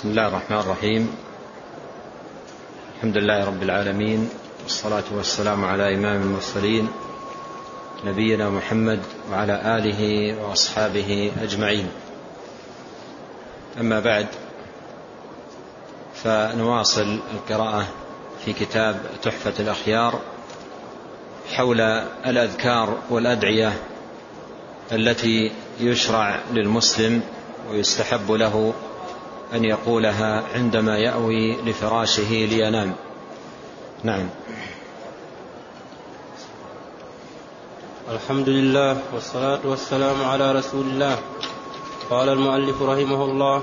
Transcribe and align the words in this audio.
بسم 0.00 0.08
الله 0.08 0.28
الرحمن 0.28 0.58
الرحيم. 0.58 1.14
الحمد 2.96 3.16
لله 3.16 3.44
رب 3.44 3.62
العالمين 3.62 4.30
والصلاة 4.62 5.04
والسلام 5.12 5.64
على 5.64 5.94
إمام 5.94 6.22
المرسلين 6.22 6.88
نبينا 8.04 8.50
محمد 8.50 9.00
وعلى 9.30 9.76
آله 9.78 10.34
وأصحابه 10.42 11.32
أجمعين. 11.42 11.88
أما 13.80 14.00
بعد 14.00 14.26
فنواصل 16.14 17.20
القراءة 17.34 17.86
في 18.44 18.52
كتاب 18.52 19.00
تحفة 19.22 19.54
الأخيار 19.60 20.20
حول 21.52 21.80
الأذكار 22.26 22.98
والأدعية 23.10 23.72
التي 24.92 25.52
يشرع 25.80 26.38
للمسلم 26.52 27.22
ويستحب 27.70 28.32
له 28.32 28.74
أن 29.54 29.64
يقولها 29.64 30.44
عندما 30.54 30.98
يأوي 30.98 31.56
لفراشه 31.62 32.30
لينام. 32.30 32.94
نعم. 34.04 34.28
الحمد 38.10 38.48
لله 38.48 38.96
والصلاة 39.14 39.60
والسلام 39.64 40.24
على 40.24 40.52
رسول 40.52 40.86
الله. 40.86 41.18
قال 42.10 42.28
المؤلف 42.28 42.82
رحمه 42.82 43.24
الله 43.24 43.62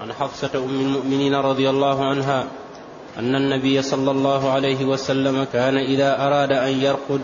عن 0.00 0.12
حفصة 0.12 0.50
أم 0.54 0.80
المؤمنين 0.80 1.34
رضي 1.34 1.70
الله 1.70 2.04
عنها 2.04 2.46
أن 3.18 3.34
النبي 3.34 3.82
صلى 3.82 4.10
الله 4.10 4.50
عليه 4.50 4.84
وسلم 4.84 5.44
كان 5.52 5.76
إذا 5.76 6.26
أراد 6.26 6.52
أن 6.52 6.72
يرقد 6.72 7.20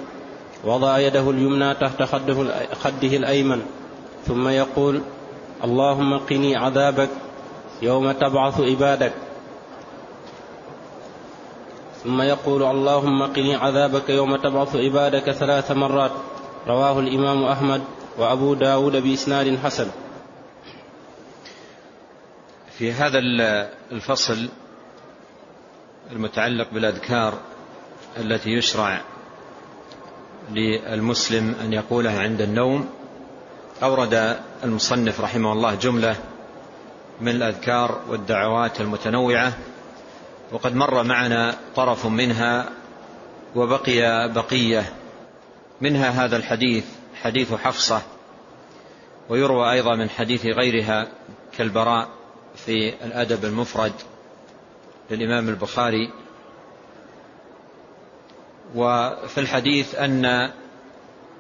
وضع 0.65 0.99
يده 0.99 1.31
اليمنى 1.31 1.75
تحت 1.75 2.03
خده, 2.03 3.17
الأيمن 3.17 3.63
ثم 4.27 4.49
يقول 4.49 5.01
اللهم 5.65 6.19
قني 6.19 6.57
عذابك 6.57 7.09
يوم 7.83 8.13
تبعث 8.13 8.61
عبادك. 8.61 9.13
ثم 12.05 12.23
يقول 12.23 12.63
اللهم 12.63 13.23
قني 13.23 13.55
عذابك 13.55 14.09
يوم 14.11 14.37
تبعث 14.37 14.77
عبادك 14.77 15.31
ثلاث 15.31 15.71
مرات. 15.71 16.13
رواه 16.67 17.01
الإمام 17.01 17.45
أحمد 17.45 17.83
وأبو 18.19 18.55
داود 18.55 18.97
بإسناد 18.97 19.59
حسن. 19.65 19.91
في 22.79 22.93
هذا 22.93 23.19
الفصل 23.93 24.49
المتعلق 26.13 26.67
بالأذكار 26.73 27.35
التي 28.17 28.51
يشرع 28.51 29.01
للمسلم 30.51 31.55
أن 31.61 31.73
يقولها 31.73 32.21
عند 32.21 32.41
النوم 32.41 32.89
أورد 33.83 34.37
المصنف 34.65 35.21
رحمه 35.21 35.53
الله 35.53 35.75
جملة 35.75 36.17
من 37.21 37.29
الأذكار 37.29 38.01
والدعوات 38.09 38.81
المتنوعة 38.81 39.53
وقد 40.53 40.75
مر 40.75 41.03
معنا 41.03 41.55
طرف 41.77 42.07
منها 42.07 42.69
وبقي 43.57 44.29
بقية. 44.33 44.93
منها 45.81 46.11
هذا 46.11 46.37
الحديث 46.37 46.85
حديث 47.23 47.55
حفصة 47.55 48.03
ويروى 49.29 49.73
أيضا 49.73 49.97
من 49.97 50.11
حديث 50.11 50.47
غيرها 50.47 51.09
كالبراء 51.59 52.09
في 52.57 53.05
الأدب 53.05 53.45
المفرد 53.45 53.93
للإمام 55.11 55.49
البخاري. 55.49 56.13
وفي 58.75 59.39
الحديث 59.39 59.95
أن 59.95 60.51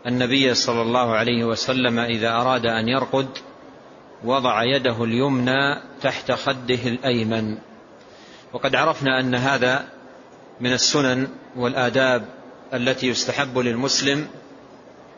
النبي 0.06 0.54
صلى 0.54 0.82
الله 0.82 1.14
عليه 1.14 1.44
وسلم 1.44 1.98
إذا 1.98 2.30
أراد 2.30 2.66
أن 2.66 2.88
يرقد 2.88 3.28
وضع 4.24 4.62
يده 4.62 5.04
اليمنى 5.04 5.80
تحت 6.02 6.32
خده 6.32 6.86
الأيمن. 6.86 7.58
وقد 8.52 8.74
عرفنا 8.74 9.20
أن 9.20 9.34
هذا 9.34 9.88
من 10.60 10.72
السنن 10.72 11.28
والآداب 11.56 12.24
التي 12.74 13.08
يستحب 13.08 13.58
للمسلم 13.58 14.28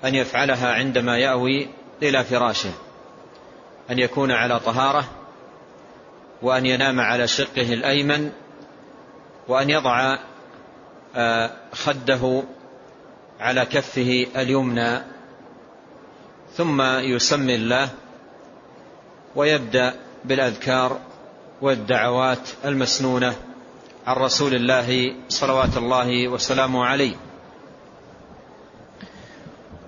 أن 0.04 0.15
يفعلها 0.15 0.72
عندما 0.75 1.19
يأوي 1.19 1.69
إلى 2.03 2.25
فراشه 2.25 2.71
أن 3.91 3.99
يكون 3.99 4.31
على 4.31 4.60
طهارة 4.60 5.05
وأن 6.43 6.66
ينام 6.66 7.00
على 7.00 7.26
شقه 7.26 7.72
الأيمن 7.72 8.31
وأن 9.49 9.71
يضع 9.71 10.19
آه، 11.16 11.50
خده 11.72 12.43
على 13.41 13.65
كفه 13.66 14.26
اليمنى. 14.37 15.03
ثم 16.56 16.82
يسمي 16.82 17.55
الله 17.55 17.88
ويبدأ 19.37 19.94
بالأذكار 20.25 20.98
والدعوات 21.62 22.48
المسنونة 22.65 23.37
عن 24.06 24.16
رسول 24.16 24.54
الله 24.54 25.15
صلوات 25.28 25.76
الله 25.76 26.28
وسلامه 26.28 26.84
عليه. 26.84 27.15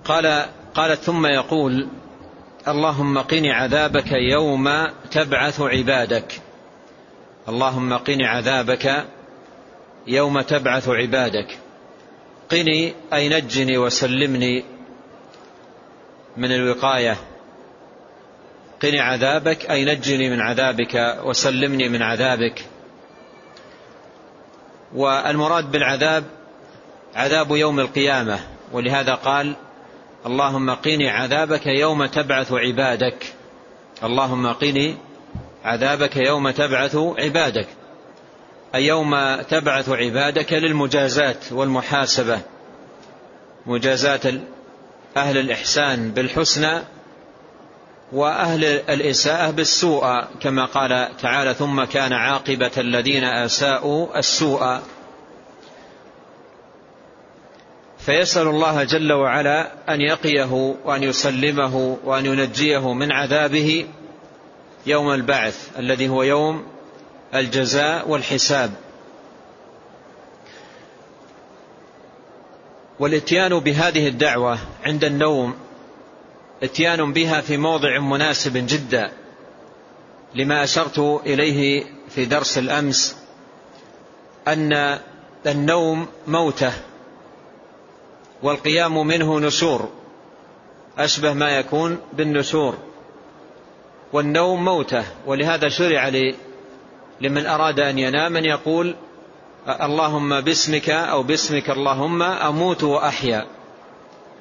قال 0.05 0.45
قالت 0.73 0.99
ثم 1.01 1.25
يقول 1.25 1.87
اللهم 2.67 3.17
قني 3.17 3.51
عذابك 3.51 4.11
يوم 4.11 4.87
تبعث 5.11 5.61
عبادك. 5.61 6.41
اللهم 7.49 7.93
قني 7.93 8.25
عذابك 8.25 9.05
يوم 10.07 10.41
تبعث 10.41 10.89
عبادك. 10.89 11.57
قني 12.51 12.93
أي 13.13 13.29
نجني 13.29 13.77
وسلمني 13.77 14.65
من 16.37 16.51
الوقاية. 16.51 17.17
قني 18.81 18.99
عذابك 18.99 19.71
أي 19.71 19.85
نجني 19.85 20.29
من 20.29 20.41
عذابك 20.41 21.19
وسلمني 21.23 21.89
من 21.89 22.01
عذابك. 22.01 22.65
والمراد 24.93 25.71
بالعذاب 25.71 26.23
عذاب 27.15 27.51
يوم 27.51 27.79
القيامة 27.79 28.39
ولهذا 28.71 29.13
قال 29.13 29.55
اللهم 30.25 30.69
قني 30.69 31.09
عذابك 31.09 31.67
يوم 31.67 32.05
تبعث 32.05 32.53
عبادك. 32.53 33.33
اللهم 34.03 34.47
قني 34.53 34.97
عذابك 35.63 36.15
يوم 36.15 36.49
تبعث 36.49 36.95
عبادك. 36.95 37.67
أي 38.75 38.85
يوم 38.85 39.41
تبعث 39.41 39.89
عبادك 39.89 40.53
للمجازات 40.53 41.51
والمحاسبة. 41.51 42.39
مجازات 43.65 44.25
أهل 45.17 45.37
الإحسان 45.37 46.11
بالحسنى 46.11 46.81
وأهل 48.15 48.65
الإساءة 48.65 49.51
بالسوء 49.51 50.23
كما 50.41 50.65
قال 50.65 51.17
تعالى 51.21 51.53
ثم 51.53 51.83
كان 51.83 52.13
عاقبة 52.13 52.71
الذين 52.77 53.23
أساءوا 53.23 54.19
السوء. 54.19 54.79
فيسأل 57.97 58.47
الله 58.47 58.83
جل 58.83 59.13
وعلا 59.13 59.71
أن 59.89 60.01
يقيه 60.01 60.75
وأن 60.85 61.03
يسلمه 61.03 61.97
وأن 62.03 62.25
ينجيه 62.25 62.93
من 62.93 63.11
عذابه 63.11 63.85
يوم 64.85 65.11
البعث 65.13 65.69
الذي 65.79 66.09
هو 66.09 66.23
يوم 66.23 66.65
الجزاء 67.35 68.09
والحساب. 68.09 68.71
والاتيان 72.99 73.59
بهذه 73.59 74.07
الدعوة 74.07 74.59
عند 74.85 75.03
النوم 75.03 75.64
اتيان 76.63 77.13
بها 77.13 77.41
في 77.41 77.57
موضع 77.57 77.99
مناسب 77.99 78.53
جدا 78.67 79.11
لما 80.35 80.63
أشرت 80.63 80.99
إليه 80.99 81.85
في 82.09 82.25
درس 82.25 82.57
الأمس 82.57 83.17
أن 84.47 84.99
النوم 85.47 86.07
موته 86.27 86.73
والقيام 88.43 89.07
منه 89.07 89.39
نشور 89.39 89.89
أشبه 90.97 91.33
ما 91.33 91.49
يكون 91.49 91.97
بالنشور 92.13 92.77
والنوم 94.13 94.65
موته 94.65 95.03
ولهذا 95.25 95.69
شرع 95.69 96.11
لمن 97.21 97.45
أراد 97.45 97.79
أن 97.79 97.99
ينام 97.99 98.37
أن 98.37 98.45
يقول 98.45 98.95
اللهم 99.67 100.41
باسمك 100.41 100.89
أو 100.89 101.23
باسمك 101.23 101.69
اللهم 101.69 102.21
أموت 102.21 102.83
وأحيا. 102.83 103.47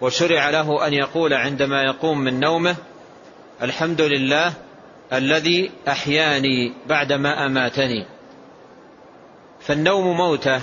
وشرع 0.00 0.50
له 0.50 0.86
أن 0.86 0.92
يقول 0.92 1.34
عندما 1.34 1.82
يقوم 1.82 2.18
من 2.20 2.40
نومه 2.40 2.76
الحمد 3.62 4.00
لله 4.00 4.52
الذي 5.12 5.70
أحياني 5.88 6.72
بعدما 6.86 7.46
أماتني. 7.46 8.06
فالنوم 9.60 10.16
موته 10.16 10.60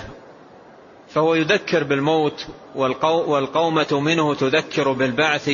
فهو 1.10 1.36
يذكر 1.36 1.84
بالموت 1.84 2.48
والقومة 3.06 4.00
منه 4.00 4.36
تذكر 4.36 4.92
بالبعث 4.92 5.52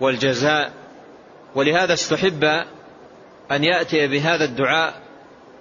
والجزاء. 0.00 0.72
ولهذا 1.54 1.92
استحب 1.92 2.44
أن 3.50 3.64
يأتي 3.64 4.06
بهذا 4.06 4.44
الدعاء 4.44 5.02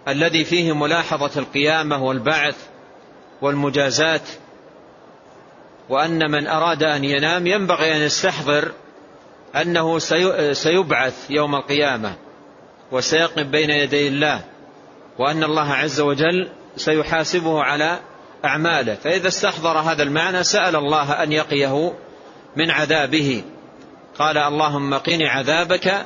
الذي 0.08 0.44
فيه 0.44 0.76
ملاحظة 0.76 1.40
القيامة 1.40 2.04
والبعث 2.04 2.68
والمجازات 3.42 4.30
وأن 5.90 6.32
من 6.32 6.48
أراد 6.48 6.84
أن 6.84 7.04
ينام 7.04 7.48
ينبغي 7.48 7.96
أن 7.96 8.02
يستحضر 8.02 8.72
أنه 9.56 10.00
سيبعث 10.54 11.30
يوم 11.30 11.56
القيامة 11.56 12.16
وسيقف 12.92 13.40
بين 13.40 13.70
يدي 13.70 14.08
الله 14.08 14.44
وأن 15.20 15.44
الله 15.44 15.74
عز 15.74 16.00
وجل 16.00 16.50
سيحاسبه 16.76 17.64
على 17.64 18.00
أعماله. 18.46 18.96
فإذا 18.96 19.28
استحضر 19.28 19.80
هذا 19.80 20.04
المعنى 20.04 20.44
سأل 20.44 20.76
الله 20.76 21.24
أن 21.24 21.32
يقيه 21.32 21.94
من 22.56 22.72
عذابه. 22.72 23.44
قال 24.20 24.38
اللهم 24.38 24.94
قني 24.94 25.28
عذابك 25.28 26.06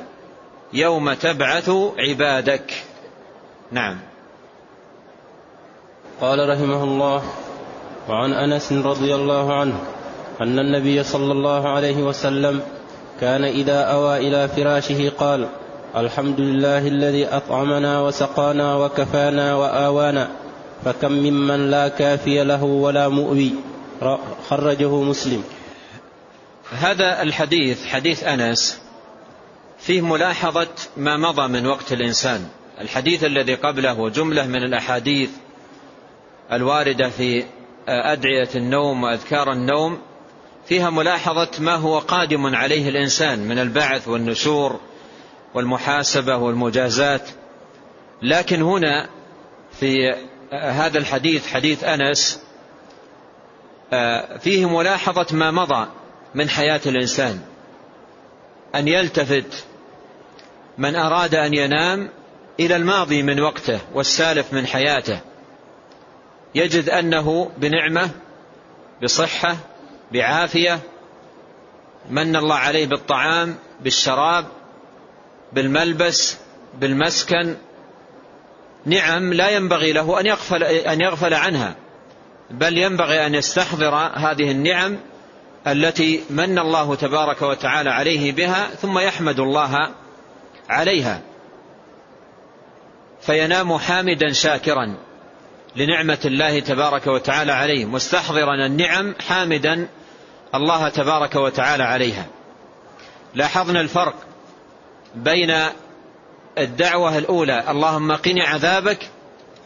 يوم 0.72 1.12
تبعث 1.12 1.70
عبادك. 1.98 2.84
نعم. 3.72 3.98
قال 6.20 6.48
رحمه 6.48 6.84
الله 6.84 7.22
وعن 8.10 8.32
أنس 8.32 8.72
رضي 8.72 9.14
الله 9.14 9.54
عنه 9.54 9.80
أن 10.40 10.58
النبي 10.58 11.02
صلى 11.02 11.32
الله 11.32 11.68
عليه 11.68 11.96
وسلم 11.96 12.60
كان 13.20 13.44
إذا 13.44 13.80
أوى 13.80 14.28
إلى 14.28 14.48
فراشه 14.48 15.08
قال 15.18 15.48
الحمد 15.96 16.40
لله 16.40 16.88
الذي 16.88 17.26
أطعمنا 17.26 18.00
وسقانا 18.00 18.76
وكفانا 18.76 19.54
وآوانا 19.54 20.28
فكم 20.84 21.12
ممن 21.12 21.70
لا 21.70 21.88
كافي 21.88 22.44
له 22.44 22.64
ولا 22.64 23.08
مؤوي 23.08 23.52
خرجه 24.48 25.02
مسلم. 25.02 25.44
هذا 26.70 27.22
الحديث 27.22 27.86
حديث 27.86 28.24
أنس 28.24 28.80
فيه 29.78 30.00
ملاحظة 30.00 30.68
ما 30.96 31.16
مضى 31.16 31.48
من 31.48 31.66
وقت 31.66 31.92
الإنسان. 31.92 32.48
الحديث 32.80 33.24
الذي 33.24 33.54
قبله 33.54 34.08
جملة 34.08 34.46
من 34.46 34.62
الأحاديث 34.62 35.30
الواردة 36.52 37.08
في 37.08 37.44
أدعية 37.90 38.48
النوم 38.54 39.02
وأذكار 39.02 39.52
النوم 39.52 39.98
فيها 40.66 40.90
ملاحظة 40.90 41.48
ما 41.58 41.74
هو 41.74 41.98
قادم 41.98 42.54
عليه 42.54 42.88
الإنسان 42.88 43.38
من 43.38 43.58
البعث 43.58 44.08
والنشور 44.08 44.80
والمحاسبة 45.54 46.36
والمجازات. 46.36 47.30
لكن 48.22 48.62
هنا 48.62 49.08
في 49.80 50.14
هذا 50.52 50.98
الحديث 50.98 51.46
حديث 51.46 51.84
أنس 51.84 52.42
فيه 54.40 54.68
ملاحظة 54.68 55.26
ما 55.36 55.50
مضى 55.50 55.88
من 56.34 56.48
حياة 56.48 56.80
الإنسان. 56.86 57.40
أن 58.74 58.88
يلتفت 58.88 59.64
من 60.78 60.96
أراد 60.96 61.34
أن 61.34 61.54
ينام 61.54 62.10
إلى 62.60 62.76
الماضي 62.76 63.22
من 63.22 63.40
وقته 63.40 63.80
والسالف 63.94 64.52
من 64.52 64.66
حياته. 64.66 65.20
يجد 66.54 66.90
أنه 66.90 67.50
بنعمة 67.58 68.10
بصحة 69.02 69.56
بعافية 70.12 70.80
من 72.10 72.36
الله 72.36 72.54
عليه 72.54 72.86
بالطعام 72.86 73.56
بالشراب 73.80 74.46
بالملبس 75.52 76.38
بالمسكن. 76.78 77.56
نعم 78.86 79.32
لا 79.32 79.48
ينبغي 79.50 79.92
له 79.92 80.20
أن 80.20 80.26
يغفل 80.26 80.62
أن 80.64 81.00
يغفل 81.00 81.34
عنها 81.34 81.76
بل 82.50 82.78
ينبغي 82.78 83.26
أن 83.26 83.34
يستحضر 83.34 83.94
هذه 83.94 84.50
النعم 84.50 84.98
التي 85.66 86.24
من 86.30 86.58
الله 86.58 86.94
تبارك 86.94 87.42
وتعالى 87.42 87.90
عليه 87.90 88.32
بها 88.32 88.68
ثم 88.68 88.98
يحمد 88.98 89.40
الله 89.40 89.90
عليها. 90.68 91.20
فينام 93.20 93.78
حامدا 93.78 94.32
شاكرا. 94.32 94.96
لنعمة 95.76 96.18
الله 96.24 96.60
تبارك 96.60 97.06
وتعالى 97.06 97.52
عليه 97.52 97.84
مستحضرا 97.84 98.66
النعم 98.66 99.14
حامدا 99.28 99.88
الله 100.54 100.88
تبارك 100.88 101.34
وتعالى 101.34 101.82
عليها. 101.82 102.26
لاحظنا 103.34 103.80
الفرق 103.80 104.14
بين 105.14 105.56
الدعوة 106.58 107.18
الأولى 107.18 107.64
اللهم 107.70 108.12
قني 108.12 108.42
عذابك 108.42 109.08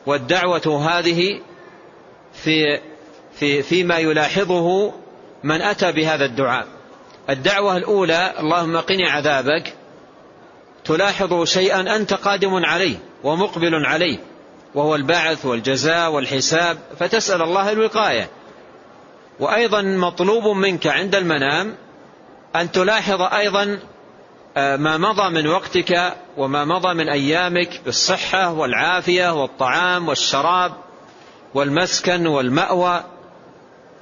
والدعوة 0.07 0.89
هذه 0.89 1.41
في 2.33 2.81
في 3.39 3.63
فيما 3.63 3.99
يلاحظه 3.99 4.93
من 5.45 5.63
أتى 5.63 5.93
بهذا 5.93 6.25
الدعاء. 6.25 6.67
الدعوة 7.31 7.77
الأولى 7.77 8.35
اللهم 8.39 8.77
قني 8.77 9.07
عذابك 9.07 9.75
تلاحظ 10.85 11.45
شيئا 11.45 11.97
أنت 11.97 12.15
قادم 12.15 12.65
عليه 12.65 12.97
ومقبل 13.25 13.75
عليه. 13.75 14.19
وهو 14.75 14.95
البعث 14.95 15.47
والجزاء 15.47 16.11
والحساب 16.11 16.79
فتسأل 16.99 17.43
الله 17.43 17.73
الوقاية. 17.73 18.29
وأيضا 19.41 19.83
مطلوب 19.83 20.57
منك 20.57 20.87
عند 20.87 21.15
المنام 21.15 21.75
أن 22.57 22.73
تلاحظ 22.73 23.23
أيضا 23.23 23.79
آه، 24.57 24.77
ما 24.77 24.97
مضى 24.97 25.31
من 25.31 25.47
وقتك 25.47 26.15
وما 26.37 26.65
مضى 26.65 26.95
من 26.95 27.09
أيامك 27.09 27.81
بالصحة 27.85 28.53
والعافية 28.53 29.43
والطعام 29.43 30.09
والشراب 30.09 30.73
والمسكن 31.55 32.27
والمأوى. 32.27 33.05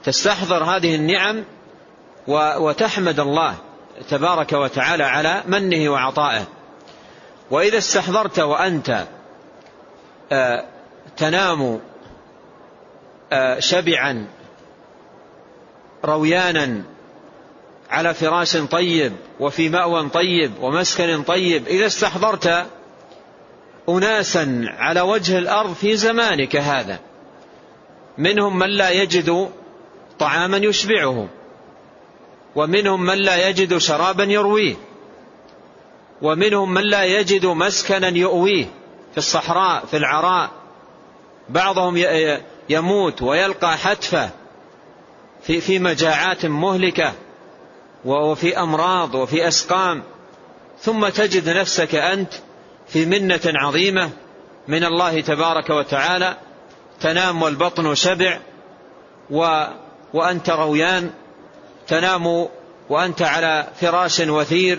تستحضر 0.04 0.64
هذه 0.64 0.94
النعم 0.94 1.44
وتحمد 2.58 3.20
الله 3.20 3.54
تبارك 4.10 4.52
وتعالى 4.52 5.04
على 5.04 5.42
منه 5.46 5.90
وعطائه. 5.90 6.44
وإذا 7.50 7.78
استحضرت 7.78 8.38
وأنت 8.38 9.06
تنام 11.16 11.80
آه، 13.32 13.58
شبعا 13.58 14.26
رويانا 16.04 16.82
على 17.90 18.14
فراش 18.14 18.56
طيب 18.56 19.12
وفي 19.40 19.68
مأوى 19.68 20.08
طيب 20.08 20.52
ومسكن 20.60 21.22
طيب. 21.22 21.66
إذا 21.66 21.86
استحضرت 21.86 22.66
أناسا 23.88 24.64
على 24.78 25.00
وجه 25.00 25.38
الأرض 25.38 25.74
في 25.74 25.96
زمانك 25.96 26.56
هذا 26.56 26.98
منهم 28.18 28.58
من 28.58 28.70
لا 28.70 28.90
يجد 28.90 29.48
طعاما 30.18 30.56
يشبعه 30.56 31.28
ومنهم 32.56 33.02
من 33.02 33.18
لا 33.18 33.48
يجد 33.48 33.78
شرابا 33.78 34.24
يرويه 34.24 34.74
ومنهم 36.22 36.74
من 36.74 36.82
لا 36.82 37.04
يجد 37.04 37.46
مسكنا 37.46 38.08
يؤويه. 38.08 38.66
في 39.12 39.18
الصحراء 39.18 39.86
في 39.86 39.96
العراء 39.96 40.50
بعضهم 41.48 41.96
يموت 42.68 43.22
ويلقى 43.22 43.76
حتفة 43.78 44.30
في 45.42 45.60
في 45.60 45.78
مجاعات 45.78 46.46
مهلكة 46.46 47.12
وفي 48.04 48.58
أمراض 48.58 49.14
وفي 49.14 49.48
أسقام. 49.48 50.02
ثم 50.80 51.08
تجد 51.08 51.48
نفسك 51.48 51.94
أنت 51.94 52.32
في 52.88 53.06
منة 53.06 53.40
عظيمة 53.46 54.10
من 54.68 54.84
الله 54.84 55.20
تبارك 55.20 55.70
وتعالى 55.70 56.36
تنام 57.00 57.42
والبطن 57.42 57.94
شبع 57.94 58.38
و 59.30 59.64
وأنت 60.14 60.50
رويان. 60.50 61.10
تنام 61.88 62.48
وأنت 62.88 63.22
على 63.22 63.68
فراش 63.80 64.20
وثير 64.20 64.78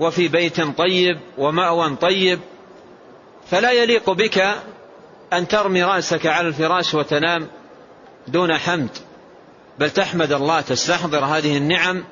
وفي 0.00 0.28
بيت 0.28 0.60
طيب 0.60 1.20
ومأوى 1.38 1.96
طيب. 1.96 2.40
فلا 3.50 3.72
يليق 3.72 4.10
بك 4.10 4.54
أن 5.32 5.48
ترمي 5.48 5.82
رأسك 5.82 6.26
على 6.26 6.48
الفراش 6.48 6.94
وتنام 6.94 7.48
دون 8.28 8.58
حمد. 8.58 8.90
بل 9.78 9.90
تحمد 9.90 10.32
الله 10.32 10.60
تستحضر 10.60 11.24
هذه 11.24 11.56
النعم 11.56 12.04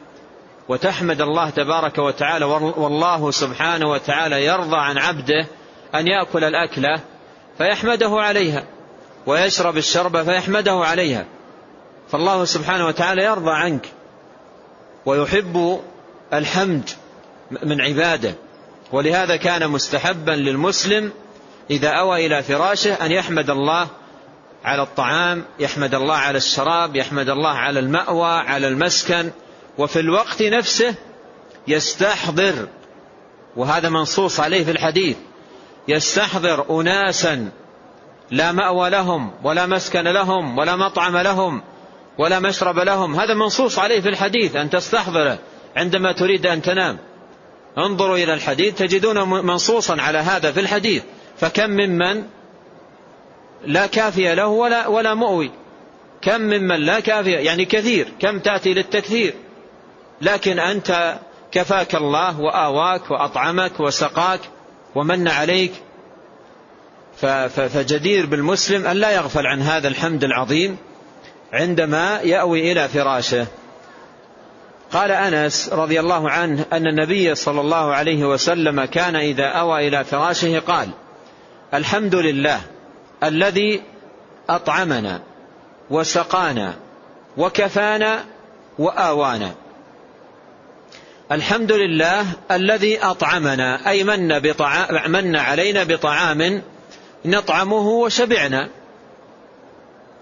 وتحمد 0.69 1.21
الله 1.21 1.51
تبارك 1.51 1.99
وتعالى 1.99 2.45
والله 2.77 3.31
سبحانه 3.31 3.91
وتعالى 3.91 4.45
يرضى 4.45 4.77
عن 4.77 4.99
عبده 4.99 5.47
أن 5.95 6.07
يأكل 6.07 6.45
الأكلة 6.45 7.01
فيحمده 7.59 8.11
عليها 8.11 8.65
ويشرب 9.27 9.77
الشرب 9.77 10.23
فيحمده 10.23 10.73
عليها. 10.73 11.27
فالله 12.13 12.45
سبحانه 12.45 12.87
وتعالى 12.87 13.25
يرضى 13.25 13.51
عنك 13.51 13.87
ويحب 15.07 15.81
الحمد 16.33 16.91
من 17.63 17.81
عباده. 17.81 18.35
ولهذا 18.93 19.37
كان 19.37 19.71
مستحبا 19.71 20.31
للمسلم 20.33 21.13
إذا 21.71 21.89
أوى 21.89 22.27
إلى 22.27 22.43
فراشه 22.43 22.95
أن 22.95 23.13
يحمد 23.13 23.51
الله 23.51 23.89
على 24.65 24.83
الطعام 24.83 25.45
يحمد 25.59 25.95
الله 25.95 26.15
على 26.15 26.39
الشراب 26.39 26.97
يحمد 26.97 27.29
الله 27.29 27.51
على 27.51 27.81
المأوى 27.81 28.39
على 28.39 28.69
المسكن 28.69 29.31
وفي 29.79 30.01
الوقت 30.01 30.43
نفسه 30.43 30.95
يستحضر 31.69 32.69
وهذا 33.57 33.89
منصوص 33.89 34.41
عليه 34.41 34.65
في 34.65 34.71
الحديث 34.71 35.17
يستحضر 35.89 36.81
أناسا 36.81 37.51
لا 38.31 38.53
مأوى 38.53 38.91
لهم 38.91 39.31
ولا 39.43 39.67
مسكن 39.67 40.05
لهم 40.05 40.59
ولا 40.59 40.77
مطعم 40.77 41.17
لهم 41.17 41.63
ولا 42.19 42.41
مشرب 42.41 42.79
لهم. 42.79 43.21
هذا 43.21 43.35
منصوص 43.35 43.79
عليه 43.79 44.01
في 44.01 44.09
الحديث 44.09 44.57
أن 44.57 44.71
تستحضره 44.71 45.39
عندما 45.77 46.13
تريد 46.13 46.47
أن 46.47 46.63
تنام. 46.63 46.99
انظروا 47.79 48.17
إلى 48.17 48.35
الحديث 48.35 48.75
تجدون 48.75 49.29
منصوصا 49.47 50.03
على 50.03 50.19
هذا 50.19 50.53
في 50.53 50.61
الحديث. 50.61 51.03
فكم 51.39 51.71
ممن 51.71 52.25
لا 53.65 53.87
كافي 53.87 54.35
له 54.35 54.47
ولا, 54.47 54.87
ولا 54.87 55.15
مؤوي. 55.15 55.51
كم 56.23 56.41
ممن 56.41 56.77
لا 56.77 57.01
كافي 57.01 57.31
يعني 57.31 57.65
كثير 57.65 58.09
كم 58.21 58.39
تأتي 58.39 58.75
للتكثير. 58.75 59.35
لكن 60.21 60.59
أنت 60.59 61.19
كفاك 61.53 61.95
الله 61.95 62.41
وآواك 62.41 63.11
وأطعمك 63.11 63.81
وسقاك 63.81 64.41
ومن 64.95 65.29
عليك. 65.29 65.73
فجدير 67.49 68.27
بالمسلم 68.27 68.87
أن 68.87 68.97
لا 68.97 69.11
يغفل 69.11 69.47
عن 69.47 69.63
هذا 69.63 69.89
الحمد 69.89 70.25
العظيم 70.25 70.77
عندما 71.53 72.21
يأوي 72.21 72.73
إلى 72.73 72.89
فراشه. 72.89 73.47
قال 74.93 75.11
أنس 75.11 75.69
رضي 75.73 76.01
الله 76.01 76.31
عنه 76.31 76.65
أن 76.73 76.87
النبي 76.87 77.35
صلى 77.35 77.61
الله 77.61 77.95
عليه 77.95 78.25
وسلم 78.25 78.85
كان 78.85 79.17
إذا 79.17 79.47
أوى 79.47 79.89
إلى 79.89 80.05
فراشه 80.05 80.59
قال 80.59 80.89
الحمد 81.75 82.15
لله 82.15 82.61
الذي 83.23 83.83
أطعمنا 84.49 85.21
وسقانا 85.91 86.75
وكفانا 87.37 88.25
وآوانا. 88.79 89.55
الحمد 91.33 91.73
لله 91.73 92.27
الذي 92.51 92.99
أطعمنا 92.99 93.89
أي 93.91 94.05
من, 94.05 94.39
بطعام 94.39 95.11
من 95.11 95.37
علينا 95.37 95.85
بطعام 95.85 96.63
نطعمه 97.25 97.89
وشبعنا. 97.89 98.69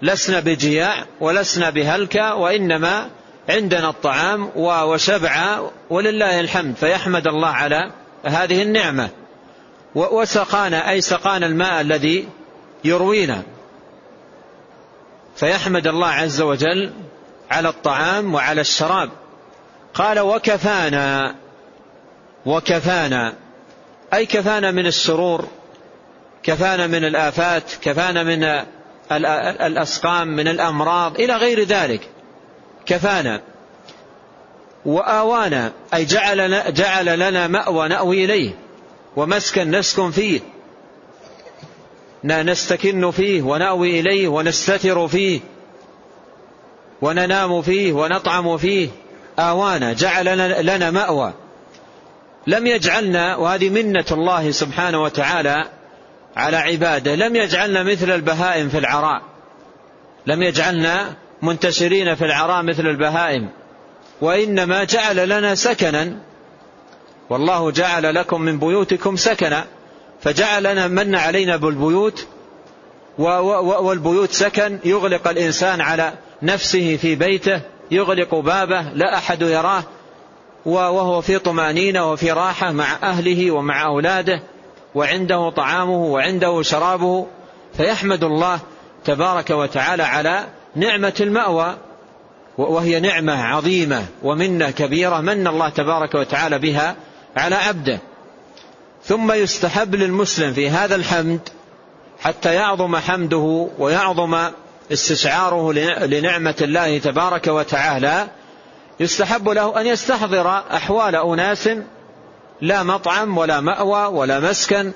لسنا 0.02 0.40
بجياع 0.40 1.04
ولسنا 1.20 1.70
بهلكة 1.70 2.34
وإنما 2.34 3.10
عندنا 3.48 3.88
الطعام 3.88 4.50
وشبع 4.56 5.60
ولله 5.90 6.40
الحمد 6.40 6.76
فيحمد 6.76 7.26
الله 7.26 7.48
على 7.48 7.90
هذه 8.24 8.62
النعمة. 8.62 9.08
وسقانا 9.94 10.90
أي 10.90 11.00
سقانا 11.00 11.46
الماء 11.46 11.80
الذي 11.80 12.28
يروينا. 12.84 13.42
فيحمد 15.36 15.86
الله 15.86 16.08
عز 16.08 16.40
وجل 16.40 16.92
على 17.50 17.68
الطعام 17.68 18.34
وعلى 18.34 18.60
الشراب. 18.60 19.10
قال 19.94 20.20
وكفانا 20.20 21.34
وكفانا. 22.46 23.32
أي 24.14 24.26
كفانا 24.26 24.70
من 24.70 24.86
السرور 24.86 25.48
كفانا 26.42 26.86
من 26.86 27.04
الآفات 27.04 27.72
كفانا 27.82 28.22
من 28.22 28.44
الأسقام 29.60 30.28
من 30.28 30.48
الأمراض 30.48 31.20
إلى 31.20 31.36
غير 31.36 31.62
ذلك. 31.62 32.08
كفانا. 32.86 33.40
وآوانا 34.84 35.72
أي 35.94 36.04
جعل, 36.04 36.74
جعل 36.74 37.18
لنا 37.18 37.46
مأوى 37.46 37.88
نأوي 37.88 38.24
إليه. 38.24 38.63
ومسكن 39.16 39.70
نسكن 39.70 40.10
فيه. 40.10 40.40
نستكن 42.24 43.10
فيه 43.10 43.42
ونأوي 43.42 44.00
إليه 44.00 44.28
ونستتر 44.28 45.08
فيه. 45.08 45.40
وننام 47.02 47.62
فيه 47.62 47.92
ونطعم 47.92 48.56
فيه. 48.56 48.88
آوانا 49.38 49.92
جعل 49.92 50.38
لنا 50.66 50.90
مأوى. 50.90 51.32
لم 52.46 52.66
يجعلنا 52.66 53.36
وهذه 53.36 53.68
منة 53.68 54.04
الله 54.12 54.50
سبحانه 54.50 55.02
وتعالى 55.02 55.64
على 56.36 56.56
عباده. 56.56 57.14
لم 57.14 57.36
يجعلنا 57.36 57.82
مثل 57.82 58.10
البهائم 58.10 58.68
في 58.68 58.78
العراء. 58.78 59.22
لم 60.26 60.42
يجعلنا 60.42 61.14
منتشرين 61.42 62.14
في 62.14 62.24
العراء 62.24 62.62
مثل 62.62 62.86
البهائم. 62.86 63.48
وإنما 64.20 64.84
جعل 64.84 65.28
لنا 65.28 65.54
سكنا 65.54 66.16
والله 67.30 67.70
جعل 67.70 68.14
لكم 68.14 68.40
من 68.40 68.58
بيوتكم 68.58 69.16
سكنا 69.16 69.64
فجعل 70.20 70.62
لنا 70.62 70.88
من 70.88 71.14
علينا 71.14 71.56
بالبيوت 71.56 72.26
والبيوت 73.18 74.30
سكن 74.32 74.78
يغلق 74.84 75.28
الإنسان 75.28 75.80
على 75.80 76.12
نفسه 76.42 76.96
في 76.96 77.14
بيته 77.14 77.60
يغلق 77.90 78.34
بابه 78.34 78.82
لا 78.82 79.18
أحد 79.18 79.42
يراه 79.42 79.84
وهو 80.66 81.20
في 81.20 81.38
طمانينة 81.38 82.12
وفي 82.12 82.32
راحة 82.32 82.72
مع 82.72 82.86
أهله 83.02 83.50
ومع 83.50 83.86
أولاده 83.86 84.42
وعنده 84.94 85.50
طعامه 85.50 86.04
وعنده 86.04 86.62
شرابه 86.62 87.26
فيحمد 87.76 88.24
الله 88.24 88.60
تبارك 89.04 89.50
وتعالى 89.50 90.02
على 90.02 90.44
نعمة 90.76 91.14
المأوى 91.20 91.76
وهي 92.58 93.00
نعمة 93.00 93.42
عظيمة 93.44 94.06
ومنة 94.22 94.70
كبيرة 94.70 95.20
من 95.20 95.46
الله 95.46 95.68
تبارك 95.68 96.14
وتعالى 96.14 96.58
بها 96.58 96.96
على 97.36 97.54
عبده. 97.54 98.00
ثم 99.04 99.32
يستحب 99.32 99.94
للمسلم 99.94 100.52
في 100.52 100.70
هذا 100.70 100.94
الحمد 100.94 101.40
حتى 102.20 102.54
يعظم 102.54 102.96
حمده 102.96 103.68
ويعظم 103.78 104.38
استشعاره 104.92 105.72
لنعمة 106.06 106.54
الله 106.60 106.98
تبارك 106.98 107.46
وتعالى. 107.46 108.28
يستحب 109.00 109.48
له 109.48 109.80
أن 109.80 109.86
يستحضر 109.86 110.48
أحوال 110.48 111.16
أناس 111.16 111.68
لا 112.60 112.82
مطعم 112.82 113.38
ولا 113.38 113.60
مأوى 113.60 114.06
ولا 114.06 114.40
مسكن 114.40 114.92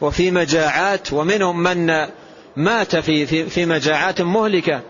وفي 0.00 0.30
مجاعات 0.30 1.12
ومنهم 1.12 1.62
من 1.62 2.06
مات 2.56 2.96
في, 2.96 3.26
في, 3.26 3.46
في 3.46 3.66
مجاعات 3.66 4.20
مهلكة 4.20 4.80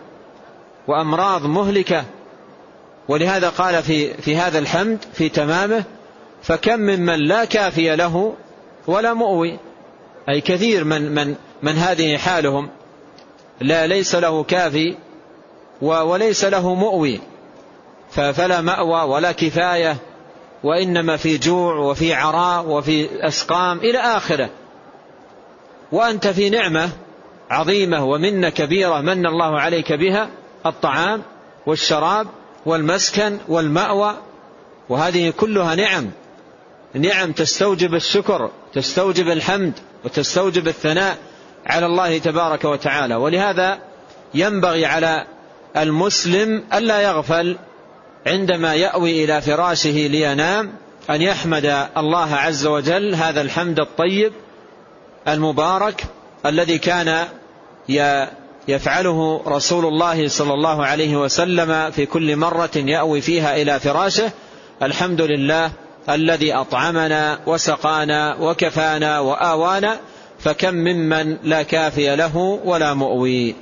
وأمراض 0.88 1.46
مهلكة. 1.46 2.04
ولهذا 3.08 3.48
قال 3.48 3.82
في, 3.82 4.14
في 4.14 4.36
هذا 4.36 4.58
الحمد 4.58 4.98
في 5.14 5.28
تمامه 5.28 5.84
فكم 6.46 6.80
ممن 6.80 7.18
لا 7.18 7.44
كافي 7.44 7.96
له 7.96 8.34
ولا 8.86 9.14
مؤوي. 9.14 9.58
أي 10.28 10.40
كثير 10.40 10.84
من, 10.84 11.14
من, 11.14 11.34
من 11.62 11.72
هذه 11.72 12.16
حالهم. 12.16 12.68
لا 13.60 13.86
ليس 13.86 14.14
له 14.14 14.42
كافي 14.42 14.96
وليس 15.82 16.44
له 16.44 16.74
مؤوي. 16.74 17.20
فلا 18.10 18.60
مأوى 18.60 19.02
ولا 19.02 19.32
كفاية 19.32 19.96
وإنما 20.64 21.16
في 21.16 21.38
جوع 21.38 21.74
وفي 21.76 22.14
عراء 22.14 22.66
وفي 22.66 23.26
أسقام 23.28 23.78
إلى 23.78 23.98
آخره. 23.98 24.50
وأنت 25.92 26.26
في 26.26 26.50
نعمة 26.50 26.90
عظيمة 27.50 28.04
ومنة 28.04 28.48
كبيرة 28.48 29.00
من 29.00 29.26
الله 29.26 29.60
عليك 29.60 29.92
بها 29.92 30.28
الطعام 30.66 31.22
والشراب 31.66 32.26
والمسكن 32.66 33.38
والمأوى. 33.48 34.14
وهذه 34.88 35.30
كلها 35.30 35.74
نعم. 35.74 36.10
نعم 36.94 37.32
تستوجب 37.32 37.94
الشكر 37.94 38.50
تستوجب 38.74 39.28
الحمد 39.28 39.72
وتستوجب 40.04 40.68
الثناء 40.68 41.16
على 41.66 41.86
الله 41.86 42.18
تبارك 42.18 42.64
وتعالى. 42.64 43.14
ولهذا 43.14 43.78
ينبغي 44.34 44.86
على 44.86 45.26
المسلم 45.76 46.64
ألا 46.74 47.00
يغفل 47.00 47.56
عندما 48.26 48.74
يأوي 48.74 49.24
إلى 49.24 49.40
فراشه 49.42 49.90
لينام 49.90 50.72
أن 51.10 51.22
يحمد 51.22 51.88
الله 51.96 52.34
عز 52.34 52.66
وجل 52.66 53.14
هذا 53.14 53.40
الحمد 53.40 53.80
الطيب 53.80 54.32
المبارك 55.28 56.04
الذي 56.46 56.78
كان 56.78 57.26
يفعله 58.68 59.42
رسول 59.46 59.84
الله 59.84 60.28
صلى 60.28 60.54
الله 60.54 60.86
عليه 60.86 61.16
وسلم 61.16 61.90
في 61.90 62.06
كل 62.06 62.36
مرة 62.36 62.70
يأوي 62.76 63.20
فيها 63.20 63.56
إلى 63.56 63.80
فراشه. 63.80 64.30
الحمد 64.82 65.20
لله 65.20 65.72
الذي 66.10 66.54
أطعمنا 66.54 67.38
وسقانا 67.46 68.36
وكفانا 68.40 69.20
وآوانا 69.20 69.98
فكم 70.38 70.74
ممن 70.74 71.36
لا 71.42 71.62
كافي 71.62 72.16
له 72.16 72.36
ولا 72.64 72.94
مؤوي. 72.94 73.54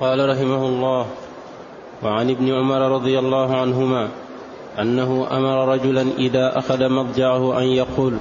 قال 0.00 0.28
رحمه 0.28 0.66
الله 0.66 1.06
وعن 2.02 2.30
ابن 2.30 2.54
عمر 2.54 2.80
رضي 2.80 3.18
الله 3.18 3.56
عنهما 3.56 4.08
أنه 4.80 5.26
أمر 5.30 5.68
رجلا 5.68 6.06
إذا 6.18 6.58
أخذ 6.58 6.88
مضجعه 6.88 7.58
أن 7.58 7.64
يقول 7.64 8.18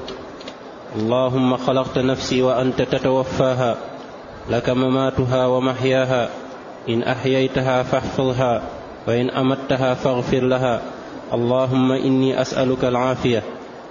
اللهم 0.96 1.58
خلقت 1.58 1.98
نفسي 1.98 2.42
وأنت 2.42 2.82
تتوفاها 2.82 3.78
لك 4.50 4.70
مماتها 4.70 5.48
ومحياها 5.48 6.30
إن 6.90 7.04
أحييتها 7.04 7.84
فاحفظها 7.84 8.62
وإن 9.08 9.30
أمتها 9.30 9.94
فاغفر 9.94 10.40
لها 10.40 10.82
اللهم 11.34 11.92
إني 11.92 12.42
أسألك 12.42 12.86
العافية. 12.86 13.44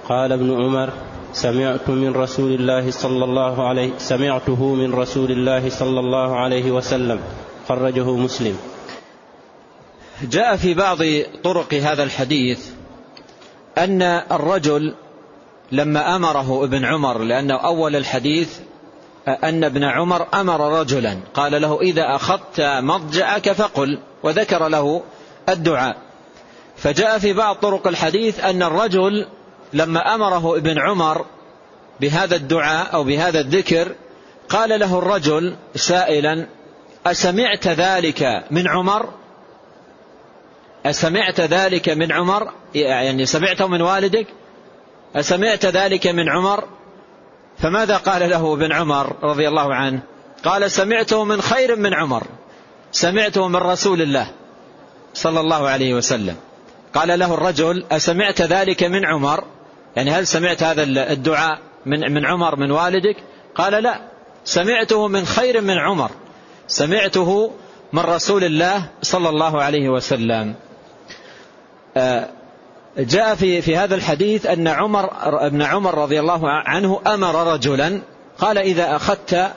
قال 0.09 0.33
ابن 0.33 0.63
عمر 0.63 0.93
سمعت 1.33 1.89
من 1.89 2.13
رسول 2.13 2.53
الله 2.53 2.91
صلى 2.91 3.25
الله 3.25 3.69
عليه 3.69 3.91
سمعته 3.99 4.75
من 4.75 4.95
رسول 4.95 5.31
الله 5.31 5.69
صلى 5.69 6.01
الله 6.01 6.37
عليه 6.37 6.71
وسلم. 6.71 7.21
خرجه 7.69 8.11
مسلم. 8.11 8.57
جاء 10.31 10.57
في 10.57 10.75
بعض 10.75 10.99
طرق 11.45 11.75
هذا 11.75 12.03
الحديث 12.03 12.71
أن 13.79 14.03
الرجل 14.03 14.95
لما 15.73 16.17
أمره 16.17 16.65
ابن 16.65 16.85
عمر 16.85 17.19
لأنه 17.19 17.57
أول 17.57 17.97
الحديث 17.97 18.59
أن 19.29 19.65
ابن 19.65 19.85
عمر 19.85 20.27
أمر 20.35 20.81
رجلا. 20.81 21.17
قال 21.35 21.63
له 21.63 21.81
إذا 21.81 22.15
أخذت 22.15 22.61
مضجعك 22.61 23.53
فقل. 23.53 23.99
وذكر 24.23 24.69
له 24.69 25.03
الدعاء. 25.49 26.12
فجاء 26.77 27.19
في 27.19 27.33
بعض 27.33 27.57
طرق 27.57 27.87
الحديث 27.87 28.41
أن 28.41 28.63
الرجل 28.63 29.27
لما 29.73 30.15
أمره 30.15 30.57
ابن 30.57 30.79
عمر 30.79 31.25
بهذا 32.01 32.37
الدعاء 32.37 32.95
أو 32.95 33.05
بهذا 33.05 33.41
الذكر 33.41 33.93
قال 34.49 34.81
له 34.81 34.99
الرجل 34.99 35.57
سائلا 35.75 36.47
أسمعت 37.07 37.69
ذلك 37.69 38.45
من 38.51 38.69
عمر؟ 38.69 39.09
أسمعت 40.87 41.41
ذلك 41.41 41.89
من 41.89 42.13
عمر؟ 42.13 42.53
يعني 42.75 43.27
سمعته 43.27 43.67
من 43.67 43.83
والدك؟ 43.83 44.27
أسمعت 45.17 45.67
ذلك 45.67 46.07
من 46.07 46.29
عمر؟ 46.29 46.65
فماذا 47.59 47.97
قال 47.97 48.31
له 48.31 48.55
ابن 48.55 48.73
عمر 48.73 49.17
رضي 49.23 49.49
الله 49.49 49.75
عنه؟ 49.75 50.03
قال 50.45 50.71
سمعته 50.71 51.25
من 51.25 51.43
خير 51.43 51.77
من 51.77 51.95
عمر 51.95 52.23
سمعته 52.93 53.49
من 53.49 53.57
رسول 53.57 54.03
الله 54.03 54.27
صلى 55.15 55.41
الله 55.41 55.69
عليه 55.69 55.95
وسلم. 55.95 56.37
قال 56.95 57.19
له 57.19 57.35
الرجل 57.35 57.85
أسمعت 57.93 58.43
ذلك 58.43 58.83
من 58.85 59.05
عمر؟ 59.05 59.45
يعني 59.97 60.11
هل 60.11 60.27
سمعت 60.27 60.63
هذا 60.63 60.83
الدعاء 61.13 61.59
من 61.87 62.13
من 62.13 62.27
عمر 62.27 62.57
من 62.57 62.71
والدك؟ 62.71 63.17
قال 63.55 63.83
لا 63.83 64.01
سمعته 64.45 65.09
من 65.09 65.25
خير 65.27 65.61
من 65.61 65.79
عمر. 65.79 66.11
سمعته 66.69 67.53
من 67.93 68.03
رسول 68.03 68.45
الله 68.45 68.89
صلى 69.03 69.29
الله 69.29 69.63
عليه 69.63 69.89
وسلم. 69.89 70.55
آه، 71.97 72.29
جاء 72.99 73.35
في 73.35 73.63
في 73.63 73.77
هذا 73.77 73.95
الحديث 73.95 74.47
أن 74.47 74.69
عمر 74.69 75.11
ابن 75.47 75.63
عمر 75.63 75.99
رضي 75.99 76.21
الله 76.21 76.51
عنه 76.51 77.01
أمر 77.07 77.53
رجلا. 77.53 78.01
قال 78.39 78.59
إذا 78.59 78.97
أخذت 78.97 79.53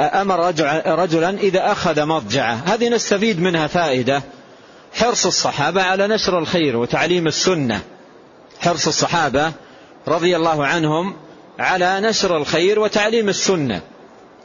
أمر 0.00 0.54
رجلا 0.86 1.30
إذا 1.30 1.72
أخذ 1.72 2.04
مضجعه. 2.06 2.54
هذه 2.66 2.88
نستفيد 2.88 3.40
منها 3.40 3.66
فائدة. 3.66 4.22
حرص 4.92 5.26
الصحابة 5.26 5.82
على 5.82 6.06
نشر 6.06 6.38
الخير 6.38 6.76
وتعليم 6.76 7.26
السنة. 7.26 7.80
حرص 8.60 8.86
الصحابة 8.86 9.52
رضي 10.08 10.36
الله 10.36 10.66
عنهم 10.66 11.14
على 11.58 12.00
نشر 12.00 12.36
الخير 12.36 12.78
وتعليم 12.78 13.28
السنة. 13.28 13.80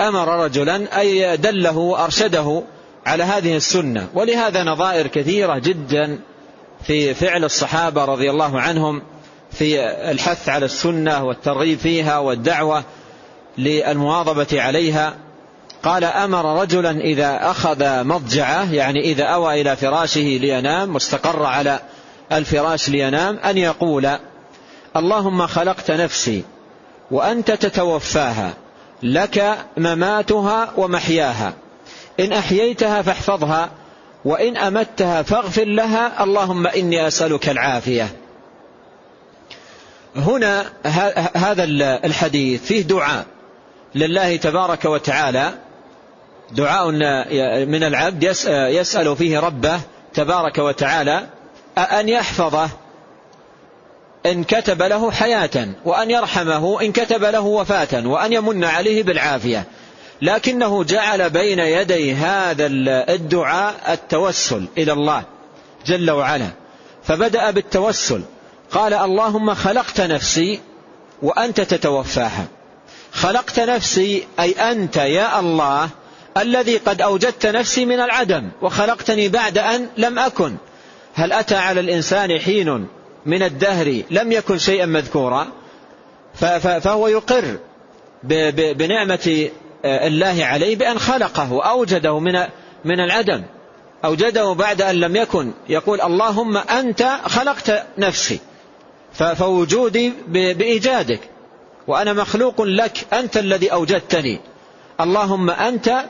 أمر 0.02 0.44
رجلا 0.44 1.00
أي 1.00 1.38
دله 1.38 1.78
وأرشده 1.78 2.64
على 3.06 3.24
هذه 3.24 3.56
السنة. 3.56 4.08
ولهذا 4.14 4.64
نظائر 4.64 5.08
كثيرة 5.08 5.58
جدا 5.60 6.20
في 6.84 7.14
فعل 7.14 7.44
الصحابة 7.44 8.06
رضي 8.06 8.30
الله 8.30 8.62
عنهم 8.62 9.02
في 9.52 9.80
الحث 10.12 10.50
على 10.50 10.66
السنة 10.66 11.24
والترغيب 11.24 11.80
فيها 11.80 12.18
والدعوة 12.18 12.84
للمواظبة 13.58 14.62
عليها. 14.62 15.18
قال 15.84 16.04
أمر 16.04 16.62
رجلا 16.62 16.92
إذا 16.92 17.40
أخذ 17.42 18.04
مضجعه 18.04 18.74
يعني 18.74 19.00
إذا 19.00 19.24
أوى 19.24 19.62
إلى 19.62 19.76
فراشه 19.76 20.20
لينام 20.20 20.94
مستقر 20.94 21.46
على 21.46 21.80
الفراش 22.32 22.90
لينام 22.90 23.38
أن 23.38 23.58
يقول 23.58 24.10
اللهم 24.96 25.48
خلقت 25.48 25.92
نفسي 25.92 26.44
وأنت 27.12 27.52
تتوفاها 27.52 28.54
لك 29.04 29.58
مماتها 29.78 30.74
ومحياها 30.78 31.54
إن 32.20 32.34
أحييتها 32.34 33.02
فاحفظها 33.02 33.70
وإن 34.26 34.58
أمتها 34.58 35.22
فاغفر 35.22 35.66
لها 35.66 36.24
اللهم 36.24 36.68
إني 36.68 37.08
أسألك 37.08 37.50
العافية. 37.50 38.16
هنا 40.16 40.66
هذا 41.36 41.64
الحديث 42.06 42.66
فيه 42.66 42.82
دعاء 42.82 43.26
لله 43.96 44.36
تبارك 44.36 44.86
وتعالى 44.86 45.54
دعاء 46.56 46.92
من 47.66 47.84
العبد 47.84 48.24
يسأل 48.48 49.16
فيه 49.16 49.40
ربه 49.40 49.80
تبارك 50.14 50.58
وتعالى 50.58 51.28
أن 51.78 52.10
يحفظه 52.10 52.70
إن 54.26 54.44
كتب 54.44 54.82
له 54.82 55.12
حياة 55.12 55.68
وأن 55.86 56.12
يرحمه 56.12 56.82
إن 56.82 56.92
كتب 56.92 57.24
له 57.24 57.42
وفاة 57.42 58.08
وأن 58.08 58.34
يمن 58.34 58.64
عليه 58.64 59.04
بالعافية. 59.04 59.66
لكنه 60.22 60.84
جعل 60.84 61.30
بين 61.30 61.60
يدي 61.60 62.14
هذا 62.14 62.66
الدعاء 63.14 63.76
التوسل 63.94 64.66
إلى 64.78 64.94
الله 64.94 65.24
جل 65.86 66.12
وعلا. 66.12 66.48
فبدأ 67.04 67.52
بالتوسل. 67.52 68.22
قال 68.72 68.94
اللهم 68.94 69.54
خلقت 69.54 70.02
نفسي 70.02 70.60
وأنت 71.22 71.62
تتوفاها. 71.62 72.46
خلقت 73.12 73.60
نفسي 73.60 74.28
أي 74.40 74.52
أنت 74.52 74.98
يا 74.98 75.40
الله 75.40 75.90
الذي 76.38 76.78
قد 76.78 77.02
أوجدت 77.02 77.46
نفسي 77.46 77.86
من 77.86 78.00
العدم 78.00 78.50
وخلقتني 78.62 79.30
بعد 79.30 79.58
أن 79.58 79.88
لم 79.98 80.20
أكن. 80.20 80.56
هل 81.14 81.34
أتى 81.34 81.56
على 81.56 81.80
الإنسان 81.80 82.40
حين 82.40 82.88
من 83.26 83.44
الدهر 83.44 84.02
لم 84.12 84.32
يكن 84.32 84.58
شيئا 84.58 84.86
مذكورا؟ 84.86 85.48
فهو 86.60 87.08
يقر 87.08 87.58
بنعمة 88.54 89.50
الله 89.86 90.46
عليه 90.46 90.76
بأن 90.76 91.00
خلقه 91.00 91.54
وأوجده 91.54 92.20
من 92.20 92.34
من 92.86 93.00
العدم. 93.00 93.44
أوجده 94.06 94.54
بعد 94.54 94.82
أن 94.82 94.96
لم 94.96 95.16
يكن. 95.16 95.52
يقول 95.70 96.02
اللهم 96.02 96.58
أنت 96.58 97.20
خلقت 97.26 97.86
نفسي 97.98 98.40
فوجودي 99.14 100.14
بإيجادك 100.28 101.20
وأنا 101.88 102.14
مخلوق 102.14 102.62
لك 102.62 102.98
أنت 103.14 103.38
الذي 103.38 103.72
أوجدتني. 103.72 104.40
اللهم 105.02 105.50
أنت 105.50 106.06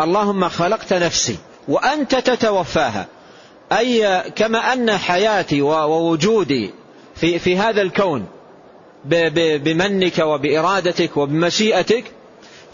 اللهم 0.00 0.48
خلقت 0.48 0.92
نفسي 0.92 1.38
وأنت 1.68 2.14
تتوفاها. 2.14 3.06
أي 3.72 4.20
كما 4.30 4.72
أن 4.72 4.98
حياتي 4.98 5.62
ووجودي 5.62 6.70
في, 7.16 7.38
في 7.38 7.56
هذا 7.58 7.82
الكون 7.82 8.26
بمنك 9.04 10.18
وبإرادتك 10.18 11.16
وبمشيئتك 11.16 12.04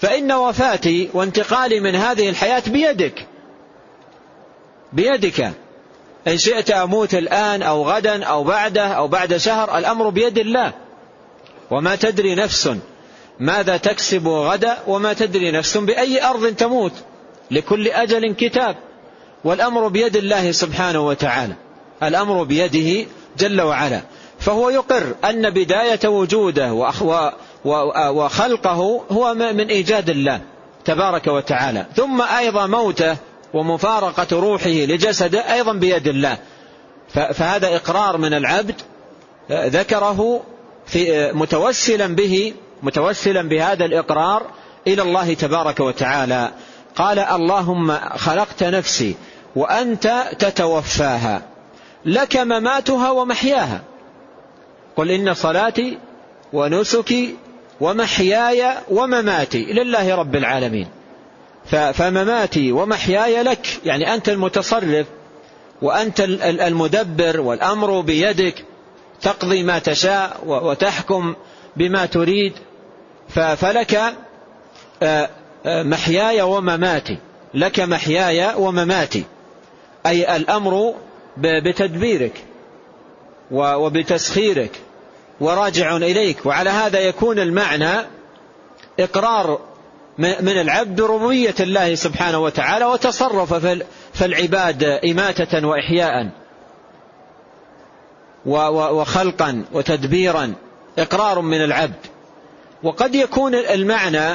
فإن 0.01 0.33
وفاتي 0.33 1.11
وانتقالي 1.15 1.81
من 1.81 1.95
هذه 1.95 2.29
الحياة 2.29 2.63
بيدك. 2.67 3.27
بيدك. 4.93 5.53
إن 6.29 6.39
شئت 6.39 6.71
أموت 6.71 7.15
الآن 7.15 7.63
أو 7.63 7.91
غدا 7.91 8.25
أو 8.25 8.45
بعده 8.45 8.87
أو 8.87 9.09
بعد 9.09 9.37
شهر 9.37 9.79
الأمر 9.79 10.09
بيد 10.09 10.39
الله. 10.39 10.73
وما 11.71 11.97
تدري 11.97 12.35
نفس 12.35 12.71
ماذا 13.41 13.77
تكسب 13.77 14.29
غدا 14.29 14.79
وما 14.87 15.13
تدري 15.13 15.51
نفس 15.51 15.77
بأي 15.77 16.25
أرض 16.25 16.55
تموت. 16.55 16.93
لكل 17.51 17.89
أجل 17.89 18.35
كتاب 18.35 18.77
والأمر 19.45 19.89
بيد 19.89 20.17
الله 20.17 20.53
سبحانه 20.53 21.07
وتعالى 21.07 21.55
الأمر 22.03 22.43
بيده 22.43 23.07
جل 23.39 23.61
وعلا 23.61 24.01
فهو 24.39 24.71
يقر 24.71 25.15
أن 25.25 25.51
بداية 25.51 26.09
وجوده 26.09 26.73
وخلقه 28.11 29.05
هو 29.11 29.35
من 29.35 29.69
إيجاد 29.69 30.11
الله 30.11 30.41
تبارك 30.85 31.27
وتعالى 31.27 31.87
ثم 31.97 32.23
أيضا 32.23 32.67
موته 32.67 33.17
ومفارقة 33.55 34.41
روحه 34.41 34.71
لجسده 34.71 35.55
أيضا 35.55 35.73
بيد 35.73 36.09
الله 36.09 36.39
فهذا 37.09 37.77
إقرار 37.77 38.17
من 38.17 38.35
العبد 38.35 38.75
ذكره 39.51 40.43
في 40.87 41.33
متوسلا 41.33 42.07
به 42.07 42.55
متوسلا 42.83 43.43
بهذا 43.43 43.85
الإقرار 43.85 44.47
إلى 44.87 45.03
الله 45.03 45.35
تبارك 45.35 45.81
وتعالى. 45.81 46.51
قال 46.97 47.19
اللهم 47.19 47.99
خلقت 48.17 48.63
نفسي 48.63 49.15
وأنت 49.57 50.25
تتوفاها 50.39 51.43
لك 52.05 52.37
مماتها 52.37 53.11
ومحياها. 53.11 53.81
قل 54.97 55.11
إن 55.11 55.35
صلاتي 55.35 55.99
ونسكي 56.53 57.37
ومحياي 57.81 58.65
ومماتي 58.91 59.65
لله 59.65 60.15
رب 60.15 60.37
العالمين. 60.37 60.89
فمماتي 61.93 62.73
ومحياي 62.73 63.43
لك 63.43 63.81
يعني 63.85 64.15
أنت 64.15 64.29
المتصرف 64.29 65.07
وأنت 65.83 66.21
المدبر 66.45 67.41
والأمر 67.41 68.01
بيدك 68.01 68.65
تقضي 69.21 69.63
ما 69.63 69.79
تشاء 69.79 70.37
وتحكم 70.47 71.35
بما 71.77 72.07
تريد. 72.07 72.53
فلك 73.29 74.15
آه، 75.03 75.31
محياي 75.65 76.43
ومماتي. 76.43 77.19
لك 77.55 77.81
محياي 77.81 78.55
ومماتي. 78.55 79.25
أي 80.07 80.37
الأمر 80.37 80.95
بتدبيرك 81.37 82.45
وبتسخيرك. 83.51 84.71
وراجع 85.41 85.97
إليك. 85.97 86.47
وعلى 86.47 86.71
هذا 86.71 87.01
يكون 87.01 87.39
المعنى 87.39 88.07
إقرار 89.01 89.61
من 90.19 90.61
العبد 90.61 91.01
ربوبية 91.01 91.55
الله 91.61 91.95
سبحانه 91.95 92.39
وتعالى 92.39 92.85
وتصرف 92.85 93.55
في 94.13 94.25
العباد 94.25 94.85
إماتة 94.85 95.67
وإحياء 95.67 96.31
وخلقا 98.47 99.65
وتدبيرا. 99.73 100.55
إقرار 100.99 101.41
من 101.41 101.65
العبد. 101.65 102.07
وقد 102.83 103.15
يكون 103.15 103.55
المعنى 103.55 104.35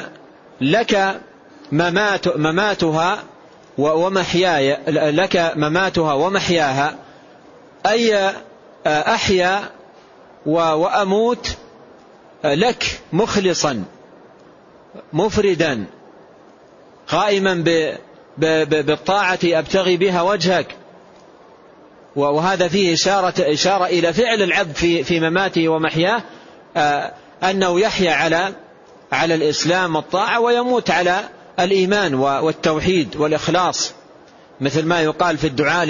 لك 0.60 1.20
ممات 1.72 2.36
مماتها 2.36 3.22
ومحياي 3.78 4.78
لك 4.88 5.52
مماتها 5.56 6.12
ومحياها 6.12 6.94
أي 7.86 8.32
أحيا 8.86 9.70
وأموت 10.46 11.56
لك 12.44 13.00
مخلصا 13.12 13.84
مفردا 15.12 15.84
قائما 17.08 17.64
بالطاعة 18.38 19.38
أبتغي 19.44 19.96
بها 19.96 20.22
وجهك. 20.22 20.66
وهذا 22.16 22.68
فيه 22.68 22.94
إشارة, 22.94 23.34
إشارة 23.38 23.84
إلى 23.84 24.12
فعل 24.12 24.42
العبد 24.42 24.76
في, 24.76 25.04
في 25.04 25.20
مماته 25.20 25.68
ومحياه 25.68 26.22
أنه 27.42 27.80
يحيا 27.80 28.12
على 28.12 28.52
على 29.16 29.34
الإسلام 29.34 29.96
والطاعة 29.96 30.40
ويموت 30.40 30.90
على 30.90 31.20
الإيمان 31.60 32.14
والتوحيد 32.14 33.16
والإخلاص 33.16 33.94
مثل 34.60 34.86
ما 34.86 35.00
يقال 35.00 35.38
في 35.38 35.46
الدعاء 35.46 35.86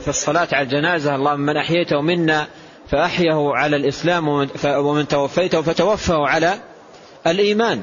في 0.00 0.08
الصلاة 0.08 0.48
على 0.52 0.62
الجنازة 0.62 1.14
اللهم 1.14 1.40
من 1.40 1.56
أحييته 1.56 2.00
منا 2.00 2.46
فأحيه 2.90 3.50
على 3.54 3.76
الإسلام 3.76 4.48
ومن 4.64 5.08
توفيته 5.08 5.62
فتوفه 5.62 6.26
على 6.28 6.54
الإيمان. 7.26 7.82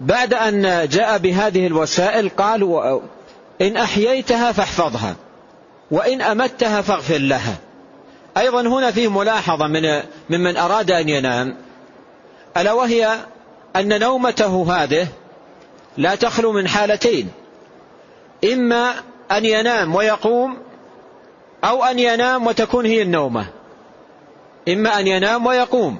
بعد 0.00 0.34
أن 0.34 0.88
جاء 0.88 1.18
بهذه 1.18 1.66
الوسائل 1.66 2.28
قال 2.28 3.00
إن 3.60 3.76
أحييتها 3.76 4.52
فاحفظها 4.52 5.16
وإن 5.90 6.22
أمتها 6.22 6.82
فاغفر 6.82 7.18
لها. 7.18 7.56
أيضا 8.38 8.60
هنا 8.60 8.90
فيه 8.90 9.08
ملاحظة 9.08 9.66
من 9.66 10.02
ممن 10.30 10.56
أراد 10.56 10.90
أن 10.90 11.08
ينام. 11.08 11.56
ألا 12.56 12.72
وهي 12.72 13.18
أن 13.76 14.00
نومته 14.00 14.66
هذه 14.72 15.08
لا 15.96 16.14
تخلو 16.14 16.52
من 16.52 16.68
حالتين. 16.68 17.30
إما 18.52 18.94
أن 19.32 19.44
ينام 19.44 19.94
ويقوم 19.94 20.56
أو 21.64 21.84
أن 21.84 21.98
ينام 21.98 22.46
وتكون 22.46 22.86
هي 22.86 23.02
النومة. 23.02 23.46
إما 24.68 25.00
أن 25.00 25.06
ينام 25.06 25.46
ويقوم 25.46 25.98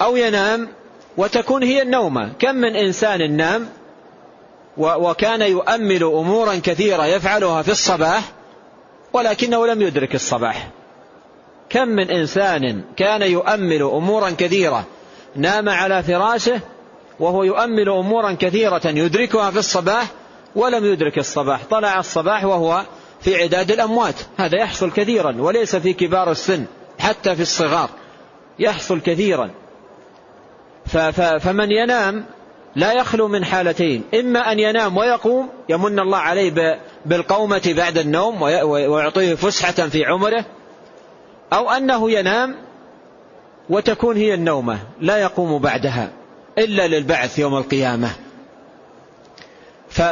أو 0.00 0.16
ينام 0.16 0.68
وتكون 1.16 1.62
هي 1.62 1.82
النومة. 1.82 2.32
كم 2.38 2.54
من 2.54 2.76
إنسان 2.76 3.36
نام 3.36 3.68
وكان 4.76 5.42
يؤمل 5.42 6.02
أمورا 6.02 6.54
كثيرة 6.54 7.06
يفعلها 7.06 7.62
في 7.62 7.70
الصباح 7.70 8.22
ولكنه 9.12 9.66
لم 9.66 9.82
يدرك 9.82 10.14
الصباح. 10.14 10.68
كم 11.74 11.88
من 11.88 12.10
إنسان 12.10 12.82
كان 12.96 13.22
يؤمل 13.22 13.82
أمورا 13.82 14.30
كثيرة 14.30 14.84
نام 15.36 15.68
على 15.68 16.02
فراشه 16.02 16.60
وهو 17.20 17.44
يؤمل 17.44 17.88
أمورا 17.88 18.32
كثيرة 18.32 18.82
يدركها 18.84 19.50
في 19.50 19.58
الصباح 19.58 20.06
ولم 20.56 20.84
يدرك 20.84 21.18
الصباح 21.18 21.60
طلع 21.70 21.98
الصباح 21.98 22.44
وهو 22.44 22.82
في 23.20 23.42
عداد 23.42 23.70
الأموات 23.70 24.14
هذا 24.36 24.58
يحصل 24.58 24.90
كثيرا 24.90 25.36
وليس 25.38 25.76
في 25.76 25.92
كبار 25.92 26.30
السن 26.30 26.64
حتى 26.98 27.36
في 27.36 27.42
الصغار 27.42 27.90
يحصل 28.58 29.00
كثيرا. 29.00 29.50
فمن 31.40 31.70
ينام 31.70 32.24
لا 32.76 32.92
يخلو 32.92 33.28
من 33.28 33.44
حالتين 33.44 34.02
إما 34.14 34.52
أن 34.52 34.58
ينام 34.58 34.96
ويقوم 34.96 35.48
يمن 35.68 35.98
الله 35.98 36.18
عليه 36.18 36.78
بالقومة 37.06 37.74
بعد 37.76 37.98
النوم 37.98 38.42
ويعطيه 38.42 39.34
فسحة 39.34 39.88
في 39.88 40.04
عمره 40.04 40.44
أو 41.52 41.70
أنه 41.70 42.10
ينام 42.10 42.56
وتكون 43.70 44.16
هي 44.16 44.34
النومة 44.34 44.78
لا 45.00 45.16
يقوم 45.16 45.58
بعدها 45.58 46.10
إلا 46.58 46.86
للبعث 46.86 47.38
يوم 47.38 47.56
القيامة. 47.56 48.10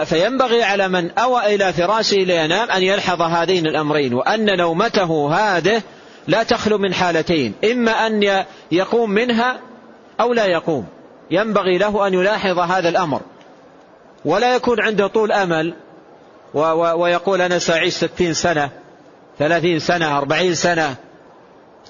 فينبغي 0.05 0.63
على 0.63 0.89
من 0.89 1.11
أوى 1.11 1.55
إلى 1.55 1.73
فراشه 1.73 2.17
لينام 2.17 2.71
أن 2.71 2.83
يلحظ 2.83 3.23
هذين 3.23 3.67
الأمرين 3.67 4.15
وأن 4.15 4.57
نومته 4.57 5.35
هذه 5.35 5.83
لا 6.29 6.43
تخلو 6.43 6.79
من 6.79 6.95
حالتين 6.95 7.55
إما 7.73 8.07
أن 8.07 8.45
يقوم 8.73 9.11
منها 9.11 9.61
أو 10.21 10.33
لا 10.33 10.47
يقوم. 10.47 10.87
ينبغي 11.31 11.79
له 11.79 12.07
أن 12.07 12.15
يلاحظ 12.15 12.59
هذا 12.59 12.89
الأمر. 12.89 13.21
ولا 14.25 14.55
يكون 14.55 14.81
عنده 14.81 15.07
طول 15.07 15.33
أمل 15.33 15.75
ويقول 16.95 17.41
أنا 17.41 17.59
سأعيش 17.59 17.95
ستين 17.95 18.35
سنة 18.35 18.71
ثلاثين 19.39 19.79
سنة 19.79 20.19
أربعين 20.19 20.55
سنة 20.55 20.97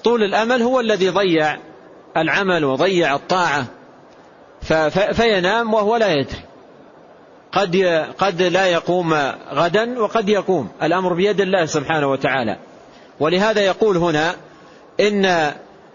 طول 0.03 0.23
الأمل 0.23 0.61
هو 0.61 0.79
الذي 0.79 1.09
ضيع 1.09 1.57
العمل 2.17 2.65
وضيع 2.65 3.15
الطاعة. 3.15 3.65
فينام 5.13 5.73
وهو 5.73 5.95
لا 5.95 6.11
يدري. 6.11 6.39
قد 7.51 7.77
قد 8.17 8.41
لا 8.41 8.65
يقوم 8.65 9.13
غدا 9.53 9.99
وقد 9.99 10.29
يقوم. 10.29 10.69
الأمر 10.83 11.13
بيد 11.13 11.41
الله 11.41 11.65
سبحانه 11.65 12.07
وتعالى. 12.07 12.57
ولهذا 13.19 13.61
يقول 13.61 13.97
هنا 13.97 14.35
إن 14.99 15.51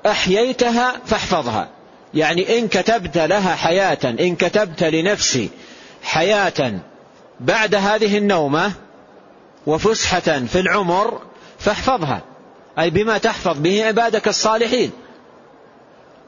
أحييتها 0.07 0.93
فاحفظها. 1.07 1.69
يعني 2.15 2.59
إن 2.59 2.69
كتبت 2.69 3.19
لها 3.19 3.55
حياة 3.55 3.99
إن 4.05 4.37
كتبت 4.37 4.85
لنفسي 4.85 5.51
حياة 6.03 6.81
بعد 7.41 7.75
هذه 7.75 8.19
النومة 8.19 8.73
وفسحة 9.67 10.21
في 10.21 10.61
العمر 10.61 11.21
فاحفظها. 11.59 12.23
أي 12.79 12.91
بما 12.91 13.19
تحفظ 13.19 13.59
به 13.59 13.85
عبادك 13.85 14.29
الصالحين. 14.29 14.91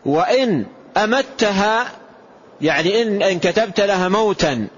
وإن 0.06 0.66
أمتها 0.96 1.86
يعني 2.60 3.02
إن, 3.02 3.22
إن 3.22 3.38
كتبت 3.38 3.80
لها 3.80 4.08
موتا 4.08 4.68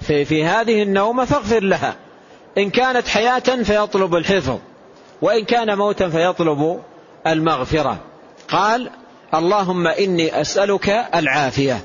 في, 0.00 0.24
في 0.24 0.44
هذه 0.44 0.82
النومة 0.82 1.24
فاغفر 1.24 1.62
لها. 1.62 1.96
إن 2.58 2.70
كانت 2.70 3.08
حياة 3.08 3.62
فيطلب 3.62 4.14
الحفظ 4.14 4.58
وإن 5.22 5.44
كان 5.44 5.78
موتا 5.78 6.08
فيطلب 6.08 6.80
المغفرة. 7.26 7.98
قال 8.48 8.90
اللهم 9.34 9.86
إني 9.86 10.40
أسألك 10.40 10.88
العافية. 11.14 11.80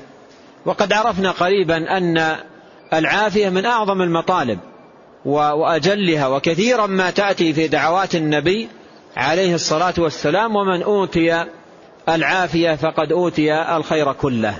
وقد 0.66 0.92
عرفنا 0.92 1.30
قريبا 1.30 1.96
أن 1.96 2.36
العافية 2.92 3.48
من 3.48 3.66
أعظم 3.66 4.02
المطالب 4.02 4.58
وأجلها 5.24 6.28
وكثيرا 6.28 6.86
ما 6.86 7.10
تأتي 7.10 7.52
في 7.52 7.68
دعوات 7.68 8.14
النبي 8.14 8.68
عليه 9.16 9.54
الصلاة 9.54 9.94
والسلام 9.98 10.56
ومن 10.56 10.82
أوتي 10.82 11.44
العافية 12.08 12.74
فقد 12.74 13.12
أوتي 13.12 13.76
الخير 13.76 14.12
كله. 14.12 14.54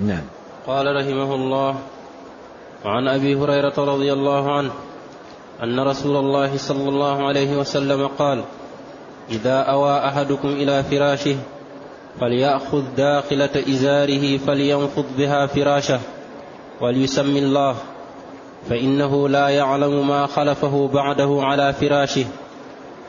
نعم. 0.00 0.22
قال 0.66 0.96
رحمه 0.96 1.34
الله 1.34 1.76
وعن 2.84 3.08
أبي 3.08 3.34
هريرة 3.34 3.74
رضي 3.78 4.12
الله 4.12 4.52
عنه 4.52 4.70
أن 5.62 5.80
رسول 5.80 6.16
الله 6.16 6.56
صلى 6.56 6.88
الله 6.88 7.26
عليه 7.26 7.56
وسلم 7.56 8.06
قال 8.06 8.44
إذا 9.30 9.58
أوى 9.58 9.98
أحدكم 9.98 10.48
إلى 10.48 10.82
فراشه 10.82 11.36
فليأخذ 12.20 12.82
داخلة 12.96 13.50
إزاره 13.68 14.38
فلينفض 14.38 15.04
بها 15.18 15.46
فراشه 15.46 16.00
وليسم 16.80 17.36
الله 17.36 17.76
فإنه 18.70 19.28
لا 19.28 19.48
يعلم 19.48 20.08
ما 20.08 20.26
خلفه 20.26 20.88
بعده 20.88 21.38
على 21.42 21.72
فراشه. 21.72 22.24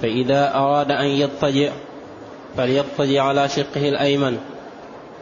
فإذا 0.02 0.56
أراد 0.56 0.92
أن 0.92 1.06
يضطجع 1.06 1.72
فليضطجع 2.58 3.24
على 3.24 3.50
شقه 3.50 3.90
الأيمن 3.90 4.38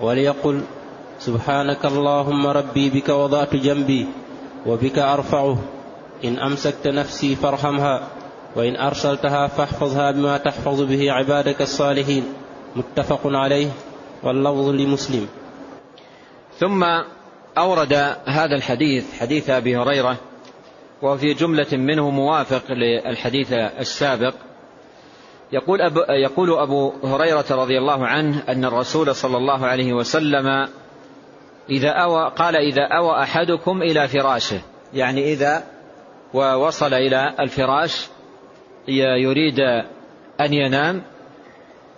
وليقل 0.02 0.62
سبحانك 1.20 1.86
اللهم 1.86 2.48
ربي 2.48 2.90
بك 2.90 3.10
وضعت 3.10 3.56
جنبي 3.56 4.08
وبك 4.66 5.00
أرفعه. 5.00 5.58
إن 6.26 6.40
أمسكت 6.40 6.88
نفسي 6.88 7.36
فارحمها 7.36 8.08
وإن 8.56 8.76
أرسلتها 8.76 9.48
فاحفظها 9.48 10.12
بما 10.12 10.38
تحفظ 10.38 10.82
به 10.82 11.12
عبادك 11.12 11.62
الصالحين. 11.62 12.24
متفق 12.76 13.22
عليه 13.26 13.70
واللفظ 14.24 14.70
لمسلم. 14.70 15.28
ثم 16.60 16.84
أورد 17.58 17.94
هذا 18.26 18.56
الحديث 18.56 19.20
حديث 19.20 19.50
أبي 19.50 19.78
هريرة 19.78 20.18
وفي 21.02 21.34
جملة 21.34 21.68
منه 21.74 22.10
موافق 22.10 22.72
للحديث 22.72 23.54
السابق. 23.54 24.34
يقول 25.52 25.82
أبو, 25.82 26.00
يقول 26.10 26.60
أبو 26.60 26.94
هريرة 27.04 27.46
رضي 27.52 27.78
الله 27.78 28.08
عنه 28.08 28.44
أن 28.50 28.66
الرسول 28.66 29.16
صلى 29.16 29.38
الله 29.38 29.66
عليه 29.66 29.94
وسلم 29.94 30.68
إذا 31.70 31.90
أوى 31.90 32.32
قال 32.36 32.56
إذا 32.56 32.84
أوى 32.84 33.24
أحدكم 33.24 33.82
إلى 33.82 34.08
فراشه 34.08 34.62
يعني 34.94 35.34
إذا 35.34 35.64
ووصل 36.34 36.94
إلى 36.94 37.36
الفراش 37.40 38.08
يريد 39.24 39.60
أن 40.42 40.54
ينام 40.54 41.02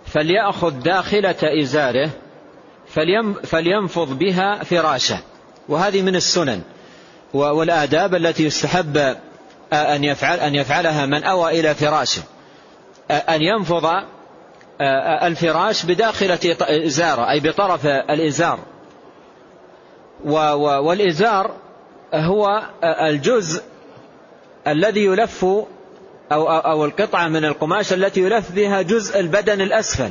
فليأخذ 0.04 0.82
داخلة 0.82 1.60
إزاره 1.62 2.10
فلينفض 3.42 4.18
بها 4.18 4.64
فراشه. 4.64 5.18
وهذه 5.68 6.02
من 6.02 6.16
السنن. 6.16 6.62
والآداب 7.34 8.14
التي 8.14 8.44
يستحب 8.44 9.16
أن 9.72 10.04
يفعل 10.04 10.38
أن 10.38 10.54
يفعلها 10.54 11.06
من 11.06 11.24
أوى 11.24 11.60
إلى 11.60 11.74
فراشه. 11.74 12.22
أن 13.10 13.42
ينفض 13.42 13.86
الفراش 15.22 15.84
بداخلة 15.84 16.56
إزارة 16.60 17.30
أي 17.30 17.40
بطرف 17.40 17.86
الإزار. 17.86 18.58
والإزار 20.24 21.50
هو 22.14 22.62
الجزء 22.84 23.62
الذي 24.66 25.04
يلف 25.04 25.44
أو, 26.32 26.48
أو 26.48 26.84
القطعة 26.84 27.28
من 27.28 27.44
القماش 27.44 27.92
التي 27.92 28.20
يلف 28.20 28.52
بها 28.52 28.82
جزء 28.82 29.20
البدن 29.20 29.60
الأسفل 29.60 30.10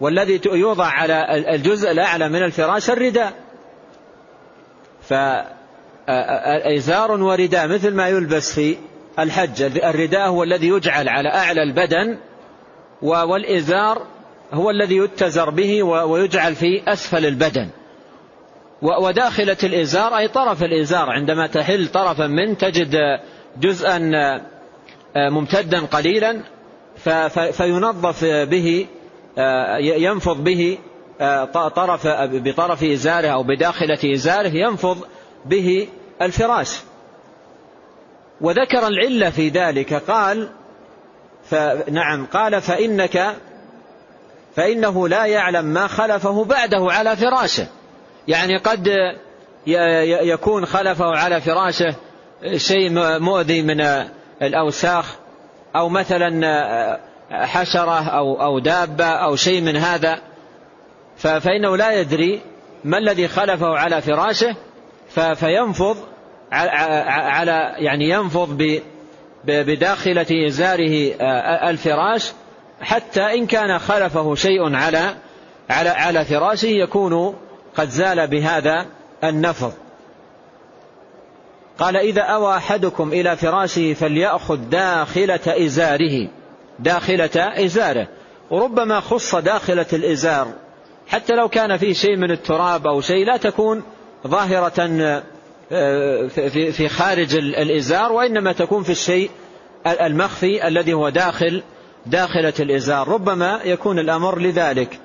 والذي 0.00 0.40
يوضع 0.46 0.86
على 0.86 1.44
الجزء 1.54 1.90
الأعلى 1.90 2.28
من 2.28 2.42
الفراش 2.42 2.90
الرداء. 2.90 3.32
إزار 6.76 7.12
ورداء 7.12 7.68
مثل 7.68 7.94
ما 7.94 8.08
يلبس 8.08 8.54
في 8.54 8.76
الحج. 9.18 9.62
الرداء 9.62 10.28
هو 10.28 10.42
الذي 10.42 10.68
يجعل 10.68 11.08
على 11.08 11.28
أعلى 11.28 11.62
البدن 11.62 12.18
والإزار 13.02 14.06
هو 14.52 14.70
الذي 14.70 14.96
يتزر 14.96 15.50
به 15.50 15.82
ويجعل 15.82 16.54
في 16.54 16.82
أسفل 16.88 17.26
البدن. 17.26 17.68
وداخلة 18.82 19.56
الإزار 19.64 20.18
أي 20.18 20.28
طرف 20.28 20.62
الإزار 20.62 21.10
عندما 21.10 21.46
تحل 21.46 21.88
طرفا 21.88 22.26
من 22.26 22.58
تجد 22.58 22.96
جزءا 23.60 23.98
ممتدا 25.16 25.80
قليلا 25.80 26.40
فينظف 27.52 28.24
به 28.24 28.86
ينفض 29.80 30.44
به 30.44 30.78
طرف 31.54 32.06
بطرف 32.32 32.84
إزاره 32.84 33.28
أو 33.28 33.42
بداخلة 33.42 34.14
إزاره 34.14 34.48
ينفض 34.48 34.98
به 35.44 35.88
الفراش. 36.22 36.80
وذكر 38.40 38.86
العلة 38.86 39.30
في 39.30 39.48
ذلك 39.48 39.94
قال 39.94 40.48
نعم 41.90 42.26
قال 42.26 42.60
فإنك 42.62 43.36
فإنه 44.56 45.08
لا 45.08 45.26
يعلم 45.26 45.64
ما 45.64 45.86
خلفه 45.86 46.44
بعده 46.44 46.86
على 46.90 47.16
فراشه. 47.16 47.66
يعني 48.28 48.56
قد 48.56 48.90
يكون 50.22 50.66
خلفه 50.66 51.16
على 51.16 51.40
فراشه 51.40 51.94
شيء 52.56 52.90
مؤذي 53.18 53.62
من 53.62 53.80
الأوساخ 54.42 55.16
أو 55.76 55.88
مثلا 55.88 57.00
حشرة 57.30 58.08
أو 58.08 58.42
أو 58.42 58.58
دابة 58.58 59.04
أو 59.04 59.36
شيء 59.36 59.60
من 59.60 59.76
هذا. 59.76 60.18
فإنه 61.16 61.76
لا 61.76 62.00
يدري 62.00 62.40
ما 62.84 62.98
الذي 62.98 63.28
خلفه 63.28 63.78
على 63.78 64.00
فراشه 64.00 64.56
فينفض 65.34 65.96
على 66.52 67.74
يعني 67.78 68.08
ينفض 68.08 68.80
بداخلة 69.44 70.46
إزاره 70.46 71.14
الفراش 71.70 72.32
حتى 72.80 73.20
إن 73.20 73.46
كان 73.46 73.78
خلفه 73.78 74.34
شيء 74.34 74.74
على 74.74 75.14
على 75.70 75.88
على 75.88 76.24
فراشه 76.24 76.66
يكون 76.66 77.36
قد 77.76 77.88
زال 77.88 78.26
بهذا 78.26 78.86
النفض. 79.24 79.72
قال 81.78 81.96
إذا 81.96 82.22
أوى 82.22 82.56
أحدكم 82.56 83.12
إلى 83.12 83.36
فراشه 83.36 83.94
فليأخذ 83.94 84.56
داخلة 84.56 85.40
إزاره 85.46 86.28
داخلة 86.78 87.64
إزاره 87.64 88.08
وربما 88.50 89.00
خص 89.00 89.34
داخلة 89.34 89.86
الإزار. 89.92 90.46
حتى 91.06 91.34
لو 91.34 91.48
كان 91.48 91.76
فيه 91.76 91.92
شيء 91.92 92.16
من 92.16 92.30
التراب 92.30 92.86
أو 92.86 93.00
شيء 93.00 93.26
لا 93.26 93.36
تكون 93.36 93.82
ظاهرة 94.26 94.72
آه، 95.72 96.26
في 96.70 96.88
خارج 96.88 97.36
الإزار 97.36 98.12
وإنما 98.12 98.52
تكون 98.52 98.82
في 98.82 98.90
الشيء 98.90 99.30
المخفي 99.86 100.68
الذي 100.68 100.92
هو 100.92 101.08
داخل 101.08 101.62
داخلة 102.06 102.52
الإزار. 102.60 103.08
ربما 103.08 103.60
يكون 103.64 103.98
الأمر 103.98 104.38
لذلك. 104.38 104.98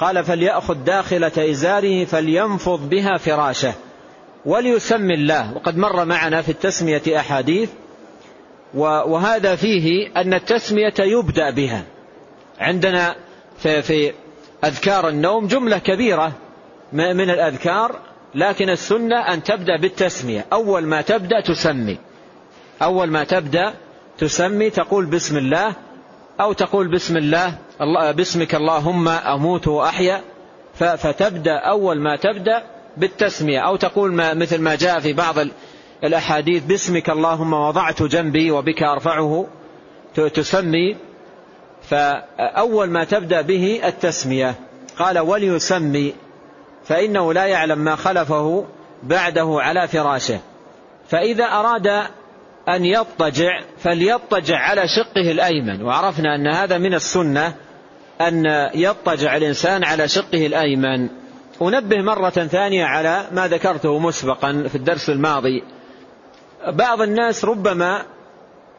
قال 0.00 0.24
فليأخذ 0.24 0.74
داخلة 0.74 1.32
إزاره 1.50 2.04
فلينفض 2.04 2.88
بها 2.88 3.18
فراشه. 3.18 3.72
وليسمي 4.46 5.14
الله. 5.14 5.54
وقد 5.54 5.76
مر 5.76 6.04
معنا 6.04 6.42
في 6.42 6.48
التسمية 6.48 7.02
أحاديث 7.16 7.70
وهذا 8.74 9.56
فيه 9.56 10.10
أن 10.16 10.34
التسمية 10.34 10.94
يبدأ 10.98 11.50
بها. 11.50 11.84
عندنا 12.60 13.16
في 13.58 14.12
أذكار 14.64 15.08
النوم 15.08 15.46
جملة 15.46 15.78
كبيرة 15.78 16.32
من 16.92 17.30
الأذكار 17.30 17.98
لكن 18.34 18.70
السنة 18.70 19.16
أن 19.16 19.42
تبدأ 19.42 19.76
بالتسمية. 19.80 20.46
أول 20.52 20.86
ما 20.86 21.00
تبدأ 21.02 21.40
تسمي. 21.40 21.98
أول 22.82 23.10
ما 23.10 23.24
تبدأ 23.24 23.74
تسمي 24.18 24.70
تقول 24.70 25.06
بسم 25.06 25.36
الله 25.36 25.72
أو 26.40 26.52
تقول 26.52 26.88
بسم 26.88 27.16
الله 27.16 27.58
باسمك 28.12 28.54
اللهم 28.54 29.08
أموت 29.08 29.68
وأحيا. 29.68 30.20
فتبدأ 30.74 31.58
أول 31.58 32.00
ما 32.00 32.16
تبدأ 32.16 32.62
بالتسمية. 32.96 33.58
أو 33.58 33.76
تقول 33.76 34.12
ما 34.12 34.34
مثل 34.34 34.60
ما 34.60 34.74
جاء 34.74 35.00
في 35.00 35.12
بعض 35.12 35.34
الأحاديث 36.04 36.62
باسمك 36.62 37.10
اللهم 37.10 37.52
وضعت 37.52 38.02
جنبي 38.02 38.50
وبك 38.50 38.82
أرفعه. 38.82 39.46
تسمي 40.14 40.96
فأول 41.90 42.90
ما 42.90 43.04
تبدأ 43.04 43.40
به 43.40 43.80
التسمية. 43.84 44.54
قال 44.98 45.18
وليسمي 45.18 46.14
فإنه 46.84 47.32
لا 47.32 47.46
يعلم 47.46 47.78
ما 47.78 47.96
خلفه 47.96 48.66
بعده 49.02 49.56
على 49.60 49.88
فراشه. 49.88 50.40
فإذا 51.08 51.44
أراد 51.44 51.86
أن 52.68 52.84
يضطجع 52.84 53.60
فليضطجع 53.78 54.58
على 54.58 54.88
شقه 54.88 55.30
الأيمن. 55.30 55.82
وعرفنا 55.82 56.34
أن 56.34 56.46
هذا 56.46 56.78
من 56.78 56.94
السنة 56.94 57.54
أن 58.20 58.70
يضطجع 58.74 59.36
الإنسان 59.36 59.84
على 59.84 60.08
شقه 60.08 60.46
الأيمن. 60.46 61.08
أنبه 61.62 62.02
مرة 62.02 62.30
ثانية 62.30 62.84
على 62.84 63.26
ما 63.32 63.48
ذكرته 63.48 63.98
مسبقا 63.98 64.64
في 64.68 64.74
الدرس 64.74 65.10
الماضي. 65.10 65.62
بعض 66.68 67.00
الناس 67.00 67.44
ربما 67.44 68.02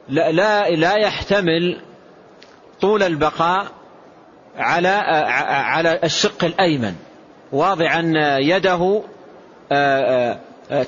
لا, 0.10 0.32
لا, 0.32 0.70
لا 0.70 0.96
يحتمل 0.96 1.82
طول 2.86 3.04
البقاء 3.04 3.68
على 4.58 4.88
على 5.50 6.00
الشق 6.04 6.44
الأيمن 6.44 6.94
واضعا 7.52 8.14
يده 8.40 9.02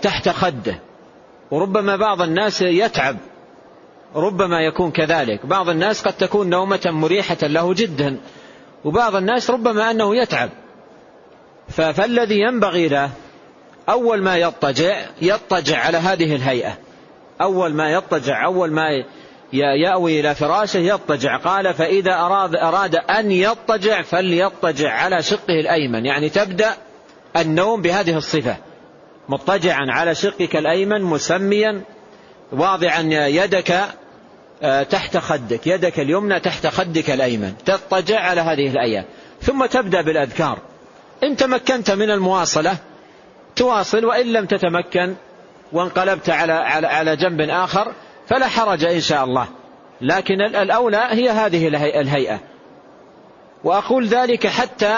تحت 0.02 0.30
خده. 0.30 0.80
وربما 1.52 1.96
بعض 1.96 2.22
الناس 2.22 2.62
يتعب 2.62 3.18
ربما 4.16 4.62
يكون 4.62 4.92
كذلك. 4.92 5.46
بعض 5.46 5.70
الناس 5.70 6.02
قد 6.02 6.14
تكون 6.14 6.50
نومة 6.50 6.82
مريحة 6.86 7.38
له 7.42 7.74
جدا 7.74 8.18
وبعض 8.86 9.16
الناس 9.16 9.50
ربما 9.50 9.92
أنه 9.92 10.16
يتعب. 10.16 10.50
فالذي 11.70 12.40
ينبغي 12.40 12.88
له 12.88 13.10
أول 13.90 14.22
ما 14.22 14.38
يضطجع 14.38 14.96
يضطجع 15.22 15.78
على 15.86 15.98
هذه 15.98 16.36
الهيئة. 16.36 16.78
أول 17.42 17.74
ما 17.74 17.92
يضطجع 17.92 18.46
أول 18.46 18.72
ما 18.72 18.88
يأوي 19.54 20.20
إلى 20.20 20.36
فراشه 20.36 20.78
يضطجع. 20.78 21.38
قال 21.38 21.74
فإذا 21.74 22.14
أراد, 22.14 22.56
أراد 22.56 22.96
أن 22.96 23.32
يضطجع 23.32 24.02
فليضطجع 24.02 24.92
على 24.92 25.24
شقه 25.24 25.60
الأيمن. 25.60 26.06
يعني 26.06 26.30
تبدأ 26.30 26.74
النوم 27.38 27.82
بهذه 27.82 28.18
الصفة. 28.18 28.58
مضطجعا 29.30 29.86
على 29.90 30.16
شقك 30.16 30.56
الأيمن 30.56 31.02
مسميا 31.02 31.82
واضعا 32.52 33.02
يدك 33.12 33.82
آه، 34.64 34.84
تحت 34.84 35.18
خدك 35.18 35.68
يدك 35.68 36.00
اليمنى 36.00 36.40
تحت 36.40 36.68
خدك 36.68 37.10
الأيمن. 37.10 37.54
تضطجع 37.66 38.20
على 38.20 38.42
هذه 38.42 38.68
الآية 38.68 39.06
ثم 39.42 39.66
تبدأ 39.66 40.02
بالأذكار. 40.02 40.60
إن 41.24 41.36
تمكنت 41.36 41.92
من 41.92 42.12
المواصلة 42.12 42.78
تواصل 43.56 44.06
وإن 44.06 44.34
لم 44.34 44.46
تتمكن 44.46 45.16
وانقلبت 45.72 46.30
على 46.30 46.54
على 46.54 46.88
على 46.88 47.16
جنب 47.16 47.42
آخر 47.42 47.94
فلا 48.28 48.48
حرج 48.48 48.86
إن 48.86 49.02
شاء 49.02 49.24
الله. 49.24 49.48
لكن 50.02 50.42
الأولى 50.42 51.08
هي 51.10 51.30
هذه 51.30 51.68
الهيئة. 52.02 52.40
وأقول 53.64 54.08
ذلك 54.08 54.48
حتى 54.48 54.98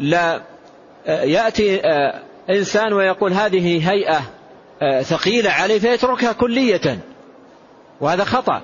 لا 0.00 0.40
آه، 1.06 1.22
يأتي 1.22 1.80
آه، 1.80 2.22
إنسان 2.50 2.92
ويقول 2.92 3.32
هذه 3.32 3.90
هيئة 3.90 4.20
آه، 4.82 5.02
ثقيلة 5.02 5.50
عليه 5.50 5.78
فيتركها 5.78 6.32
كلية. 6.32 6.98
وهذا 8.00 8.24
خطأ. 8.24 8.62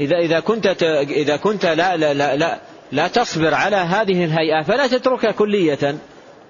إذا 0.00 0.16
إذا 0.16 0.40
كنت 0.40 0.66
إذا 1.10 1.36
كنت 1.36 1.66
لا 1.66 1.96
لا 1.96 2.14
لا 2.14 2.36
لا, 2.36 2.58
لا 2.92 3.08
تصبر 3.08 3.54
على 3.54 3.76
هذه 3.76 4.24
الهيئة 4.24 4.62
فلا 4.62 4.86
تتركها 4.86 5.30
كلية. 5.30 5.98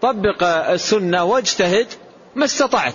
طبق 0.03 0.45
السنة 0.71 1.25
واجتهد 1.25 1.87
ما 2.35 2.45
استطعت. 2.45 2.95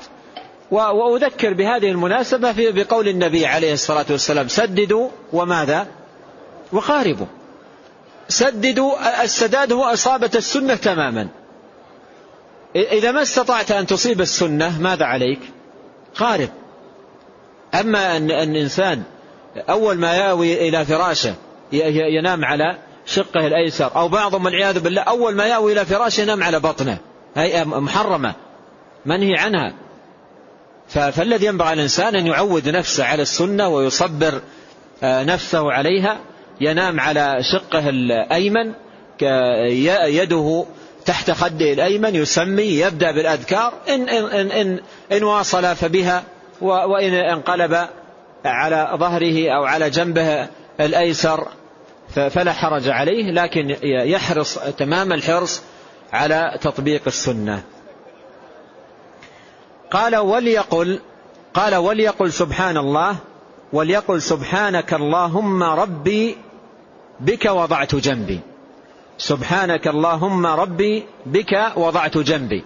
وأذكر 0.72 1.54
بهذه 1.54 1.92
المناسبة 1.92 2.54
في 2.54 2.72
بقول 2.72 3.08
النبي 3.08 3.46
عليه 3.46 3.74
الصلاة 3.74 4.06
والسلام 4.10 4.48
سددوا 4.48 5.10
وماذا؟ 5.34 5.88
وقاربوا 6.72 7.26
سددوا 8.28 9.24
السداد 9.24 9.72
هو 9.72 9.84
إصابة 9.84 10.32
السنة 10.36 10.76
تماما. 10.76 11.28
إذا 12.76 13.12
ما 13.12 13.22
استطعت 13.22 13.72
أن 13.72 13.86
تصيب 13.86 14.22
السنة 14.22 14.82
ماذا 14.82 15.06
عليك؟ 15.06 15.40
قارب 16.16 16.50
أما 17.80 18.18
أن 18.18 18.32
الإنسان 18.32 19.04
أول 19.70 19.98
ما 19.98 20.16
ياوي 20.16 20.70
إلى 20.70 20.86
فراشه 20.86 21.36
ينام 21.72 22.46
على 22.46 22.78
شقه 23.06 23.48
الأيسر 23.48 23.96
أو 23.96 24.08
بعضهم 24.08 24.46
والعياذ 24.46 24.80
بالله 24.80 25.02
أول 25.02 25.36
ما 25.36 25.46
ياوي 25.46 25.74
إلى 25.74 25.86
فراشه 25.86 26.22
ينام 26.22 26.44
على 26.44 26.60
بطنه 26.60 26.98
هيئة 27.36 27.64
محرمة 27.64 28.36
منهي 29.06 29.38
عنها. 29.38 29.74
فالذي 30.94 31.46
ينبغي 31.46 31.74
الإنسان 31.74 32.16
أن 32.16 32.28
يعود 32.28 32.70
نفسه 32.70 33.06
على 33.06 33.22
السنة 33.22 33.68
ويصبر 33.68 34.42
آه، 35.04 35.24
نفسه 35.24 35.72
عليها 35.72 36.18
ينام 36.62 37.00
على 37.00 37.38
شقه 37.42 37.90
الأيمن 37.90 38.74
يده 40.08 40.66
تحت 41.06 41.32
خده 41.32 41.74
الأيمن 41.74 42.16
يسمي 42.16 42.64
يبدأ 42.64 43.12
بالأذكار 43.12 43.74
إن, 43.90 44.10
إن, 44.10 44.52
إن, 44.52 44.80
إن 45.12 45.24
واصل 45.24 45.76
فبها 45.76 46.24
وإن 46.62 47.14
انقلب 47.14 47.88
على 48.46 48.92
ظهره 48.96 49.50
أو 49.50 49.64
على 49.64 49.90
جنبه 49.90 50.48
الأيسر 50.80 51.48
فلا 52.16 52.54
حرج 52.54 52.90
عليه 52.90 53.32
لكن 53.32 53.76
يحرص 53.84 54.60
تمام 54.60 55.14
الحرص 55.14 55.62
على 56.14 56.58
تطبيق 56.62 57.02
السنة. 57.08 57.64
قال 59.92 60.16
وليقل 60.16 61.00
قال 61.54 61.76
وليقل 61.76 62.32
سبحان 62.32 62.78
الله 62.78 63.16
وليقل 63.74 64.22
سبحانك 64.22 64.94
اللهم 64.94 65.64
ربي 65.64 66.38
بك 67.20 67.46
وضعت 67.46 67.96
جنبي. 67.96 68.40
سبحانك 69.18 69.88
اللهم 69.88 70.46
ربي 70.46 71.06
بك 71.26 71.72
وضعت 71.76 72.18
جنبي. 72.18 72.64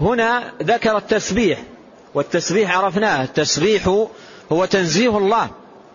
هنا 0.00 0.52
ذكر 0.62 0.96
التسبيح 0.96 1.62
والتسبيح 2.14 2.78
عرفناه 2.78 3.24
التسبيح 3.24 3.88
هو 4.52 4.64
تنزيه 4.64 5.18
الله 5.18 5.50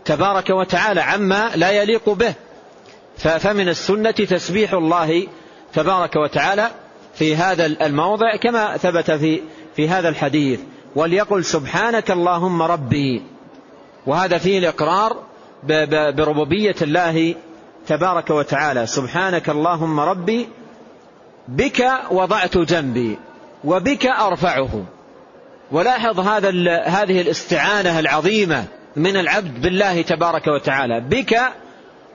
تبارك 0.06 0.50
وتعالى 0.50 1.02
عما 1.02 1.52
لا 1.56 1.72
يليق 1.72 2.10
به. 2.10 2.34
فمن 3.18 3.70
السنة 3.70 4.12
تسبيح 4.12 4.74
الله 4.74 5.28
تبارك 5.74 6.16
وتعالى 6.16 6.72
في 7.16 7.36
هذا 7.36 7.66
الموضع 7.66 8.36
كما 8.36 8.78
ثبت 8.78 9.12
في 9.12 9.42
في 9.76 9.90
هذا 9.90 10.10
الحديث. 10.10 10.60
وليقل 10.96 11.46
سبحانك 11.46 12.12
اللهم 12.12 12.62
ربي. 12.62 13.22
وهذا 14.08 14.38
فيه 14.38 14.60
الإقرار 14.60 15.18
بربوبية 16.16 16.76
الله 16.82 17.36
تبارك 17.88 18.30
وتعالى. 18.30 18.88
سبحانك 18.88 19.50
اللهم 19.50 20.00
ربي 20.00 20.48
بك 21.48 21.92
وضعت 22.12 22.58
جنبي 22.58 23.18
وبك 23.64 24.06
أرفعه. 24.06 24.84
ولاحظ 25.72 26.20
هذا 26.20 26.50
هذه 26.86 27.22
الاستعانة 27.22 28.00
العظيمة 28.00 28.66
من 28.96 29.18
العبد 29.18 29.62
بالله 29.62 30.02
تبارك 30.02 30.48
وتعالى. 30.48 31.00
بك 31.00 31.40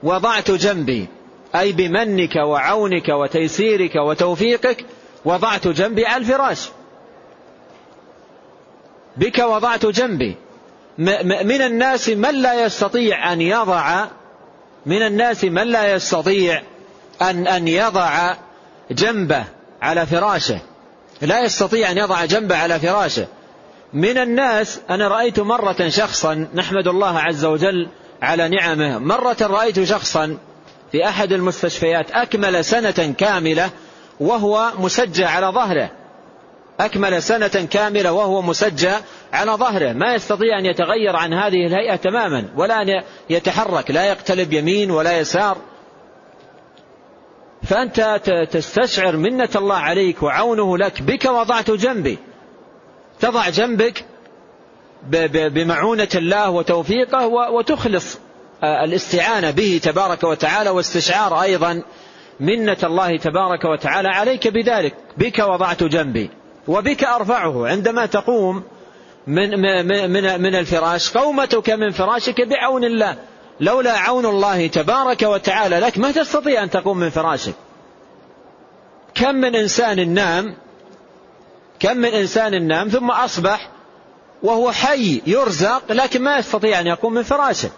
وضعت 0.03 0.51
جنبي. 0.51 1.07
أي 1.55 1.73
بمنك 1.73 2.37
وعونك 2.37 3.09
وتيسيرك 3.09 3.95
وتوفيقك 3.97 4.85
وضعت 5.25 5.69
جنبي 5.69 6.07
على 6.07 6.17
الفراش. 6.17 6.69
بك 9.17 9.39
وضعت 9.39 9.87
جنبي. 9.87 10.37
من 11.45 11.63
الناس 11.63 12.09
من 12.09 12.35
لا 12.43 12.65
يستطيع 12.65 13.33
أن 13.33 13.41
يضع 13.41 14.05
من 14.87 15.03
الناس 15.03 15.45
من 15.45 15.67
لا 15.67 15.95
يستطيع 15.95 16.63
أن 17.23 17.47
أن 17.47 17.69
يضع 17.69 18.35
جنبه 18.91 19.45
على 19.83 20.07
فراشه. 20.07 20.59
لا 21.23 21.41
يستطيع 21.41 21.91
أن 21.91 21.99
يضع 21.99 22.25
جنبه 22.25 22.57
على 22.57 22.81
فراشه. 22.81 23.27
من 23.93 24.19
الناس 24.19 24.81
أنا 24.91 25.09
رأيت 25.09 25.41
مرة 25.41 25.89
شخصا 25.89 26.47
نحمد 26.55 26.89
الله 26.89 27.19
عز 27.19 27.45
وجل 27.45 27.89
على 28.23 28.49
نعمه 28.49 28.99
مرة 28.99 29.37
رأيت 29.41 29.85
شخصا 29.85 30.39
في 30.93 31.09
أحد 31.09 31.33
المستشفيات 31.33 32.11
أكمل 32.11 32.65
سنة 32.65 33.15
كاملة 33.19 33.71
وهو 34.21 34.73
مسجى 34.79 35.25
على 35.25 35.47
ظهره. 35.47 35.91
أكمل 36.81 37.23
سنة 37.23 37.69
كاملة 37.71 38.13
وهو 38.13 38.43
مسجى 38.43 38.93
على 39.33 39.53
ظهره. 39.53 39.93
ما 39.93 40.15
يستطيع 40.15 40.59
أن 40.59 40.67
يتغير 40.67 41.17
عن 41.17 41.33
هذه 41.33 41.67
الهيئة 41.67 41.97
تماما 41.97 42.49
ولا 42.57 42.83
أن 42.83 43.03
يتحرك 43.31 43.91
لا 43.91 44.05
يقتلب 44.05 44.53
يمين 44.53 44.91
ولا 44.91 45.19
يسار. 45.19 45.57
فأنت 47.63 48.21
تستشعر 48.53 49.17
منة 49.17 49.49
الله 49.57 49.77
عليك 49.77 50.23
وعونه 50.23 50.79
لك 50.79 51.03
بك 51.03 51.25
وضعت 51.25 51.71
جنبي. 51.71 52.19
تضع 53.21 53.49
جنبك 53.49 54.05
بمعونة 55.33 56.09
الله 56.15 56.51
وتوفيقه 56.51 57.27
وتخلص 57.27 58.19
الاستعانة 58.65 59.51
به 59.51 59.81
تبارك 59.83 60.25
وتعالى 60.25 60.71
واستشعار 60.71 61.43
أيضا 61.43 61.83
منة 62.41 62.77
الله 62.85 63.17
تبارك 63.17 63.65
وتعالى 63.65 64.09
عليك 64.09 64.49
بذلك. 64.49 64.95
بك 65.17 65.39
وضعت 65.39 65.83
جنبي. 65.83 66.31
وبك 66.69 67.05
أرفعه. 67.05 67.69
عندما 67.69 68.07
تقوم 68.07 68.63
من, 69.27 69.51
من, 69.51 70.41
من, 70.41 70.55
الفراش 70.55 71.17
قومتك 71.17 71.71
من 71.71 71.91
فراشك 71.91 72.41
بعون 72.41 72.85
الله. 72.85 73.17
لولا 73.61 73.99
عون 73.99 74.27
الله 74.27 74.67
تبارك 74.67 75.23
وتعالى 75.23 75.79
لك 75.79 75.99
ما 75.99 76.13
تستطيع 76.13 76.63
أن 76.63 76.71
تقوم 76.71 76.99
من 76.99 77.11
فراشك. 77.11 77.55
كم 79.15 79.35
من 79.35 79.57
إنسان 79.57 80.15
نام 80.15 80.55
كم 81.81 81.97
من 81.97 82.09
إنسان 82.09 82.67
نام 82.67 82.89
ثم 82.89 83.11
أصبح 83.11 83.71
وهو 84.43 84.73
حي 84.73 85.23
يرزق 85.27 85.93
لكن 85.93 86.23
ما 86.23 86.39
يستطيع 86.39 86.81
أن 86.81 86.87
يقوم 86.87 87.15
من 87.15 87.23
فراشه. 87.23 87.71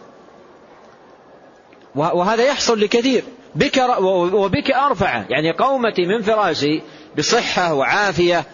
وهذا 1.95 2.45
يحصل 2.45 2.81
لكثير. 2.81 3.25
بك 3.55 3.85
وبك 4.33 4.71
أرفع 4.71 5.25
يعني 5.29 5.53
قومتي 5.53 6.07
من 6.07 6.23
فراشي 6.23 6.83
بصحة 7.19 7.75
وعافية 7.75 8.45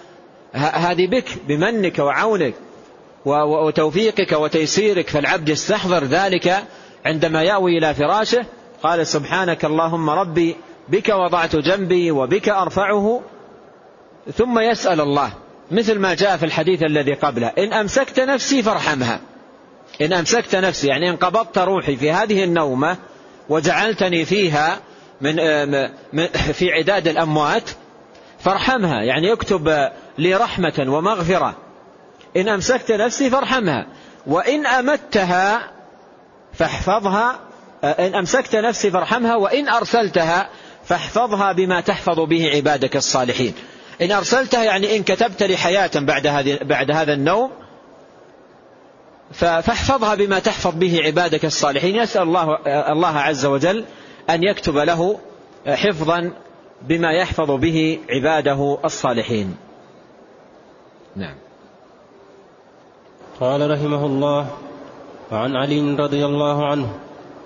هذه 0.55 1.07
بك 1.07 1.25
بمنك 1.49 1.99
وعونك 1.99 2.55
وتوفيقك 3.27 4.33
وتيسيرك 4.33 5.09
فالعبد 5.09 5.49
يستحضر 5.49 6.05
ذلك 6.05 6.65
عندما 7.05 7.43
يأوي 7.43 7.79
إلى 7.79 7.95
فراشه. 7.95 8.45
قال 8.83 9.07
سبحانك 9.07 9.65
اللهم 9.65 10.11
ربي 10.11 10.57
بك 10.89 11.09
وضعت 11.09 11.57
جنبي 11.57 12.11
وبك 12.11 12.49
أرفعه. 12.49 13.23
ثم 14.37 14.59
يسأل 14.59 15.01
الله 15.01 15.33
مثل 15.71 15.99
ما 15.99 16.15
جاء 16.15 16.37
في 16.37 16.45
الحديث 16.45 16.83
الذي 16.83 17.15
قبله 17.15 17.53
إن 17.59 17.73
أمسكت 17.73 18.21
نفسي 18.21 18.63
فارحمها. 18.63 19.21
إن 20.01 20.13
أمسكت 20.13 20.57
نفسي 20.57 20.87
يعني 20.87 21.11
إن 21.11 21.17
قبضت 21.17 21.59
روحي 21.59 21.97
في 21.97 22.11
هذه 22.11 22.45
النومة 22.45 22.97
وجعلتني 23.49 24.25
فيها 24.25 24.79
من 25.21 25.37
في 26.53 26.73
عداد 26.73 27.09
الأموات 27.09 27.71
فارحمها. 28.39 29.03
يعني 29.03 29.33
اكتب 29.33 29.91
لي 30.19 30.35
رحمة 30.35 30.85
ومغفرة. 30.89 31.57
إن 32.37 32.49
أمسكت 32.49 32.93
نفسي 32.93 33.31
فارحمها. 33.31 33.87
وإن 34.27 34.67
أمتها 34.67 35.71
فاحفظها 36.53 37.39
إن 37.85 38.15
أمسكت 38.15 38.57
نفسي 38.57 38.91
فارحمها. 38.91 39.37
وإن 39.37 39.69
أرسلتها 39.69 40.49
فاحفظها 40.85 41.53
بما 41.53 41.81
تحفظ 41.81 42.21
به 42.21 42.51
عبادك 42.55 42.97
الصالحين. 42.97 43.55
إن 44.03 44.13
أرسلتها 44.13 44.65
يعني 44.65 44.97
إن 44.97 45.03
كتبت 45.03 45.43
لي 45.43 45.57
حياة 45.57 45.91
بعد, 45.95 46.27
هذه 46.27 46.59
بعد 46.63 46.91
هذا 46.91 47.13
النوم 47.13 47.51
فاحفظها 49.33 50.15
بما 50.15 50.39
تحفظ 50.39 50.75
به 50.75 51.01
عبادك 51.05 51.45
الصالحين. 51.45 51.97
يسأل 51.97 52.23
الله, 52.23 52.59
الله 52.67 53.19
عز 53.19 53.47
وجل 53.47 53.85
أن 54.31 54.43
يكتب 54.43 54.77
له 54.77 55.19
حفظا 55.67 56.33
بما 56.83 57.13
يحفظ 57.13 57.51
به 57.51 57.99
عباده 58.11 58.79
الصالحين. 58.85 59.57
نعم. 61.17 61.35
قال 63.41 63.71
رحمه 63.71 64.07
الله 64.07 64.47
وعن 65.33 65.57
علي 65.57 65.97
رضي 65.97 66.27
الله 66.27 66.67
عنه 66.67 66.89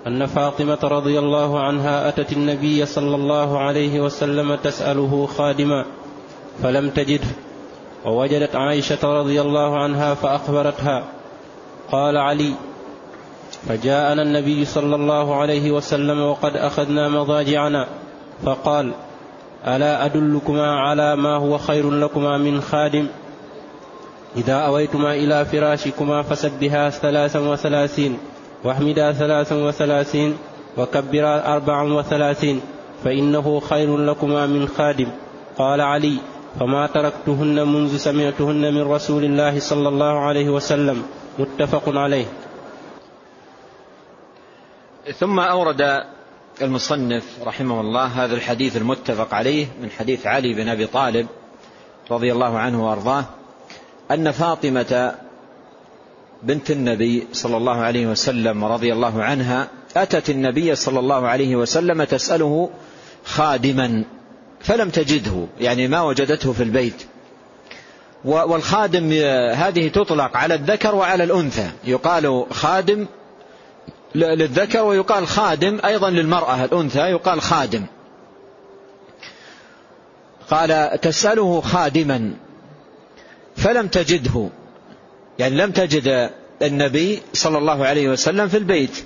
أن 0.07 0.27
فاطمة 0.27 0.79
رضي 0.83 1.19
الله 1.19 1.61
عنها 1.61 2.09
أتت 2.09 2.33
النبي 2.33 2.87
صلى 2.87 3.15
الله 3.17 3.59
عليه 3.59 4.01
وسلم 4.01 4.55
تسأله 4.55 5.27
خادما 5.27 5.85
فلم 6.63 6.91
تجده 6.91 7.27
ووجدت 8.05 8.57
عائشة 8.57 9.21
رضي 9.21 9.41
الله 9.41 9.79
عنها 9.79 10.15
فأخبرتها 10.15 11.05
قال 11.93 12.17
علي 12.17 12.53
فجاءنا 13.69 14.23
النبي 14.23 14.65
صلى 14.65 14.97
الله 14.97 15.35
عليه 15.35 15.71
وسلم 15.71 16.23
وقد 16.23 16.57
أخذنا 16.57 17.09
مضاجعنا 17.09 17.87
فقال 18.45 18.93
ألا 19.67 20.05
أدلكما 20.05 20.81
على 20.81 21.17
ما 21.17 21.37
هو 21.37 21.59
خير 21.59 21.91
لكما 21.91 22.39
من 22.39 22.61
خادم؟ 22.61 23.07
إذا 24.37 24.55
أويتما 24.55 25.15
إلى 25.15 25.45
فراشكما 25.45 26.23
فسبها 26.23 26.91
ثلاثا 26.91 27.41
وثلاثين 27.41 28.19
واحمدا 28.65 29.13
ثلاثا 29.13 29.57
وثلاثين 29.57 30.37
وكبرا 30.77 31.55
أربعا 31.55 31.93
وثلاثين 31.93 32.61
فإنه 33.05 33.61
خير 33.61 33.97
لكما 33.97 34.47
من 34.47 34.69
خادم. 34.69 35.09
قال 35.59 35.81
علي 35.81 36.19
فما 36.61 36.87
تركتهن 36.87 37.69
منذ 37.69 37.97
سمعتهن 37.97 38.75
من 38.75 38.83
رسول 38.83 39.25
الله 39.25 39.61
صلى 39.61 39.89
الله 39.89 40.19
عليه 40.19 40.49
وسلم. 40.49 41.03
متفق 41.39 41.83
عليه. 41.87 42.27
ثم 45.19 45.41
أورد 45.41 46.05
المصنف 46.63 47.25
رحمه 47.47 47.81
الله 47.81 48.05
هذا 48.05 48.35
الحديث 48.35 48.77
المتفق 48.77 49.35
عليه 49.35 49.67
من 49.83 49.91
حديث 49.91 50.27
علي 50.27 50.55
بن 50.55 50.69
أبي 50.69 50.87
طالب 50.87 51.27
رضي 52.11 52.33
الله 52.33 52.59
عنه 52.59 52.89
وأرضاه 52.89 53.25
أن 54.11 54.31
فاطمة 54.31 55.15
بنت 56.43 56.71
النبي 56.71 57.27
صلى 57.33 57.57
الله 57.57 57.77
عليه 57.77 58.07
وسلم 58.07 58.65
رضي 58.65 58.93
الله 58.93 59.23
عنها 59.23 59.69
أتت 59.97 60.31
النبي 60.31 60.75
صلى 60.75 60.99
الله 60.99 61.29
عليه 61.29 61.57
وسلم 61.57 62.05
تسأله 62.05 62.71
خادما 63.25 64.05
فلم 64.61 64.91
تجده 64.91 65.47
يعني 65.61 65.89
ما 65.89 66.03
وجدته 66.03 66.53
في 66.53 66.63
البيت. 66.63 67.03
والخادم 68.25 69.13
هذه 69.55 69.89
تطلق 69.89 70.37
على 70.37 70.55
الذكر 70.55 70.95
وعلى 70.95 71.25
الأنثى. 71.25 71.71
يقال 71.85 72.47
خادم 72.51 73.07
للذكر 74.15 74.85
ويقال 74.85 75.27
خادم 75.27 75.79
أيضا 75.85 76.11
للمرأة 76.11 76.65
الأنثى 76.65 76.99
يقال 77.01 77.41
خادم. 77.41 77.87
قال 80.51 81.01
تسأله 81.01 81.61
خادما 81.61 82.35
فلم 83.59 83.89
تجده. 83.89 84.49
يعني 85.39 85.57
لم 85.57 85.71
تجد 85.71 86.31
النبي 86.63 87.23
صلى 87.33 87.59
الله 87.59 87.87
عليه 87.87 88.09
وسلم 88.09 88.49
في 88.49 88.57
البيت. 88.57 89.05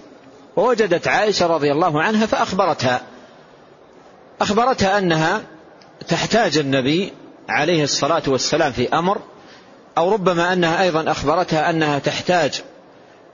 ووجدت 0.56 1.08
عائشة 1.08 1.46
رضي 1.46 1.72
الله 1.72 2.02
عنها 2.02 2.26
فأخبرتها. 2.26 3.02
أخبرتها 4.40 4.98
أنها 4.98 5.42
تحتاج 6.08 6.58
النبي 6.58 7.12
عليه 7.48 7.84
الصلاة 7.84 8.22
والسلام 8.26 8.72
في 8.72 8.88
أمر 8.88 9.18
أو 9.98 10.12
ربما 10.12 10.52
أنها 10.52 10.82
أيضا 10.82 11.10
أخبرتها 11.10 11.70
أنها 11.70 11.98
تحتاج 11.98 12.62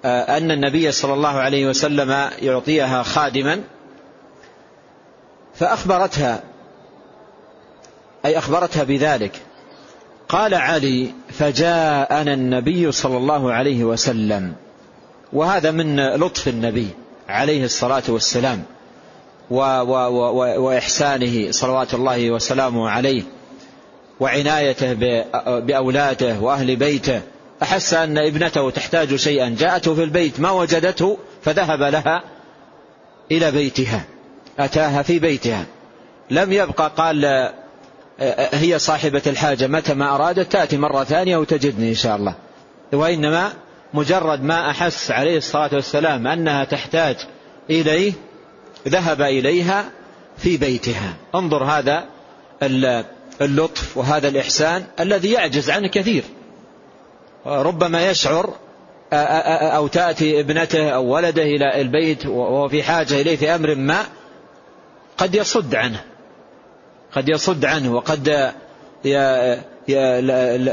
آه، 0.05 0.37
أن 0.37 0.51
النبي 0.51 0.93
صلى 0.93 1.15
الله 1.15 1.29
عليه 1.29 1.67
وسلم 1.67 2.31
يعطيها 2.43 3.03
خادما. 3.03 3.63
فأخبرتها 5.55 6.43
أي 8.25 8.39
أخبرتها 8.39 8.85
بذلك. 8.85 9.43
قال 10.29 10.55
علي 10.55 11.11
فجاءنا 11.31 12.35
النبي 12.35 12.93
صلى 12.93 13.17
الله 13.17 13.53
عليه 13.53 13.85
وسلم. 13.85 14.53
وهذا 15.33 15.71
من 15.71 16.07
لطف 16.15 16.49
النبي 16.49 16.89
عليه 17.29 17.65
الصلاة 17.65 18.03
والسلام 18.09 18.63
وإحسانه 20.59 21.51
صلوات 21.51 21.95
الله 21.95 22.31
وسلامه 22.31 22.91
عليه 22.91 23.23
وعنايته 24.21 24.95
بأولاده 25.61 26.39
وأهل 26.41 26.77
بيته. 26.77 27.21
أحس 27.63 27.95
أن 27.95 28.19
ابنته 28.19 28.71
تحتاج 28.71 29.15
شيئا. 29.15 29.49
جاءته 29.59 29.95
في 29.95 30.05
البيت 30.05 30.41
ما 30.41 30.51
وجدته؟ 30.51 31.19
فذهب 31.43 31.83
لها 31.83 32.23
إلى 33.33 33.51
بيتها. 33.51 34.05
أتاها 34.59 35.03
في 35.03 35.19
بيتها. 35.19 35.65
لم 36.31 36.53
يبقى 36.53 36.93
قال 36.97 37.51
هي 38.53 38.79
صاحبة 38.79 39.23
الحاجة 39.27 39.67
متى 39.67 39.95
ما 39.95 40.15
أرادت 40.15 40.53
تأتي 40.53 40.77
مرة 40.77 41.05
ثانية 41.05 41.37
وتجدني 41.37 41.89
إن 41.89 41.95
شاء 41.95 42.17
الله. 42.17 42.35
وإنما 42.93 43.53
مجرد 43.95 44.43
ما 44.43 44.71
أحس 44.71 45.11
عليه 45.11 45.37
الصلاة 45.37 45.71
والسلام 45.73 46.27
أنها 46.27 46.65
تحتاج 46.65 47.17
إليه 47.71 48.13
ذهب 48.89 49.23
إليها 49.23 49.91
في 50.37 50.57
بيتها. 50.57 51.15
انظر 51.35 51.65
هذا 51.65 52.05
اللطف 53.41 53.97
وهذا 53.97 54.29
الإحسان 54.29 54.85
الذي 55.01 55.33
يعجز 55.33 55.71
عنه 55.71 55.89
كثير. 55.89 56.23
ربما 57.47 58.11
يشعر 58.11 58.55
أو 59.13 59.87
تأتي 59.87 60.41
ابنته 60.41 60.89
أو 60.89 61.05
ولده 61.05 61.43
إلى 61.43 61.81
البيت 61.81 62.27
وهو 62.27 62.69
في 62.69 62.83
حاجة 62.83 63.21
إليه 63.21 63.37
في 63.37 63.55
أمر 63.55 63.75
ما 63.75 64.03
قد 65.19 65.35
يصد 65.35 65.75
عنه. 65.75 66.01
قد 67.13 67.29
يصد 67.29 67.65
عنه 67.65 67.95
وقد 67.95 68.53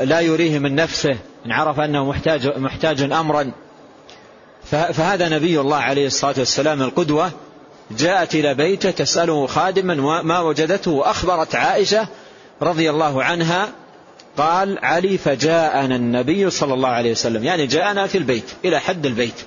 لا 0.05 0.19
يريه 0.19 0.59
من 0.59 0.75
نفسه 0.75 1.17
إن 1.45 1.51
عرف 1.51 1.79
أنه 1.79 2.05
محتاج, 2.05 2.57
محتاج 2.57 3.01
أمرا. 3.01 3.51
فهذا 4.71 5.29
نبي 5.29 5.59
الله 5.59 5.77
عليه 5.77 6.07
الصلاة 6.07 6.35
والسلام 6.37 6.81
القدوة. 6.81 7.31
جاءت 7.91 8.35
إلى 8.35 8.53
بيته 8.53 8.91
تسأله 8.91 9.47
خادما 9.47 10.21
ما 10.21 10.39
وجدته 10.39 10.91
وأخبرت 10.91 11.55
عائشة 11.55 12.07
رضي 12.61 12.89
الله 12.89 13.23
عنها 13.23 13.69
قال 14.37 14.79
علي 14.85 15.17
فجاءنا 15.17 15.95
النبي 15.95 16.49
صلى 16.49 16.73
الله 16.73 16.89
عليه 16.89 17.11
وسلم. 17.11 17.43
يعني 17.43 17.67
جاءنا 17.67 18.07
في 18.07 18.17
البيت 18.17 18.45
إلى 18.65 18.79
حد 18.79 19.05
البيت. 19.05 19.41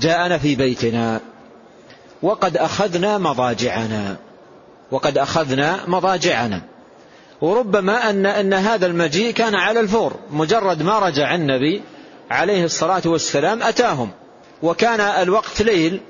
جاءنا 0.00 0.38
في 0.38 0.54
بيتنا 0.54 1.20
وقد 2.22 2.56
أخذنا 2.56 3.18
مضاجعنا. 3.18 4.16
وقد 4.90 5.18
أخذنا 5.18 5.80
مضاجعنا. 5.86 6.60
وربما 7.40 8.10
أن, 8.10 8.26
أن 8.26 8.54
هذا 8.54 8.86
المجيء 8.86 9.30
كان 9.30 9.54
على 9.54 9.80
الفور 9.80 10.16
مجرد 10.30 10.82
ما 10.82 10.98
رجع 10.98 11.34
النبي 11.34 11.82
عليه 12.30 12.64
الصلاة 12.64 13.02
والسلام 13.06 13.62
أتاهم. 13.62 14.10
وكان 14.62 15.00
الوقت 15.00 15.62
ليل 15.62 16.00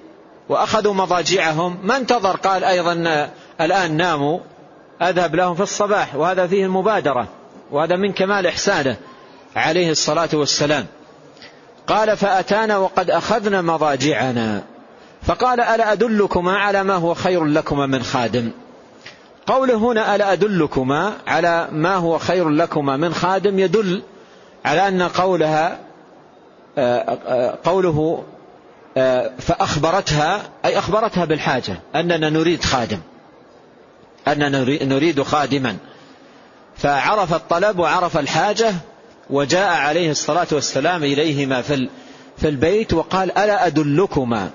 وأخذوا 0.49 0.95
مضاجعهم. 0.95 1.79
ما 1.83 1.97
انتظر؟ 1.97 2.37
قال 2.37 2.65
أيضا 2.65 3.29
الآن 3.61 3.97
ناموا 3.97 4.39
أذهب 5.03 5.35
لهم 5.35 5.55
في 5.55 5.63
الصباح. 5.63 6.15
وهذا 6.15 6.47
فيه 6.47 6.65
المبادرة 6.65 7.29
وهذا 7.71 7.97
من 7.97 8.13
كمال 8.13 8.47
إحسانه 8.47 8.97
عليه 9.57 9.91
الصلاة 9.91 10.29
والسلام. 10.33 10.87
قال 11.87 12.17
فأتانا 12.17 12.77
وقد 12.77 13.11
أخذنا 13.11 13.63
مضاجعنا. 13.63 14.63
فقال 15.23 15.61
ألا 15.61 15.93
أدلكما 15.93 16.59
على 16.59 16.85
ما 16.85 16.95
هو 16.95 17.15
خير 17.15 17.45
لكما 17.45 17.87
من 17.87 18.03
خادم؟ 18.03 18.51
قوله 19.47 19.75
هنا 19.75 20.15
ألا 20.15 20.33
أدلكما 20.33 21.13
على 21.27 21.69
ما 21.73 21.95
هو 21.95 22.19
خير 22.19 22.49
لكما 22.49 22.97
من 22.97 23.15
خادم 23.15 23.59
يدل 23.59 24.03
على 24.65 24.89
أن 24.89 25.03
قولها 25.03 25.79
آه، 26.79 27.19
آه، 27.27 27.59
قوله 27.65 28.25
آه، 28.97 29.31
فأخبرتها 29.39 30.43
أي 30.65 30.79
أخبرتها 30.79 31.25
بالحاجة 31.25 31.81
أننا 31.95 32.31
نريد 32.31 32.65
خادم. 32.65 33.01
أننا 34.29 34.65
نريد 34.85 35.23
خادما. 35.23 35.77
فعرف 36.77 37.35
الطلب 37.35 37.79
وعرف 37.79 38.19
الحاجة 38.19 38.75
وجاء 39.31 39.77
عليه 39.77 40.11
الصلاة 40.11 40.47
والسلام 40.53 41.05
إليهما 41.05 41.63
في 42.37 42.49
البيت 42.49 42.93
وقال 42.93 43.39
ألا 43.39 43.67
أدلكما. 43.67 44.51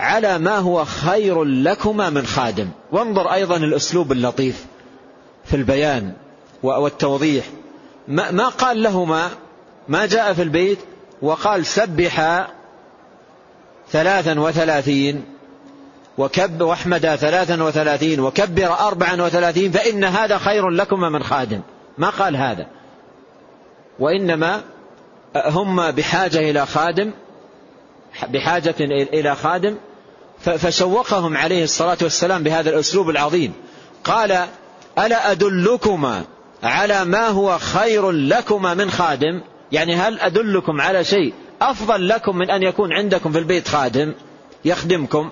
على 0.00 0.38
ما 0.38 0.56
هو 0.56 0.84
خير 0.84 1.44
لكما 1.44 2.10
من 2.10 2.26
خادم. 2.26 2.68
وانظر 2.92 3.32
أيضا 3.32 3.56
الأسلوب 3.56 4.12
اللطيف 4.12 4.66
في 5.44 5.56
البيان 5.56 6.12
والتوضيح. 6.62 7.44
ما 8.08 8.48
قال 8.48 8.82
لهما 8.82 9.30
ما 9.88 10.06
جاء 10.06 10.32
في 10.32 10.42
البيت 10.42 10.78
وقال 11.22 11.66
سبحا 11.66 12.48
ثلاثا 13.90 14.40
وثلاثين 14.40 15.24
وكب 16.18 16.62
واحمدا 16.62 17.16
ثلاثا 17.16 17.62
وثلاثين 17.62 18.20
وكبر 18.20 18.72
أربعا 18.72 19.22
وثلاثين 19.22 19.72
فإن 19.72 20.04
هذا 20.04 20.38
خير 20.38 20.68
لكما 20.68 21.08
من 21.08 21.22
خادم. 21.22 21.60
ما 21.98 22.10
قال 22.10 22.36
هذا. 22.36 22.66
وإنما 23.98 24.62
هم 25.36 25.90
بحاجة 25.90 26.38
إلى 26.38 26.66
خادم 26.66 27.10
بحاجة 28.28 28.74
إلى 28.80 29.36
خادم 29.36 29.76
فشوقهم 30.40 31.36
عليه 31.36 31.64
الصلاة 31.64 31.98
والسلام 32.02 32.42
بهذا 32.42 32.70
الأسلوب 32.70 33.10
العظيم. 33.10 33.52
قال 34.04 34.46
ألا 34.98 35.30
أدلكما 35.32 36.24
على 36.62 37.04
ما 37.04 37.28
هو 37.28 37.58
خير 37.58 38.10
لكما 38.10 38.74
من 38.74 38.90
خادم؟ 38.90 39.40
يعني 39.72 39.94
هل 39.96 40.20
أدلكم 40.20 40.80
على 40.80 41.04
شيء 41.04 41.34
أفضل 41.62 42.08
لكم 42.08 42.36
من 42.36 42.50
أن 42.50 42.62
يكون 42.62 42.92
عندكم 42.92 43.32
في 43.32 43.38
البيت 43.38 43.68
خادم 43.68 44.14
يخدمكم؟ 44.64 45.30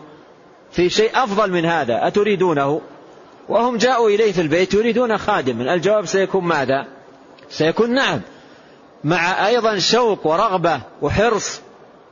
في 0.72 0.90
شيء 0.90 1.10
أفضل 1.14 1.50
من 1.50 1.64
هذا 1.64 2.06
أتريدونه؟ 2.06 2.80
وهم 3.48 3.76
جاءوا 3.76 4.10
إليه 4.10 4.32
في 4.32 4.40
البيت 4.40 4.74
يريدون 4.74 5.18
خادما 5.18 5.74
الجواب 5.74 6.06
سيكون 6.06 6.44
ماذا؟ 6.44 6.86
سيكون 7.50 7.94
نعم. 7.94 8.20
مع 9.04 9.46
أيضا 9.46 9.78
شوق 9.78 10.26
ورغبة 10.26 10.80
وحرص 11.02 11.60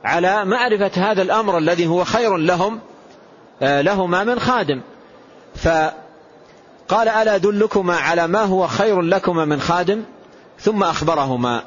على 0.07 0.45
معرفة 0.45 0.91
هذا 1.11 1.21
الأمر 1.21 1.57
الذي 1.57 1.87
هو 1.87 2.03
خير 2.03 2.37
لهم 2.37 2.79
آه، 3.61 3.81
لهما 3.81 4.23
من 4.23 4.39
خادم. 4.39 4.81
فقال 5.55 7.07
ألا 7.07 7.35
أدلكما 7.35 7.95
على 7.95 8.27
ما 8.27 8.41
هو 8.41 8.67
خير 8.67 9.01
لكما 9.01 9.45
من 9.45 9.61
خادم؟ 9.61 10.03
ثم 10.59 10.83
أخبرهما 10.83 11.63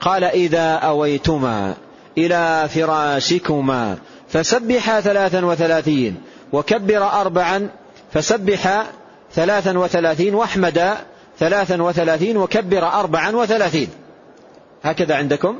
قال 0.00 0.24
إذا 0.24 0.74
أويتما 0.74 1.74
إلى 2.18 2.68
فراشكما 2.68 3.98
فسبحا 4.28 5.00
ثلاثا 5.00 5.44
وثلاثين 5.44 6.16
وكبر 6.52 7.02
أربعا 7.02 7.68
فسبحا 8.12 8.86
ثلاثا 9.32 9.78
وثلاثين 9.78 10.34
واحمدا 10.34 10.96
ثلاثا 11.38 11.82
وثلاثين 11.82 12.36
وكبر 12.36 12.86
أربعا 12.86 13.30
وثلاثين. 13.30 13.88
هكذا 14.82 15.14
عندكم؟ 15.16 15.58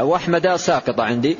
واحمد 0.00 0.56
ساقطة 0.56 1.02
عندي. 1.02 1.36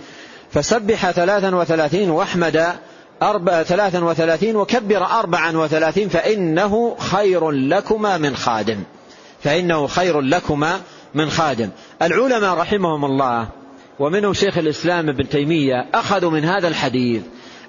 فسبح 0.51 1.11
ثلاثا 1.11 1.57
وثلاثين 1.57 2.11
واحمد 2.11 2.75
أربع 3.23 3.63
ثلاثا 3.63 4.05
وثلاثين 4.05 4.57
وكبر 4.57 5.05
أربعا 5.05 5.57
وثلاثين 5.57 6.09
فإنه 6.09 6.97
خير 6.99 7.51
لكما 7.51 8.19
من 8.19 8.37
خادم. 8.37 8.83
فإنه 9.43 9.87
خير 9.87 10.21
لكما 10.21 10.81
من 11.15 11.31
خادم. 11.31 11.71
العلماء 12.03 12.55
رحمهم 12.55 13.05
الله 13.05 13.49
ومنه 13.99 14.33
شيخ 14.33 14.59
الإسلام 14.59 15.09
ابن 15.09 15.29
تيمية 15.29 15.87
أخذوا 15.95 16.31
من 16.31 16.45
هذا 16.45 16.69
الحديث 16.69 17.23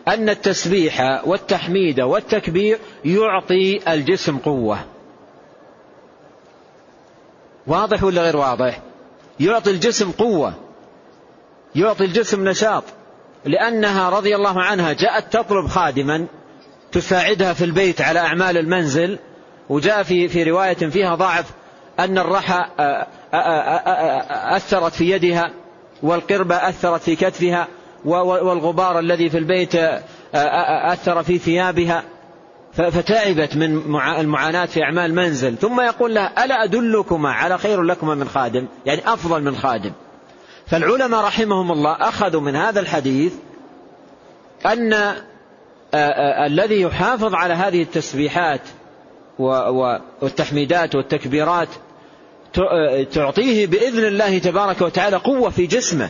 أن 0.07 0.29
التسبيح 0.29 1.21
والتحميد 1.25 2.01
والتكبير 2.01 2.79
يعطي 3.05 3.93
الجسم 3.93 4.37
قوة. 4.37 4.79
واضح 7.67 8.03
ولا 8.03 8.21
غير 8.21 8.37
واضح؟ 8.37 8.81
يعطي 9.39 9.71
الجسم 9.71 10.11
قوة. 10.11 10.53
يعطي 11.75 12.05
الجسم 12.05 12.47
نشاط 12.47 12.83
لأنها 13.45 14.09
رضي 14.09 14.35
الله 14.35 14.61
عنها 14.61 14.93
جاءت 14.93 15.33
تطلب 15.33 15.67
خادما 15.67 16.25
تساعدها 16.91 17.53
في 17.53 17.65
البيت 17.65 18.01
على 18.01 18.19
أعمال 18.19 18.57
المنزل 18.57 19.19
وجاء 19.69 20.03
في 20.03 20.27
في 20.27 20.43
رواية 20.43 20.73
فيها 20.73 21.15
ضعف 21.15 21.45
أن 21.99 22.17
الرحى 22.17 22.65
أثرت 24.55 24.93
في 24.93 25.11
يدها 25.11 25.51
والقربة 26.03 26.55
أثرت 26.55 27.01
في 27.01 27.15
كتفها 27.15 27.67
والغبار 28.05 28.99
الذي 28.99 29.29
في 29.29 29.37
البيت 29.37 29.75
أثر 30.93 31.23
في 31.23 31.37
ثيابها. 31.37 32.03
فتعبت 32.73 33.55
من 33.55 33.95
المعاناة 33.95 34.65
في 34.65 34.83
أعمال 34.83 35.05
المنزل 35.05 35.57
ثم 35.57 35.81
يقول 35.81 36.15
لها 36.15 36.45
ألا 36.45 36.63
أدلكما 36.63 37.31
على 37.31 37.57
خير 37.57 37.81
لكما 37.81 38.15
من 38.15 38.27
خادم؟ 38.27 38.67
يعني 38.85 39.13
أفضل 39.13 39.43
من 39.43 39.55
خادم. 39.55 39.91
فالعلماء 40.67 41.25
رحمهم 41.25 41.71
الله 41.71 41.91
أخذوا 41.91 42.41
من 42.41 42.55
هذا 42.55 42.79
الحديث 42.79 43.33
أن 44.65 45.15
الذي 46.45 46.81
يحافظ 46.81 47.35
على 47.35 47.53
هذه 47.53 47.81
التسبيحات 47.81 48.61
والتحميدات 50.21 50.95
والتكبيرات 50.95 51.67
تعطيه 53.11 53.67
بإذن 53.67 54.05
الله 54.05 54.37
تبارك 54.39 54.81
وتعالى 54.81 55.15
قوة 55.15 55.49
في 55.49 55.65
جسمه 55.65 56.09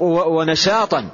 ونشاطا. 0.00 1.08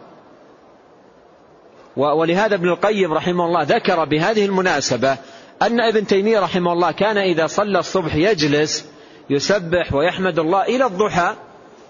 ولهذا 1.97 2.55
ابن 2.55 2.69
القيم 2.69 3.13
رحمه 3.13 3.45
الله 3.45 3.63
ذكر 3.63 4.05
بهذه 4.05 4.45
المناسبة 4.45 5.17
أن 5.63 5.81
ابن 5.81 6.07
تيمية 6.07 6.41
رحمه 6.41 6.73
الله 6.73 6.91
كان 6.93 7.19
إذا 7.19 7.47
صلى 7.47 7.79
الصبح 7.79 8.15
يجلس 8.15 8.87
يسبح 9.31 9.95
ويحمد 9.95 10.39
الله 10.39 10.63
إلى 10.63 10.87
الضحى 10.87 11.35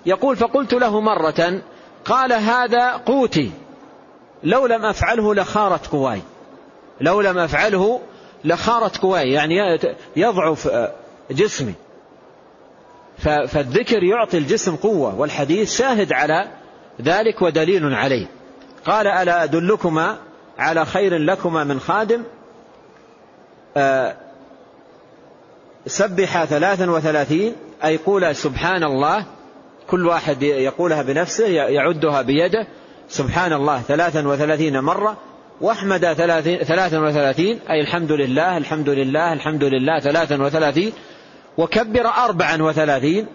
يقول 0.06 0.36
فقلت 0.36 0.72
له 0.72 1.00
مرة 1.00 1.62
قال 2.04 2.32
هذا 2.32 2.92
قوتي. 2.92 3.50
لو 4.42 4.66
لم 4.66 4.84
أفعله 4.84 5.34
لخارت 5.34 5.86
قواي 5.86 6.22
لو 7.00 7.20
لم 7.20 7.38
أفعله 7.38 8.00
لخارت 8.44 8.96
قواي 8.96 9.32
يعني 9.32 9.78
يضعف 10.16 10.68
جسمي. 11.30 11.74
فالذكر 13.18 14.02
يعطي 14.02 14.38
الجسم 14.38 14.76
قوة 14.76 15.20
والحديث 15.20 15.76
شاهد 15.78 16.12
على 16.12 16.48
ذلك 17.02 17.42
ودليل 17.42 17.94
عليه. 17.94 18.26
قال 18.86 19.06
ألا 19.06 19.44
أدلكما 19.44 20.18
على 20.58 20.84
خير 20.84 21.18
لكما 21.18 21.64
من 21.64 21.80
خادم؟ 21.80 22.22
آه، 23.76 24.16
سبح 25.86 26.44
ثلاثا 26.44 26.90
وثلاثين 26.90 27.54
أي 27.84 27.96
قول 27.96 28.36
سبحان 28.36 28.84
الله 28.84 29.24
كل 29.90 30.06
واحد 30.06 30.42
يقولها 30.42 31.02
بنفسه 31.02 31.46
يعدها 31.46 32.22
بيده 32.22 32.66
سبحان 33.08 33.52
الله 33.52 33.80
ثلاثا 33.80 34.28
وثلاثين 34.28 34.80
مرة 34.80 35.16
واحمد 35.60 36.12
ثلاثا 36.62 36.98
وثلاثين 36.98 37.58
أي 37.70 37.80
الحمد 37.80 38.12
لله 38.12 38.56
الحمد 38.56 38.88
لله 38.88 39.32
الحمد 39.32 39.64
لله 39.64 40.00
ثلاثا 40.00 40.42
وثلاثين 40.42 40.92
وكبر 41.58 42.06
أربعا 42.06 42.62
وثلاثين 42.62 43.26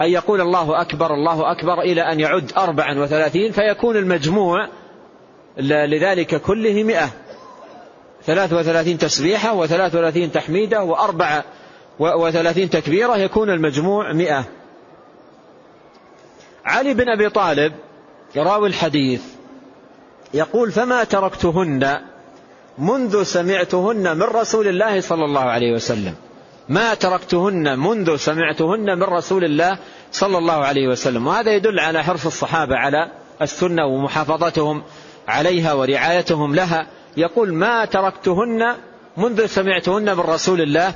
أن 0.00 0.10
يقول 0.10 0.40
الله 0.40 0.80
أكبر 0.80 1.14
الله 1.14 1.52
أكبر 1.52 1.80
إلى 1.80 2.00
أن 2.02 2.20
يعد 2.20 2.52
أربعا 2.58 2.98
وثلاثين 2.98 3.52
فيكون 3.52 3.96
المجموع 3.96 4.68
لذلك 5.58 6.40
كله 6.40 6.82
مئة. 6.82 7.10
ثلاث 8.24 8.52
وثلاثين 8.52 8.98
تسبيحة 8.98 9.54
وثلاث 9.54 9.94
وثلاثين 9.94 10.32
تحميدة 10.32 10.82
وأربعة 10.82 11.44
وثلاثين 11.98 12.70
تكبيرة 12.70 13.16
يكون 13.16 13.50
المجموع 13.50 14.12
مئة. 14.12 14.44
علي 16.64 16.94
بن 16.94 17.08
أبي 17.08 17.28
طالب 17.28 17.72
راوي 18.36 18.68
الحديث 18.68 19.22
يقول 20.34 20.72
فما 20.72 21.04
تركتهن 21.04 22.00
منذ 22.78 23.22
سمعتهن 23.22 24.16
من 24.16 24.22
رسول 24.22 24.68
الله 24.68 25.00
صلى 25.00 25.24
الله 25.24 25.40
عليه 25.40 25.72
وسلم. 25.72 26.14
ما 26.68 26.94
تركتهن 26.94 27.78
منذ 27.78 28.16
سمعتهن 28.16 28.98
من 28.98 29.02
رسول 29.02 29.44
الله 29.44 29.78
صلى 30.12 30.38
الله 30.38 30.64
عليه 30.64 30.88
وسلم. 30.88 31.26
وهذا 31.26 31.52
يدل 31.52 31.80
على 31.80 32.04
حرص 32.04 32.26
الصحابة 32.26 32.76
على 32.76 33.10
السنة 33.42 33.86
ومحافظتهم 33.86 34.82
عليها 35.28 35.72
ورعايتهم 35.72 36.54
لها. 36.54 36.86
يقول 37.16 37.54
ما 37.54 37.84
تركتهن 37.84 38.76
منذ 39.16 39.46
سمعتهن 39.46 40.16
من 40.16 40.20
رسول 40.20 40.60
الله 40.60 40.94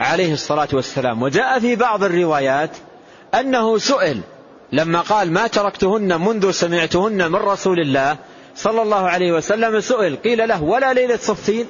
عليه 0.00 0.32
الصلاة 0.32 0.68
والسلام. 0.72 1.22
وجاء 1.22 1.60
في 1.60 1.76
بعض 1.76 2.04
الروايات 2.04 2.70
أنه 3.34 3.78
سئل 3.78 4.20
لما 4.72 5.00
قال 5.00 5.32
ما 5.32 5.46
تركتهن 5.46 6.20
منذ 6.20 6.50
سمعتهن 6.50 7.32
من 7.32 7.36
رسول 7.36 7.80
الله 7.80 8.16
صلى 8.54 8.82
الله 8.82 9.08
عليه 9.08 9.32
وسلم 9.32 9.80
سئل 9.80 10.16
قيل 10.16 10.48
له 10.48 10.62
ولا 10.62 10.92
ليلة 10.92 11.16
صفين؟ 11.16 11.66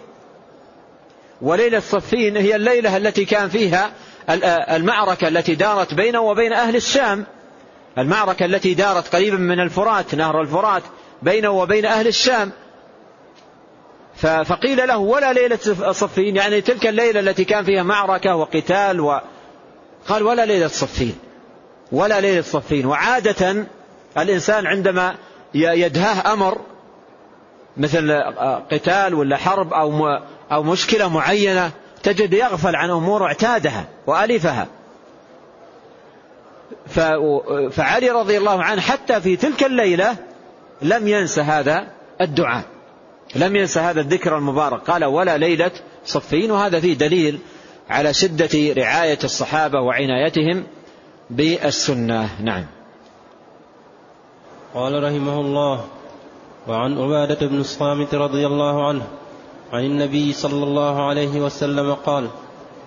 وليلة 1.42 1.80
صفين 1.80 2.36
هي 2.36 2.56
الليلة 2.56 2.96
التي 2.96 3.24
كان 3.24 3.48
فيها 3.48 3.90
المعركة 4.76 5.28
التي 5.28 5.54
دارت 5.54 5.94
بينه 5.94 6.20
وبين 6.20 6.52
أهل 6.52 6.76
الشام. 6.76 7.26
المعركة 7.98 8.44
التي 8.44 8.74
دارت 8.74 9.14
قريبا 9.16 9.36
من 9.36 9.60
الفرات 9.60 10.14
نهر 10.14 10.40
الفرات 10.40 10.82
بينه 11.22 11.50
وبين 11.50 11.84
أهل 11.84 12.06
الشام. 12.06 12.50
فقيل 14.44 14.88
له 14.88 14.98
ولا 14.98 15.32
ليلة 15.32 15.92
صفين؟ 15.92 16.36
يعني 16.36 16.60
تلك 16.60 16.86
الليلة 16.86 17.20
التي 17.20 17.44
كان 17.44 17.64
فيها 17.64 17.82
معركة 17.82 18.36
وقتال 18.36 19.00
وقال 19.00 20.22
ولا 20.22 20.46
ليلة 20.46 20.68
صفين. 20.68 21.18
ولا 21.92 22.20
ليلة 22.20 22.42
صفين 22.42 22.86
وعادة 22.86 23.66
الإنسان 24.18 24.66
عندما 24.66 25.14
يدهاه 25.54 26.32
أمر 26.32 26.58
مثل 27.76 28.22
قتال 28.72 29.14
ولا 29.14 29.36
حرب 29.36 29.72
أو 29.72 30.06
أو 30.52 30.62
مشكلة 30.62 31.08
معينة 31.08 31.70
تجد 32.02 32.32
يغفل 32.32 32.76
عن 32.76 32.90
أمور 32.90 33.26
اعتادها 33.26 33.84
وألفها 34.06 34.66
فعلي 37.70 38.10
رضي 38.10 38.38
الله 38.38 38.62
عنه 38.62 38.80
حتى 38.80 39.20
في 39.20 39.36
تلك 39.36 39.64
الليلة 39.64 40.16
لم 40.82 41.08
ينس 41.08 41.38
هذا 41.38 41.86
الدعاء. 42.20 42.64
لم 43.36 43.56
ينس 43.56 43.78
هذا 43.78 44.00
الذكر 44.00 44.36
المبارك. 44.36 44.90
قال 44.90 45.04
ولا 45.04 45.38
ليلة 45.38 45.70
صفين. 46.04 46.50
وهذا 46.50 46.80
فيه 46.80 46.94
دليل 46.94 47.38
على 47.90 48.14
شدة 48.14 48.74
رعاية 48.82 49.18
الصحابة 49.24 49.80
وعنايتهم 49.80 50.66
بالسنة. 51.30 52.28
نعم. 52.42 52.64
قال 54.74 55.04
رحمه 55.04 55.40
الله 55.40 55.84
وعن 56.68 56.98
عبادة 56.98 57.46
بن 57.46 57.60
الصامت 57.60 58.14
رضي 58.14 58.46
الله 58.46 58.88
عنه 58.88 59.02
عن 59.72 59.84
النبي 59.84 60.32
صلى 60.32 60.64
الله 60.64 61.08
عليه 61.08 61.40
وسلم 61.40 61.94
قال 61.94 62.28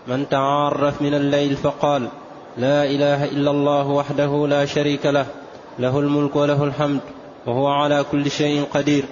من 0.07 0.29
تعارف 0.29 1.01
من 1.01 1.13
الليل 1.13 1.55
فقال 1.55 2.07
لا 2.57 2.85
إله 2.85 3.25
إلا 3.25 3.51
الله 3.51 3.87
وحده 3.87 4.47
لا 4.47 4.65
شريك 4.65 5.05
له 5.05 5.25
له 5.79 5.99
الملك 5.99 6.35
وله 6.35 6.63
الحمد 6.63 7.01
وهو 7.45 7.67
على 7.67 8.05
كل 8.11 8.31
شيء 8.31 8.65
قدير 8.73 9.05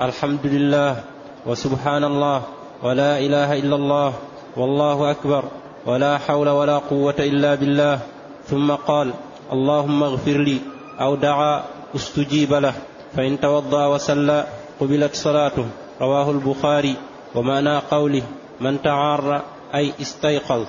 الحمد 0.00 0.46
لله 0.46 1.04
وسبحان 1.46 2.04
الله 2.04 2.42
ولا 2.82 3.18
إله 3.18 3.58
إلا 3.58 3.76
الله 3.76 4.12
والله 4.56 5.10
أكبر 5.10 5.44
ولا 5.86 6.18
حول 6.18 6.48
ولا 6.48 6.78
قوة 6.78 7.14
إلا 7.18 7.54
بالله. 7.54 8.15
ثم 8.46 8.72
قال 8.72 9.14
اللهم 9.52 10.02
اغفر 10.02 10.38
لي. 10.38 10.58
أو 11.00 11.14
دعا 11.14 11.64
استجيب 11.96 12.54
له. 12.54 12.74
فإن 13.16 13.40
توضأ 13.40 13.86
وسلى 13.86 14.46
قبلت 14.80 15.14
صلاته. 15.14 15.66
رواه 16.00 16.30
البخاري. 16.30 16.96
ومعنى 17.34 17.78
قوله 17.78 18.22
من 18.60 18.82
تعار 18.82 19.42
أي 19.74 19.92
استيقظ. 20.00 20.66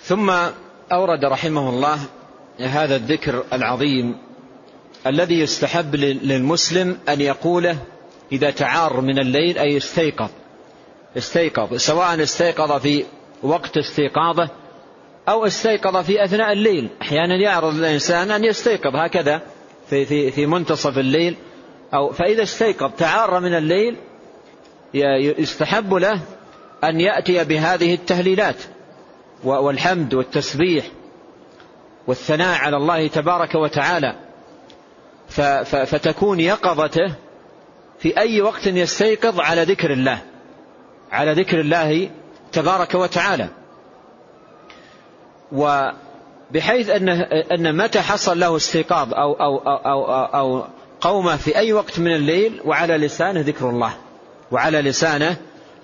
ثم 0.00 0.30
أورد 0.92 1.24
رحمه 1.24 1.70
الله 1.70 1.98
هذا 2.60 2.96
الذكر 2.96 3.44
العظيم 3.52 4.16
الذي 5.06 5.40
يستحب 5.40 5.94
للمسلم 5.96 6.98
أن 7.08 7.20
يقوله 7.20 7.76
إذا 8.32 8.50
تعار 8.50 9.00
من 9.00 9.18
الليل 9.18 9.58
أي 9.58 9.76
استيقظ. 9.76 10.28
استيقظ 11.16 11.74
سواء 11.76 12.22
استيقظ 12.22 12.80
في 12.80 13.04
وقت 13.42 13.76
استيقاظه 13.76 14.48
أو 15.28 15.46
استيقظ 15.46 15.96
في 15.96 16.24
أثناء 16.24 16.52
الليل. 16.52 16.88
أحيانا 17.02 17.34
يعرض 17.34 17.74
الإنسان 17.74 18.30
أن 18.30 18.44
يستيقظ 18.44 18.96
هكذا 18.96 19.42
في, 19.90 20.04
في, 20.04 20.30
في 20.30 20.46
منتصف 20.46 20.98
الليل. 20.98 21.36
أو 21.94 22.12
فإذا 22.12 22.42
استيقظ 22.42 22.90
تعار 22.98 23.40
من 23.40 23.54
الليل 23.54 23.96
يستحب 25.38 25.94
له 25.94 26.20
أن 26.84 27.00
يأتي 27.00 27.44
بهذه 27.44 27.94
التهليلات. 27.94 28.56
والحمد 29.44 30.14
والتسبيح 30.14 30.84
والثناء 32.06 32.58
على 32.58 32.76
الله 32.76 33.06
تبارك 33.06 33.54
وتعالى. 33.54 34.14
فتكون 35.64 36.40
يقظته 36.40 37.14
في 37.98 38.18
أي 38.18 38.40
وقت 38.40 38.66
يستيقظ 38.66 39.40
على 39.40 39.62
ذكر 39.62 39.92
الله. 39.92 40.18
على 41.12 41.32
ذكر 41.32 41.60
الله 41.60 42.10
تبارك 42.52 42.94
وتعالى. 42.94 43.48
وبحيث 45.52 46.90
أن 46.90 47.08
أن 47.52 47.76
متى 47.76 48.00
حصل 48.00 48.40
له 48.40 48.56
استيقاظ 48.56 49.14
أو 49.14 49.32
أو 49.32 49.58
أو 49.58 50.04
أو, 50.04 50.24
أو 50.24 50.64
قومه 51.00 51.36
في 51.36 51.56
أي 51.56 51.72
وقت 51.72 51.98
من 51.98 52.14
الليل 52.14 52.60
وعلى 52.64 52.96
لسانه 52.96 53.40
ذكر 53.40 53.70
الله. 53.70 53.92
وعلى 54.50 54.80
لسانه 54.80 55.36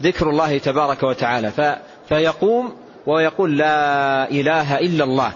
ذكر 0.03 0.31
الله 0.31 0.59
تبارك 0.59 1.03
وتعالى. 1.03 1.77
فيقوم 2.09 2.73
ويقول 3.07 3.59
لا 3.59 4.31
إله 4.31 4.79
إلا 4.79 5.05
الله. 5.05 5.33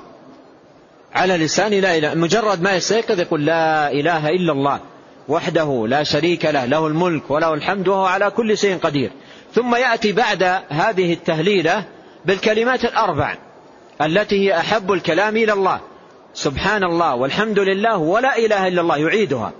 على 1.14 1.36
لسان 1.36 1.72
لا 1.72 1.98
إله 1.98 2.14
مجرد 2.14 2.62
ما 2.62 2.72
يستيقظ 2.72 3.20
يقول 3.20 3.46
لا 3.46 3.92
إله 3.92 4.28
إلا 4.28 4.52
الله. 4.52 4.80
وحده 5.28 5.86
لا 5.88 6.02
شريك 6.02 6.44
له 6.44 6.64
له 6.64 6.86
الملك 6.86 7.30
وله 7.30 7.54
الحمد 7.54 7.88
وهو 7.88 8.04
على 8.04 8.30
كل 8.30 8.58
شيء 8.58 8.78
قدير. 8.78 9.10
ثم 9.54 9.74
يأتي 9.74 10.12
بعد 10.12 10.42
هذه 10.68 11.12
التهليلة 11.12 11.84
بالكلمات 12.24 12.84
الأربع. 12.84 13.36
التي 14.02 14.40
هي 14.40 14.58
أحب 14.58 14.92
الكلام 14.92 15.36
إلى 15.36 15.52
الله. 15.52 15.80
سبحان 16.34 16.84
الله 16.84 17.14
والحمد 17.14 17.58
لله 17.58 17.98
ولا 17.98 18.38
إله 18.38 18.68
إلا 18.68 18.80
الله 18.80 18.96
يعيدها 18.96 19.52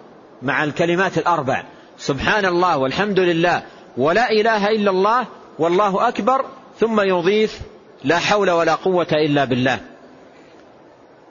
مع 0.43 0.64
الكلمات 0.64 1.18
الأربع. 1.18 1.64
سبحان 1.99 2.45
الله 2.45 2.78
والحمد 2.78 3.20
لله 3.20 3.62
ولا 3.97 4.30
إله 4.30 4.68
إلا 4.68 4.91
الله 4.91 5.26
والله 5.59 6.09
أكبر 6.09 6.45
ثم 6.80 7.01
يضيف 7.01 7.61
لا 8.05 8.18
حول 8.18 8.51
ولا 8.51 8.74
قوة 8.74 9.07
إلا 9.12 9.45
بالله. 9.45 9.80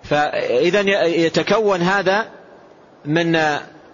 فإذا 0.04 0.80
يتكون 1.06 1.82
هذا 1.82 2.26
من 3.06 3.36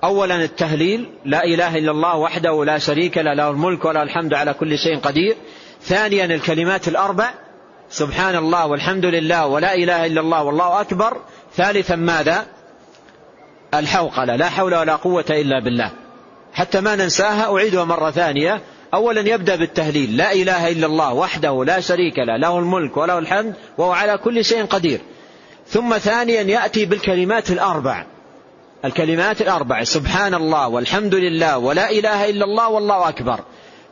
أولا 0.03 0.35
التهليل 0.35 1.09
لا 1.25 1.43
إله 1.43 1.77
إلا 1.77 1.91
الله 1.91 2.17
وحده 2.17 2.65
لا 2.65 2.77
شريك 2.77 3.17
له 3.17 3.33
له 3.33 3.49
الملك 3.49 3.85
وله 3.85 4.03
الحمد 4.03 4.33
على 4.33 4.53
كل 4.53 4.77
شيء 4.77 4.99
قدير. 4.99 5.35
ثانيا 5.81 6.25
الكلمات 6.25 6.87
الأربع 6.87 7.29
سبحان 7.91 8.35
الله 8.35 8.67
والحمد 8.67 9.05
لله 9.05 9.47
ولا 9.47 9.75
إله 9.75 10.05
إلا 10.05 10.21
الله 10.21 10.43
والله 10.43 10.81
أكبر. 10.81 11.17
ثالثا 11.55 11.95
ماذا؟ 11.95 12.45
الحوقلة. 13.73 14.35
لا 14.35 14.49
حول 14.49 14.75
ولا 14.75 14.95
قوة 14.95 15.25
إلا 15.29 15.63
بالله. 15.63 15.91
حتى 16.53 16.81
ما 16.81 16.95
ننساها 16.95 17.55
أعيدها 17.55 17.83
مرة 17.83 18.11
ثانية. 18.11 18.61
أولا 18.93 19.21
يبدأ 19.21 19.55
بالتهليل. 19.55 20.17
لا 20.17 20.33
إله 20.33 20.69
إلا 20.69 20.85
الله 20.87 21.13
وحده 21.13 21.63
لا 21.65 21.79
شريك 21.79 22.19
له 22.19 22.37
له 22.37 22.59
الملك 22.59 22.97
وله 22.97 23.17
الحمد 23.17 23.53
وهو 23.77 23.91
على 23.91 24.17
كل 24.17 24.45
شيء 24.45 24.65
قدير. 24.65 24.99
ثم 25.67 25.97
ثانيا 25.97 26.41
يأتي 26.41 26.85
بالكلمات 26.85 27.51
الأربع. 27.51 28.05
الكلمات 28.85 29.41
الأربع. 29.41 29.83
سبحان 29.83 30.35
الله 30.35 30.67
والحمد 30.67 31.15
لله 31.15 31.57
ولا 31.57 31.91
إله 31.91 32.29
إلا 32.29 32.45
الله 32.45 32.69
والله 32.69 33.09
أكبر. 33.09 33.39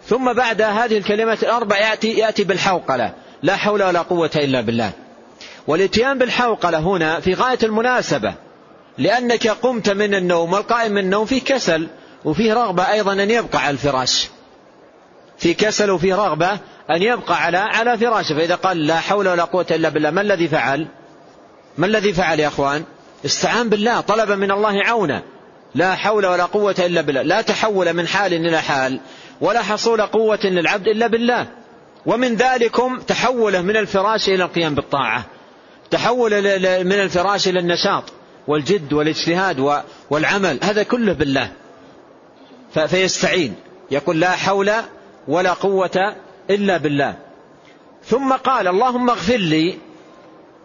ثم 0.06 0.34
بعد 0.34 0.62
هذه 0.62 0.98
الكلمات 0.98 1.44
الأربع 1.44 1.78
يأتي, 1.78 2.14
يأتي 2.14 2.44
بالحوقلة. 2.44 3.14
لا 3.48 3.56
حول 3.56 3.84
ولا 3.84 4.02
قوة 4.02 4.32
إلا 4.36 4.62
بالله. 4.62 4.92
والاتيان 5.68 6.18
بالحوقلة 6.18 6.78
هنا 6.78 7.20
في 7.20 7.34
غاية 7.34 7.58
المناسبة 7.64 8.34
لأنك 8.98 9.48
قمت 9.48 9.90
من 9.90 10.16
النوم 10.16 10.54
والقائم 10.54 10.92
من 10.92 10.98
النوم 10.98 11.26
فيه 11.26 11.42
كسل 11.42 11.88
وفيه 12.26 12.54
رغبة 12.54 12.92
أيضا 12.92 13.14
أن 13.14 13.32
يبقى 13.32 13.60
على 13.60 13.70
الفراش. 13.70 14.28
في 15.38 15.54
كسل 15.54 15.92
وفيه 15.92 16.16
رغبة 16.16 16.52
أن 16.90 17.02
يبقى 17.02 17.44
على 17.44 17.58
على 17.58 17.98
فراشه. 17.98 18.36
فإذا 18.36 18.56
قال 18.56 18.88
لا 18.88 19.00
حول 19.00 19.28
ولا 19.28 19.44
قوة 19.44 19.66
إلا 19.72 19.90
بالله 19.90 20.12
ما 20.12 20.22
الذي 20.22 20.48
فعل؟ 20.48 20.88
ما 21.78 21.86
الذي 21.86 22.14
فعل 22.14 22.40
يا 22.40 22.48
أخوان؟ 22.48 22.84
استعان 23.26 23.70
بالله 23.70 24.02
طلب 24.02 24.32
من 24.32 24.52
الله 24.52 24.84
عونا 24.86 25.24
لا 25.76 25.96
حول 25.96 26.26
ولا 26.26 26.46
قوة 26.46 26.76
إلا 26.80 27.02
بالله. 27.02 27.22
لا 27.22 27.42
تحول 27.42 27.94
من 27.94 28.08
حال 28.08 28.34
إلى 28.34 28.62
حال 28.62 29.00
ولا 29.42 29.62
حصول 29.62 30.02
قوة 30.02 30.40
للعبد 30.44 30.88
إلا 30.88 31.08
بالله. 31.08 31.48
ومن 32.08 32.36
ذلكم 32.36 33.00
تحوله 33.00 33.62
من 33.62 33.78
الفراش 33.78 34.30
إلى 34.30 34.44
القيام 34.44 34.76
بالطاعة. 34.76 35.26
تحول 35.92 36.32
من 36.84 36.94
الفراش 36.94 37.48
إلى 37.48 37.60
النشاط 37.60 38.04
والجد 38.48 38.94
والاجتهاد 38.94 39.84
والعمل. 40.10 40.60
هذا 40.64 40.84
كله 40.84 41.14
بالله. 41.14 41.52
فيستعين. 42.88 43.56
يقول 43.92 44.20
لا 44.20 44.32
حول 44.32 44.72
ولا 45.28 45.54
قوة 45.54 46.16
إلا 46.50 46.78
بالله. 46.78 47.16
ثم 48.06 48.34
قال 48.34 48.68
اللهم 48.68 49.10
اغفر 49.10 49.38
لي 49.38 49.78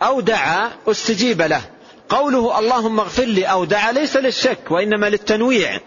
أو 0.02 0.20
دعا 0.20 0.70
استجيب 0.88 1.42
له. 1.42 1.62
قوله 2.08 2.58
اللهم 2.58 3.00
اغفر 3.00 3.24
لي 3.24 3.44
أو 3.44 3.64
دعا 3.64 3.92
ليس 3.92 4.16
للشك 4.16 4.70
وإنما 4.70 5.06
للتنويع. 5.06 5.80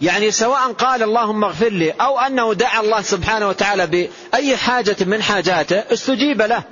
يعني 0.00 0.30
سواء 0.30 0.72
قال 0.72 1.02
اللهم 1.02 1.44
اغفر 1.44 1.68
لي 1.68 1.90
أو 1.90 2.18
أنه 2.18 2.54
دعا 2.54 2.80
الله 2.80 3.02
سبحانه 3.02 3.48
وتعالى 3.48 3.86
بأي 3.86 4.56
حاجة 4.56 4.96
من 5.00 5.22
حاجاته 5.22 5.76
استجيب 5.76 6.42
له. 6.42 6.62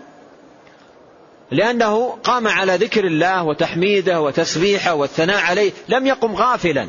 لأنه 1.51 2.19
قام 2.25 2.49
على 2.49 2.77
ذكر 2.77 3.05
الله 3.05 3.45
وتحميده 3.45 4.21
وتسبيحه 4.21 4.95
والثناء 4.95 5.41
عليه 5.41 5.73
لم 5.89 6.07
يقم 6.07 6.35
غافلا. 6.35 6.89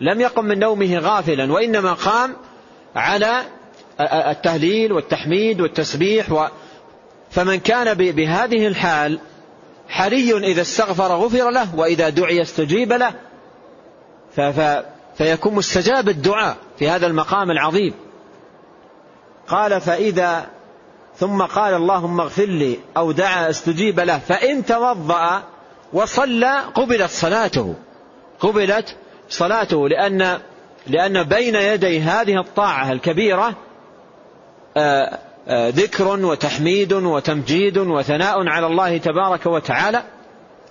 لم 0.00 0.20
يقم 0.20 0.44
من 0.44 0.58
نومه 0.58 0.98
غافلا 0.98 1.52
وإنما 1.52 1.92
قام 1.92 2.36
على 2.96 3.42
التهليل 4.00 4.92
والتحميد 4.92 5.60
والتسبيح 5.60 6.32
و 6.32 6.46
فمن 7.30 7.60
كان 7.60 7.94
بهذه 7.94 8.66
الحال 8.66 9.18
حري 9.88 10.36
إذا 10.36 10.62
استغفر 10.62 11.16
غفر 11.16 11.50
له 11.50 11.74
وإذا 11.76 12.08
دعي 12.08 12.42
استجيب 12.42 12.92
له. 12.92 13.14
فيكون 15.18 15.54
مستجاب 15.54 16.08
الدعاء 16.08 16.56
في 16.78 16.88
هذا 16.88 17.06
المقام 17.06 17.50
العظيم. 17.50 17.94
قال 19.48 19.80
فإذا 19.80 20.46
ثم 21.16 21.42
قال 21.42 21.74
اللهم 21.74 22.20
اغفر 22.20 22.44
لي 22.44 22.78
أو 22.96 23.12
دعا 23.12 23.50
استجيب 23.50 24.00
له 24.00 24.18
فإن 24.18 24.64
توضأ 24.64 25.42
وصلى 25.92 26.60
قبلت 26.74 27.10
صلاته. 27.10 27.74
قبلت 28.40 28.96
صلاته 29.28 29.88
لأن 29.88 30.38
لأن 30.86 31.22
بين 31.22 31.54
يدي 31.54 32.00
هذه 32.00 32.40
الطاعة 32.40 32.92
الكبيرة 32.92 33.54
آه، 34.76 35.18
آه، 35.48 35.68
ذكر 35.68 36.08
وتحميد 36.08 36.92
وتمجيد 36.92 37.78
وثناء 37.78 38.48
على 38.48 38.66
الله 38.66 38.98
تبارك 38.98 39.46
وتعالى 39.46 40.02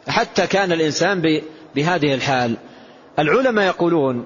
حتى 0.07 0.47
كان 0.47 0.71
الإنسان 0.71 1.41
بهذه 1.75 2.13
الحال. 2.13 2.57
العلماء 3.19 3.65
يقولون 3.65 4.25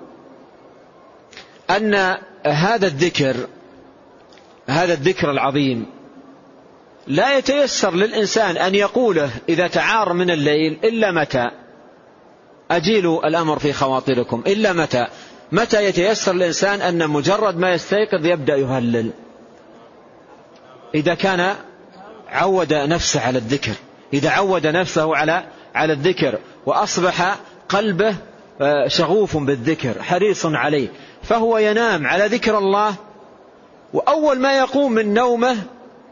أن 1.78 2.18
هذا 2.46 2.88
الذكر 2.88 3.36
هذا 4.68 4.94
الذكر 4.94 5.32
العظيم 5.32 5.86
لا 7.08 7.38
يتيسر 7.38 7.96
للإنسان 7.96 8.58
أن 8.58 8.76
يقوله 8.76 9.30
إذا 9.50 9.68
تعار 9.68 10.14
من 10.14 10.32
الليل 10.32 10.80
إلا 10.84 11.12
متى؟ 11.12 11.52
أجيلوا 12.72 13.28
الأمر 13.28 13.60
في 13.60 13.74
خواطركم 13.74 14.44
إلا 14.48 14.74
متى؟ 14.74 15.08
متى 15.52 15.86
يتيسر 15.86 16.32
الإنسان 16.32 16.82
أن 16.82 17.10
مجرد 17.10 17.58
ما 17.58 17.74
يستيقظ 17.74 18.26
يبدأ 18.26 18.56
يهلل؟ 18.56 19.12
إذا 20.96 21.14
كان 21.14 21.56
عود 22.30 22.74
نفسه 22.74 23.22
على 23.22 23.38
الذكر 23.38 23.74
إذا 24.14 24.30
عود 24.30 24.68
نفسه 24.68 25.16
على 25.16 25.44
على 25.76 25.94
الذكر 25.94 26.40
وأصبح 26.66 27.36
قلبه 27.70 28.16
آه، 28.62 28.88
شغوف 28.88 29.38
بالذكر 29.38 30.04
حريص 30.04 30.46
عليه. 30.46 30.88
فهو 31.24 31.58
ينام 31.58 32.08
على 32.08 32.26
ذكر 32.26 32.58
الله 32.58 32.96
وأول 33.94 34.40
ما 34.40 34.58
يقوم 34.58 34.92
من 34.92 35.14
نومه 35.14 35.58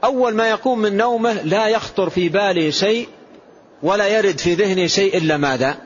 أول 0.04 0.36
ما 0.36 0.50
يقوم 0.50 0.80
من 0.80 0.98
نومه 0.98 1.42
لا 1.42 1.68
يخطر 1.68 2.10
في 2.10 2.30
باله 2.30 2.70
شيء 2.70 3.08
ولا 3.84 4.08
يرد 4.08 4.38
في 4.38 4.54
ذهنه 4.54 4.88
شيء 4.88 5.18
إلا 5.18 5.38
ماذا؟ 5.38 5.78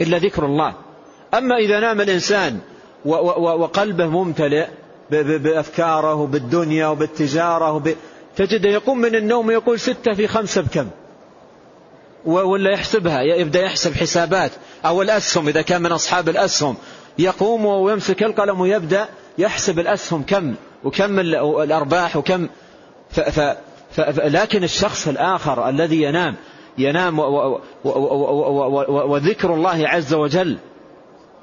إلا 0.00 0.18
ذكر 0.18 0.44
الله. 0.44 0.74
أما 1.34 1.56
إذا 1.56 1.80
نام 1.80 2.00
الإنسان 2.00 2.58
وقلبه 3.04 4.06
ممتلئ 4.06 4.66
بأفكاره 5.10 6.14
وبالدنيا 6.14 6.86
وبالتجارة 6.86 7.72
وب... 7.72 7.94
تجده 8.36 8.68
يقوم 8.68 8.98
من 8.98 9.14
النوم 9.14 9.50
يقول 9.50 9.80
ستة 9.80 10.14
في 10.14 10.28
خمسة 10.28 10.60
بكم؟ 10.60 10.88
ولا 12.24 12.70
يحسبها 12.70 13.20
يبدأ 13.22 13.62
يحسب 13.62 13.94
حسابات. 13.94 14.52
أو 14.84 15.02
الأسهم 15.02 15.48
إذا 15.48 15.62
كان 15.62 15.82
من 15.82 15.92
أصحاب 15.92 16.28
الأسهم. 16.28 16.76
يقوم 17.18 17.66
ويمسك 17.66 18.22
القلم 18.22 18.60
ويبدأ 18.60 19.08
يحسب 19.38 19.78
الأسهم 19.78 20.22
كم 20.22 20.54
وكم 20.84 21.18
الأرباح 21.20 22.16
وكم 22.16 22.48
ف 23.10 23.20
ف 23.20 23.40
ف 23.90 24.00
لكن 24.20 24.64
الشخص 24.64 25.08
الآخر 25.08 25.68
الذي 25.68 26.02
ينام 26.02 26.36
ينام 26.78 27.18
وذكر 28.88 29.54
الله 29.54 29.88
عز 29.88 30.14
وجل 30.14 30.58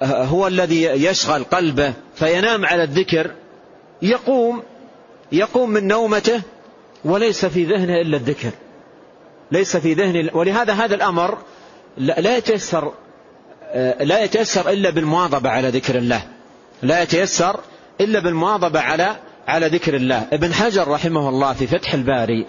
هو 0.03 0.47
الذي 0.47 0.83
يشغل 0.83 1.43
قلبه 1.43 1.93
فينام 2.15 2.65
على 2.65 2.83
الذكر 2.83 3.31
يقوم 4.01 4.63
يقوم 5.31 5.69
من 5.69 5.87
نومته 5.87 6.41
وليس 7.05 7.45
في 7.45 7.63
ذهنه 7.63 8.01
إلا 8.01 8.17
الذكر 8.17 8.51
ليس 9.51 9.77
في 9.77 9.93
ذهنه 9.93 10.29
ولهذا 10.33 10.73
هذا 10.73 10.95
الأمر 10.95 11.37
لا 11.97 12.37
يتيسر 12.37 12.91
لا 13.99 14.23
يتيسر 14.23 14.69
إلا 14.69 14.89
بالمواظبة 14.89 15.49
على 15.49 15.69
ذكر 15.69 15.95
الله. 15.97 16.21
لا 16.81 17.01
يتيسر 17.01 17.59
إلا 18.01 18.19
بالمواظبة 18.19 18.79
على 18.79 19.15
على 19.47 19.67
ذكر 19.67 19.95
الله. 19.95 20.27
ابن 20.33 20.53
حجر 20.53 20.87
رحمه 20.87 21.29
الله 21.29 21.53
في 21.53 21.67
فتح 21.67 21.93
الباري 21.93 22.45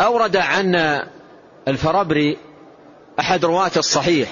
أورد 0.00 0.36
عن 0.36 1.00
الفربري 1.68 2.38
أحد 3.20 3.44
رواة 3.44 3.70
الصحيح 3.76 4.28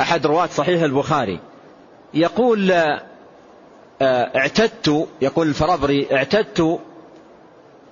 أحد 0.00 0.26
رواة 0.26 0.46
صحيح 0.46 0.82
البخاري 0.82 1.40
يقول 2.14 2.70
آه، 2.70 4.36
اعتدت 4.36 5.08
يقول 5.20 5.48
الفربري 5.48 6.08
اعتدت 6.12 6.80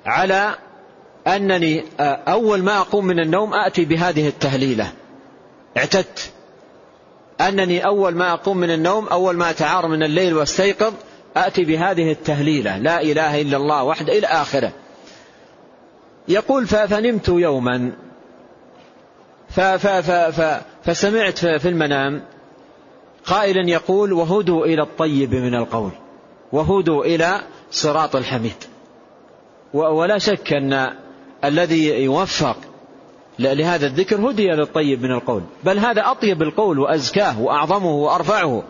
على 0.06 0.54
أنني 1.26 1.84
آه، 2.00 2.20
أول 2.28 2.62
ما 2.62 2.78
أقوم 2.78 3.04
من 3.06 3.20
النوم 3.20 3.54
أتي 3.54 3.84
بهذه 3.84 4.28
التهليلة. 4.28 4.92
اعتدت. 5.76 6.32
أنني 7.40 7.86
أول 7.86 8.14
ما 8.14 8.32
أقوم 8.32 8.56
من 8.56 8.70
النوم 8.70 9.08
أول 9.08 9.36
ما 9.36 9.50
أتعار 9.50 9.88
من 9.88 10.02
الليل 10.02 10.34
وأستيقظ 10.34 10.92
أتي 11.36 11.64
بهذه 11.64 12.12
التهليلة 12.12 12.78
لا 12.78 13.02
إله 13.02 13.40
إلا 13.40 13.56
الله 13.56 13.84
وحده 13.84 14.18
إلى 14.18 14.26
آخره. 14.26 14.72
يقول 16.28 16.66
فنمت 16.66 17.28
يوما. 17.28 17.92
فسمعت 20.84 21.38
في 21.38 21.68
المنام. 21.68 22.22
قائلا 23.26 23.70
يقول 23.70 24.12
وهدوا 24.12 24.66
إلى 24.66 24.82
الطيب 24.82 25.34
من 25.34 25.54
القول 25.54 25.90
وهدوا 26.52 27.04
إلى 27.04 27.40
صراط 27.70 28.16
الحميد. 28.16 28.64
ولا 29.72 30.18
شك 30.18 30.52
أن 30.52 30.94
الذي 31.44 32.04
يوفق 32.04 32.56
لهذا 33.42 33.86
الذكر 33.86 34.30
هدي 34.30 34.48
للطيب 34.48 35.02
من 35.02 35.12
القول. 35.12 35.42
بل 35.64 35.78
هذا 35.78 36.02
أطيب 36.10 36.42
القول 36.42 36.78
وأزكاه 36.78 37.40
وأعظمه 37.40 37.94
وأرفعه. 37.94 38.62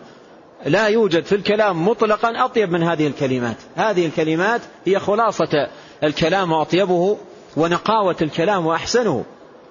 لا 0.65 0.87
يوجد 0.87 1.23
في 1.23 1.35
الكلام 1.35 1.87
مطلقا 1.87 2.45
أطيب 2.45 2.71
من 2.71 2.83
هذه 2.83 3.07
الكلمات. 3.07 3.57
هذه 3.75 4.05
الكلمات 4.05 4.61
هي 4.85 4.99
خلاصة 4.99 5.67
الكلام 6.03 6.51
وأطيبه 6.51 7.17
ونقاوة 7.57 8.15
الكلام 8.21 8.65
وأحسنه. 8.65 9.25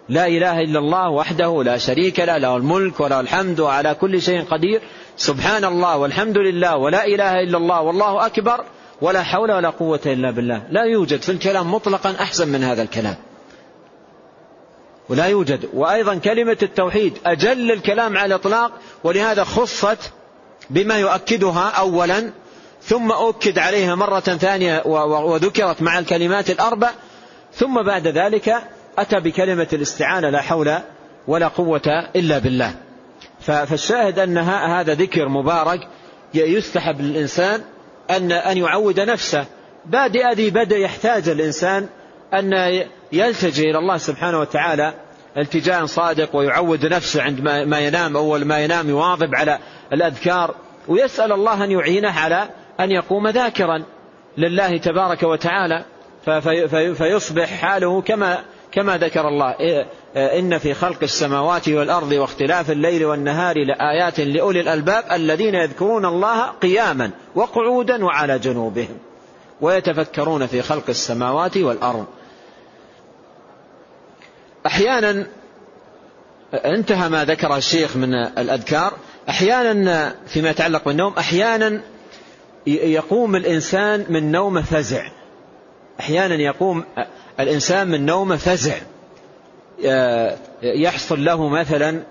لا 0.09 0.26
إله 0.26 0.61
إلا 0.61 0.78
الله 0.78 1.11
وحده 1.11 1.62
لا 1.62 1.78
شريك 1.78 2.20
له 2.20 2.38
له 2.38 2.57
الملك 2.57 3.00
وله 3.00 3.20
الحمد 3.20 3.61
وعلى 3.61 3.94
كل 3.94 4.22
شيء 4.22 4.44
قدير. 4.44 4.80
سبحان 5.16 5.64
الله 5.64 5.96
والحمد 5.96 6.38
لله 6.38 6.76
ولا 6.76 7.07
إله 7.07 7.40
إلا 7.40 7.59
الله 7.59 7.80
والله 7.80 8.26
أكبر 8.26 8.64
ولا 9.00 9.22
حول 9.22 9.53
ولا 9.53 9.70
قوة 9.70 10.00
إلا 10.07 10.30
بالله. 10.30 10.62
لا 10.70 10.82
يوجد 10.84 11.20
في 11.22 11.32
الكلام 11.32 11.74
مطلقا 11.74 12.14
أحسن 12.20 12.48
من 12.48 12.64
هذا 12.64 12.82
الكلام. 12.82 13.16
ولا 15.09 15.26
يوجد. 15.26 15.68
وأيضا 15.72 16.14
كلمة 16.14 16.57
التوحيد 16.62 17.18
أجل 17.26 17.72
الكلام 17.72 18.16
على 18.16 18.34
الإطلاق 18.34 18.72
ولهذا 19.05 19.44
خصت 19.44 20.12
بما 20.70 20.98
يؤكدها 20.98 21.68
أولا 21.68 22.32
ثم 22.82 23.12
أكد 23.12 23.59
عليها 23.59 23.94
مرة 23.94 24.20
ثانية 24.20 24.82
وذكرت 24.86 25.82
مع 25.82 25.98
الكلمات 25.98 26.50
الأربع 26.50 26.90
ثم 27.55 27.82
بعد 27.82 28.07
ذلك 28.07 28.55
أتى 28.98 29.20
بكلمة 29.20 29.68
الاستعانة 29.72 30.30
لا 30.30 30.40
حول 30.40 30.78
ولا 31.28 31.48
قوة 31.48 32.09
إلا 32.16 32.38
بالله. 32.38 32.74
فالشاهد 33.40 34.18
أن 34.18 34.38
هذا 34.38 34.94
ذكر 34.94 35.28
مبارك 35.28 35.88
يستحب 36.34 37.00
للإنسان 37.00 37.61
أن 38.11 38.32
أن 38.32 38.59
يعود 38.59 39.00
نفسه. 39.00 39.46
بادئ 39.86 40.32
ذي 40.34 40.50
بدء 40.50 40.76
يحتاج 40.76 41.28
الإنسان 41.28 41.88
أن 42.35 42.83
يلتجئ 43.12 43.70
إلى 43.70 43.78
الله 43.78 43.97
سبحانه 43.97 44.41
وتعالى 44.41 44.95
التجاء 45.37 45.87
صادق 45.87 46.37
ويعود 46.37 46.87
نفسه 46.87 47.22
عندما 47.22 47.80
ينام 47.80 48.16
أول 48.16 48.45
ما 48.45 48.59
ينام 48.64 48.89
يواظب 48.89 49.35
على 49.35 49.59
الأذكار 49.93 50.55
ويسأل 50.89 51.33
الله 51.33 51.64
أن 51.64 51.70
يعينه 51.70 52.20
على 52.20 52.49
أن 52.80 52.91
يقوم 52.91 53.28
ذاكرا 53.28 53.85
لله 54.39 54.76
تبارك 54.76 55.22
وتعالى. 55.22 55.85
فيصبح 56.95 57.55
حاله 57.55 58.03
كما 58.03 58.39
كما 58.72 58.97
ذكر 58.99 59.28
الله. 59.28 59.55
إن 60.16 60.59
في 60.59 60.74
خلق 60.74 61.03
السماوات 61.03 61.68
والأرض 61.68 62.12
واختلاف 62.12 62.70
الليل 62.70 63.05
والنهار 63.05 63.57
لآيات 63.64 64.20
لأولي 64.20 64.61
الألباب 64.61 65.05
الذين 65.12 65.55
يذكرون 65.55 66.05
الله 66.05 66.47
قياما 66.47 67.11
وقعودا 67.35 68.05
وعلى 68.05 68.39
جنوبهم 68.39 68.99
ويتفكرون 69.61 70.47
في 70.47 70.62
خلق 70.62 70.85
السماوات 70.89 71.57
والأرض. 71.57 72.07
أحيانا 74.67 75.27
انتهى 76.55 77.09
ما 77.09 77.25
ذكره 77.25 77.57
الشيخ 77.57 77.97
من 77.97 78.15
الأذكار. 78.15 78.93
أحيانا 79.29 80.15
فيما 80.27 80.51
يتعلق 80.51 80.85
بالنوم 80.85 81.13
أحيانا 81.19 81.81
يقوم 82.67 83.37
الإنسان 83.37 84.07
من 84.09 84.33
نومه 84.33 84.63
فزع. 84.63 85.07
أحيانا 86.01 86.35
يقوم 86.35 86.85
الإنسان 87.41 87.89
من 87.89 88.07
نومه 88.07 88.37
فزع. 88.37 88.77
يحصل 90.63 91.25
له 91.25 91.49
مثلا 91.49 92.03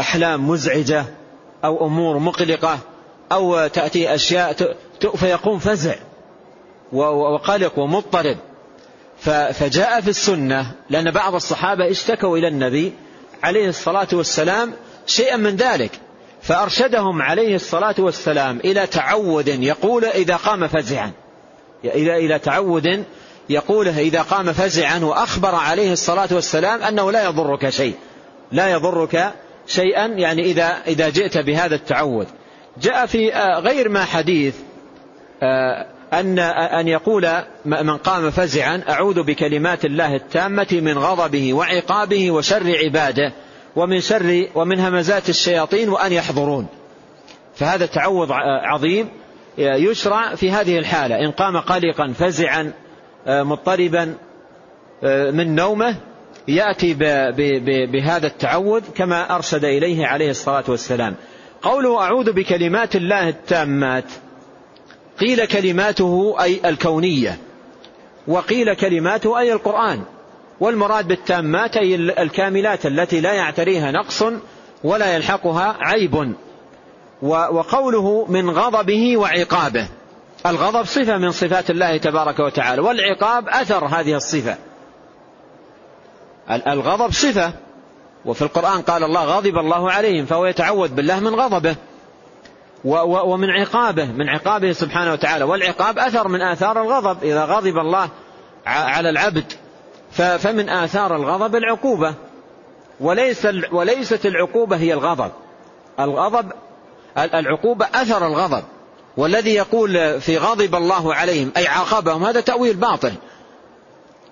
أحلام 0.00 0.48
مزعجة 0.48 1.04
أو 1.64 1.86
أمور 1.86 2.18
مقلقة 2.18 2.78
أو 3.32 3.66
تأتي 3.66 4.14
أشياء 4.14 4.76
فيقوم 5.16 5.58
فزع. 5.58 5.94
وقلق 6.92 7.78
ومضطرب. 7.78 8.36
فجاء 9.52 10.00
في 10.00 10.08
السنة 10.08 10.72
لأن 10.90 11.10
بعض 11.10 11.34
الصحابة 11.34 11.90
اشتكوا 11.90 12.38
إلى 12.38 12.48
النبي 12.48 12.92
عليه 13.42 13.68
الصلاة 13.68 14.08
والسلام 14.12 14.72
شيئا 15.06 15.36
من 15.36 15.56
ذلك 15.56 15.90
فأرشدهم 16.42 17.22
عليه 17.22 17.54
الصلاة 17.54 17.94
والسلام 17.98 18.58
إلى 18.58 18.86
تعود 18.86 19.48
يقول 19.48 20.04
إذا 20.04 20.36
قام 20.36 20.68
فزعا. 20.68 21.12
إلى 21.84 22.26
إلى 22.26 22.38
تعود 22.38 23.04
يقوله 23.48 24.00
إذا 24.00 24.22
قام 24.22 24.52
فزعا 24.52 24.98
وأخبر 24.98 25.54
عليه 25.54 25.92
الصلاة 25.92 26.28
والسلام 26.32 26.82
أنه 26.82 27.12
لا 27.12 27.24
يضرك 27.24 27.68
شيء. 27.68 27.94
لا 28.52 28.70
يضرك 28.72 29.32
شيئا 29.66 30.06
يعني 30.06 30.42
إذا 30.42 30.82
إذا 30.86 31.08
جئت 31.08 31.38
بهذا 31.38 31.74
التعود. 31.74 32.26
جاء 32.82 33.06
في 33.06 33.30
غير 33.58 33.88
ما 33.88 34.04
حديث 34.04 34.54
أن 36.20 36.38
أن 36.78 36.88
يقول 36.88 37.28
من 37.64 37.96
قام 37.96 38.30
فزعا 38.30 38.82
أعوذ 38.88 39.22
بكلمات 39.22 39.84
الله 39.84 40.14
التامة 40.14 40.66
من 40.72 40.98
غضبه 40.98 41.54
وعقابه 41.54 42.30
وشر 42.30 42.76
عباده 42.84 43.32
ومن 43.76 44.00
شر 44.00 44.48
ومن 44.54 44.80
همزات 44.80 45.28
الشياطين 45.28 45.88
وأن 45.88 46.12
يحضرون. 46.12 46.66
فهذا 47.54 47.86
تعوض 47.86 48.32
عظيم 48.62 49.08
يشرع 49.58 50.34
في 50.34 50.50
هذه 50.50 50.78
الحالة. 50.78 51.24
إن 51.24 51.30
قام 51.30 51.56
قلقا 51.56 52.12
فزعا 52.18 52.72
مضطربا 53.26 54.14
من 55.32 55.54
نومه 55.54 55.96
يأتي 56.48 56.94
بهذا 57.86 58.26
التعوذ 58.26 58.82
كما 58.94 59.34
أرشد 59.36 59.64
إليه 59.64 60.06
عليه 60.06 60.30
الصلاة 60.30 60.64
والسلام. 60.68 61.14
قوله 61.62 62.00
أعوذ 62.02 62.32
بكلمات 62.32 62.96
الله 62.96 63.28
التامات 63.28 64.04
قيل 65.20 65.44
كلماته 65.44 66.36
أي 66.40 66.60
الكونية 66.64 67.38
وقيل 68.28 68.74
كلماته 68.74 69.38
أي 69.38 69.52
القرآن 69.52 70.02
والمراد 70.60 71.08
بالتامات 71.08 71.76
أي 71.76 71.94
الكاملات 71.94 72.86
التي 72.86 73.20
لا 73.20 73.32
يعتريها 73.32 73.90
نقص 73.90 74.22
ولا 74.84 75.14
يلحقها 75.14 75.76
عيب 75.80 76.34
وقوله 77.22 78.26
من 78.28 78.50
غضبه 78.50 79.16
وعقابه 79.16 79.88
الغضب 80.46 80.84
صفة 80.84 81.16
من 81.16 81.30
صفات 81.30 81.70
الله 81.70 81.96
تبارك 81.96 82.40
وتعالى 82.40 82.82
والعقاب 82.82 83.48
أثر 83.48 83.84
هذه 83.86 84.14
الصفة. 84.14 84.56
الغضب 86.50 87.12
صفة 87.12 87.52
وفي 88.24 88.42
القرآن 88.42 88.82
قال 88.82 89.04
الله 89.04 89.24
غضب 89.24 89.58
الله 89.58 89.90
عليهم 89.90 90.26
فهو 90.26 90.46
يتعوذ 90.46 90.88
بالله 90.88 91.20
من 91.20 91.34
غضبه. 91.34 91.76
ومن 92.86 93.50
عقابه 93.50 94.04
من 94.04 94.28
عقابه 94.28 94.72
سبحانه 94.72 95.12
وتعالى. 95.12 95.44
والعقاب 95.44 95.98
أثر 95.98 96.28
من 96.28 96.42
آثار 96.42 96.82
الغضب. 96.82 97.24
إذا 97.24 97.44
غضب 97.44 97.78
الله 97.78 98.08
على 98.66 99.10
العبد 99.10 99.52
فمن 100.12 100.68
آثار 100.68 101.16
الغضب 101.16 101.56
العقوبة. 101.56 102.14
وليس 103.00 103.48
وليست 103.72 104.26
العقوبة 104.26 104.76
هي 104.76 104.92
الغضب. 104.92 105.30
الغضب 106.00 106.52
العقوبة 107.18 107.86
أثر 107.94 108.26
الغضب. 108.26 108.64
والذي 109.16 109.54
يقول 109.54 110.20
في 110.20 110.38
غضب 110.38 110.74
الله 110.74 111.14
عليهم 111.14 111.52
أي 111.56 111.66
عاقبهم 111.66 112.24
هذا 112.24 112.40
تأويل 112.40 112.76
باطل. 112.76 113.12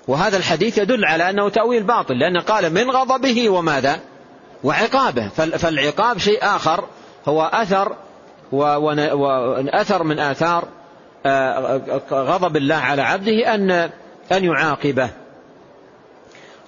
وهذا 0.09 0.37
الحديث 0.37 0.79
يدل 0.79 1.05
على 1.05 1.31
أنه 1.31 1.49
تأويل 1.49 1.83
باطل 1.83 2.19
لأنه 2.19 2.41
قال 2.41 2.73
من 2.73 2.91
غضبه 2.91 3.51
وماذا؟ 3.51 4.01
وعقابه. 4.65 5.29
فالعقاب 5.29 6.19
شيء 6.19 6.39
آخر 6.43 6.85
هو 7.29 7.43
أثر 7.43 7.97
وأثر 8.53 10.03
من 10.03 10.19
آثار 10.19 10.69
آه، 11.27 11.81
غضب 12.11 12.57
الله 12.57 12.75
على 12.75 13.03
عبده 13.03 13.55
أن 13.55 13.71
أن 14.33 14.45
يعاقبه. 14.45 15.11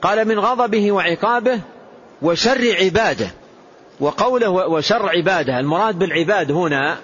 قال 0.03 0.29
من 0.29 0.39
غضبه 0.39 0.93
وعقابه 0.93 1.61
وشر 2.23 2.77
عباده 2.81 3.31
وقوله 4.01 4.51
وشر 4.51 5.09
عباده 5.09 5.61
المراد 5.61 5.99
بالعباد 5.99 6.53
هنا 6.53 6.97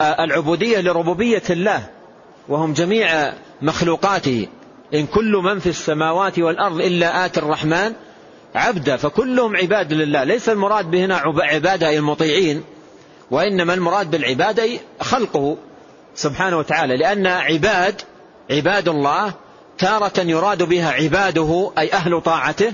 العبودية 0.00 0.80
لربوبية 0.80 1.42
الله 1.50 1.86
وهم 2.48 2.72
جميع 2.72 3.32
مخلوقاته. 3.62 4.46
إن 4.94 5.06
كل 5.06 5.32
من 5.32 5.58
في 5.58 5.68
السماوات 5.68 6.38
والأرض 6.38 6.80
إلا 6.80 7.26
آت 7.26 7.38
الرحمن 7.38 7.92
عبدا 8.54 8.96
فكلهم 8.96 9.56
عباد 9.56 9.92
لله. 9.92 10.24
ليس 10.24 10.48
المراد 10.48 10.90
بهنا 10.90 11.16
عبادة 11.38 11.98
المطيعين 11.98 12.62
وإنما 13.30 13.74
المراد 13.74 14.10
بالعبادة 14.10 14.68
خلقه 15.00 15.56
سبحانه 16.14 16.58
وتعالى 16.58 16.96
لأن 16.96 17.26
عباد 17.26 18.02
عباد 18.50 18.88
الله 18.88 19.32
تارة 19.78 20.20
يراد 20.20 20.62
بها 20.62 20.90
عباده 20.90 21.72
أي 21.78 21.92
أهل 21.92 22.20
طاعته 22.20 22.72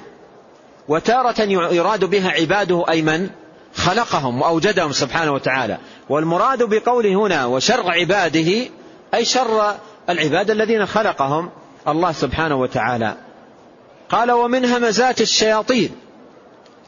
وتارة 0.88 1.42
يراد 1.72 2.04
بها 2.04 2.30
عباده 2.30 2.84
أي 2.88 3.02
من 3.02 3.30
خلقهم 3.74 4.42
وأوجدهم 4.42 4.92
سبحانه 4.92 5.32
وتعالى. 5.32 5.78
والمراد 6.08 6.62
بقوله 6.62 7.14
هنا 7.14 7.46
وشر 7.46 7.90
عباده 7.90 8.68
أي 9.14 9.24
شر 9.24 9.74
العباد 10.10 10.50
الذين 10.50 10.86
خلقهم 10.86 11.50
الله 11.88 12.12
سبحانه 12.12 12.54
وتعالى. 12.56 13.16
قال 14.08 14.32
ومن 14.32 14.64
همزات 14.64 15.20
الشياطين 15.20 15.90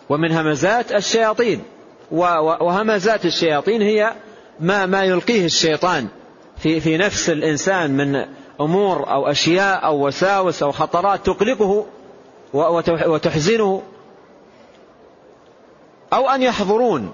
ومن 0.08 0.32
همزات 0.32 0.92
الشياطين. 0.92 1.62
وهمزات 2.10 3.24
الشياطين 3.24 3.82
هي 3.82 4.12
ما 4.60 4.86
ما 4.86 5.04
يلقيه 5.04 5.44
الشيطان 5.44 6.08
في 6.56 6.80
في 6.80 6.96
نفس 6.96 7.30
الإنسان 7.30 7.90
من 7.90 8.24
أمور 8.60 9.10
أو 9.10 9.26
أشياء 9.30 9.84
أو 9.84 10.06
وساوس 10.06 10.62
أو 10.62 10.72
خطرات 10.72 11.26
تقلقه 11.26 11.86
وتحزنه 13.06 13.82
أو 16.12 16.28
أن 16.28 16.42
يحضرون. 16.42 17.12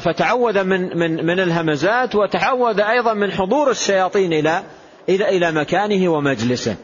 فتعوذ 0.00 0.64
من 0.64 0.98
من 0.98 1.26
من 1.26 1.40
الهمزات 1.40 2.14
وتعوذ 2.14 2.80
أيضا 2.80 3.14
من 3.14 3.32
حضور 3.32 3.70
الشياطين 3.70 4.32
إلى 4.32 4.62
إلى 5.08 5.36
إلى 5.36 5.52
مكانه 5.52 6.08
ومجلسه. 6.08 6.76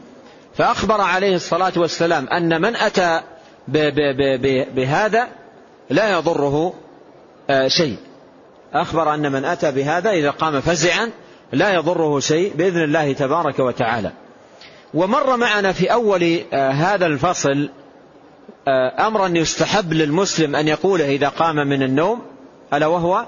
فأخبر 0.53 1.01
عليه 1.01 1.35
الصلاة 1.35 1.73
والسلام 1.77 2.27
أن 2.27 2.61
من 2.61 2.75
أتى 2.75 3.21
بهذا 4.75 5.27
لا 5.89 6.11
يضره 6.11 6.73
شيء. 7.67 7.97
أخبر 8.73 9.13
أن 9.13 9.31
من 9.31 9.45
أتى 9.45 9.71
بهذا 9.71 10.09
إذا 10.09 10.29
قام 10.29 10.61
فزعا 10.61 11.09
لا 11.53 11.73
يضره 11.73 12.19
شيء 12.19 12.53
بإذن 12.55 12.83
الله 12.83 13.13
تبارك 13.13 13.59
وتعالى. 13.59 14.11
ومر 14.93 15.37
معنا 15.37 15.71
في 15.71 15.91
أول 15.93 16.39
آه، 16.53 16.71
هذا 16.71 17.05
الفصل 17.05 17.69
آه، 18.67 19.07
أمرا 19.07 19.27
يستحب 19.27 19.93
للمسلم 19.93 20.55
أن 20.55 20.67
يقوله 20.67 21.05
إذا 21.05 21.29
قام 21.29 21.55
من 21.55 21.83
النوم 21.83 22.21
ألا 22.73 22.87
وهو؟ 22.87 23.25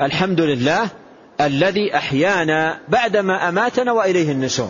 الحمد 0.00 0.40
لله 0.40 0.88
الذي 1.40 1.96
أحيانا 1.96 2.78
بعدما 2.88 3.48
أماتنا 3.48 3.92
وإليه 3.92 4.32
النشور 4.32 4.68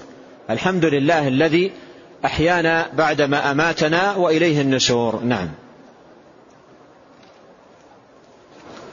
الحمد 0.50 0.84
لله 0.84 1.28
الذي 1.28 1.72
أحيانا 2.24 2.86
بعدما 2.92 3.50
أماتنا 3.50 4.14
وإليه 4.16 4.60
النشور 4.60 5.20
نعم. 5.24 5.48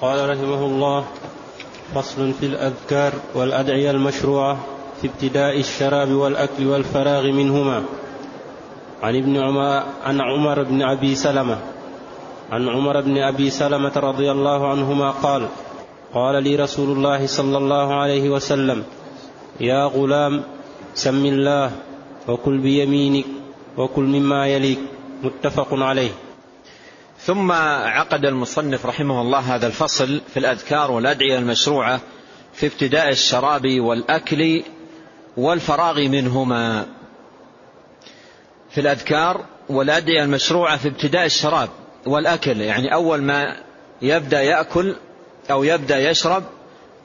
قال 0.02 0.30
رحمه 0.30 0.66
الله 0.66 1.06
فصل 1.96 2.34
في 2.34 2.46
الأذكار 2.46 3.14
والأدعية 3.36 3.92
المشروعة 3.92 4.58
في 5.02 5.08
ابتداء 5.08 5.60
الشراب 5.60 6.12
والأكل 6.12 6.68
والفراغ 6.68 7.24
منهما. 7.32 7.84
عن 9.04 9.16
ابن 9.16 9.38
عمر 9.38 9.84
عن 10.04 10.22
عمر 10.22 10.64
بن 10.64 10.82
أبي 10.82 11.16
سلمة 11.16 11.58
عن 12.52 12.70
عمر 12.70 13.02
بن 13.02 13.18
أبي 13.18 13.50
سلمة 13.50 13.92
رضي 13.96 14.32
الله 14.32 14.68
عنهما 14.68 15.12
قال 15.12 15.48
قال 16.14 16.44
لي 16.44 16.56
رسول 16.56 16.98
الله 16.98 17.28
صلى 17.28 17.58
الله 17.58 17.94
عليه 17.94 18.30
وسلم 18.30 18.84
يا 19.60 19.86
غلام 19.86 20.44
سم 20.94 21.26
الله 21.26 21.72
وكل 22.28 22.58
بيمينك 22.58 23.26
وكل 23.78 24.04
مما 24.04 24.48
يليك. 24.48 24.80
متفق 25.24 25.68
عليه. 25.72 26.25
ثم 27.26 27.52
عقد 27.52 28.26
المصنف 28.26 28.86
رحمه 28.86 29.22
الله 29.22 29.40
هذا 29.40 29.68
الفصل 29.68 30.22
في 30.34 30.40
الأذكار 30.40 30.92
والأدعية 30.92 31.38
المشروعة 31.38 32.00
في 32.54 32.66
ابتداء 32.66 33.10
الشراب 33.10 33.80
والأكل 33.80 34.64
والفراغ 35.38 36.00
منهما. 36.00 36.86
في 38.70 38.82
الأذكار 38.82 39.46
والأدعية 39.70 40.24
المشروعة 40.24 40.78
في 40.78 40.88
ابتداء 40.88 41.26
الشراب 41.26 41.70
والأكل 42.06 42.62
يعني 42.62 42.94
أول 42.94 43.22
ما 43.22 43.56
يبدأ 44.02 44.42
يأكل 44.42 44.96
أو 45.52 45.64
يبدأ 45.64 46.10
يشرب 46.10 46.44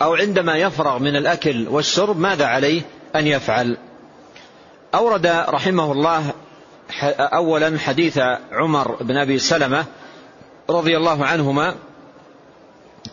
أو 0.02 0.14
عندما 0.14 0.56
يفرغ 0.56 0.98
من 0.98 1.16
الأكل 1.16 1.68
والشرب 1.68 2.18
ماذا 2.20 2.46
عليه؟ 2.46 2.82
أن 3.16 3.26
يفعل. 3.26 3.76
أورد 4.94 5.26
رحمه 5.26 5.92
الله 5.92 6.32
أولا 7.18 7.78
حديث 7.78 8.18
عمر 8.52 9.02
بن 9.02 9.16
أبي 9.16 9.38
سلمة 9.38 9.84
رضي 10.70 10.96
الله 10.96 11.24
عنهما 11.24 11.74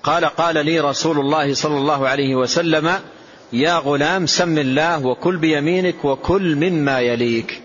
قال 0.04 0.26
قال 0.26 0.66
لي 0.66 0.80
رسول 0.80 1.20
الله 1.20 1.54
صلى 1.54 1.78
الله 1.78 2.08
عليه 2.08 2.36
وسلم 2.36 3.00
يا 3.54 3.78
غلام 3.78 4.26
سم 4.26 4.58
الله 4.58 5.06
وكل 5.06 5.38
بيمينك 5.38 6.06
وكل 6.06 6.56
مما 6.56 7.00
يليك. 7.00 7.62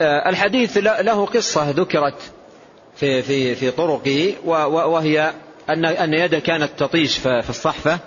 آه، 0.00 0.28
الحديث 0.28 0.76
له 0.76 1.26
قصة 1.26 1.70
ذكرت 1.70 2.32
في 2.96 3.22
في 3.22 3.54
في 3.54 3.70
طرقه 3.70 4.34
وهي 4.44 5.32
أن 5.70 5.84
أن 5.84 6.14
يده 6.14 6.38
كانت 6.38 6.70
تطيش 6.78 7.18
في 7.18 7.50
الصحفة. 7.50 7.98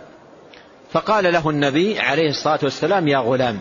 فقال 0.91 1.33
له 1.33 1.49
النبي 1.49 1.99
عليه 1.99 2.29
الصلاة 2.29 2.59
والسلام 2.63 3.07
يا 3.07 3.17
غلام 3.17 3.59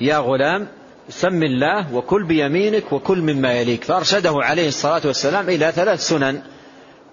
يا 0.00 0.18
غلام 0.18 0.68
سم 1.08 1.42
الله 1.42 1.94
وكل 1.94 2.24
بيمينك 2.24 2.92
وكل 2.92 3.18
مما 3.18 3.52
يليك. 3.52 3.84
فأرشده 3.84 4.32
عليه 4.34 4.68
الصلاة 4.68 5.02
والسلام 5.04 5.48
إلى 5.48 5.72
ثلاث 5.72 6.00
سنن. 6.08 6.42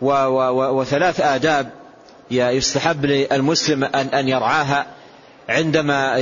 وثلاث 0.01 1.21
آداب 1.21 1.69
يستحب 2.31 3.05
للمسلم 3.05 3.83
أن 3.93 4.27
يرعاها 4.27 4.85
عندما 5.49 6.17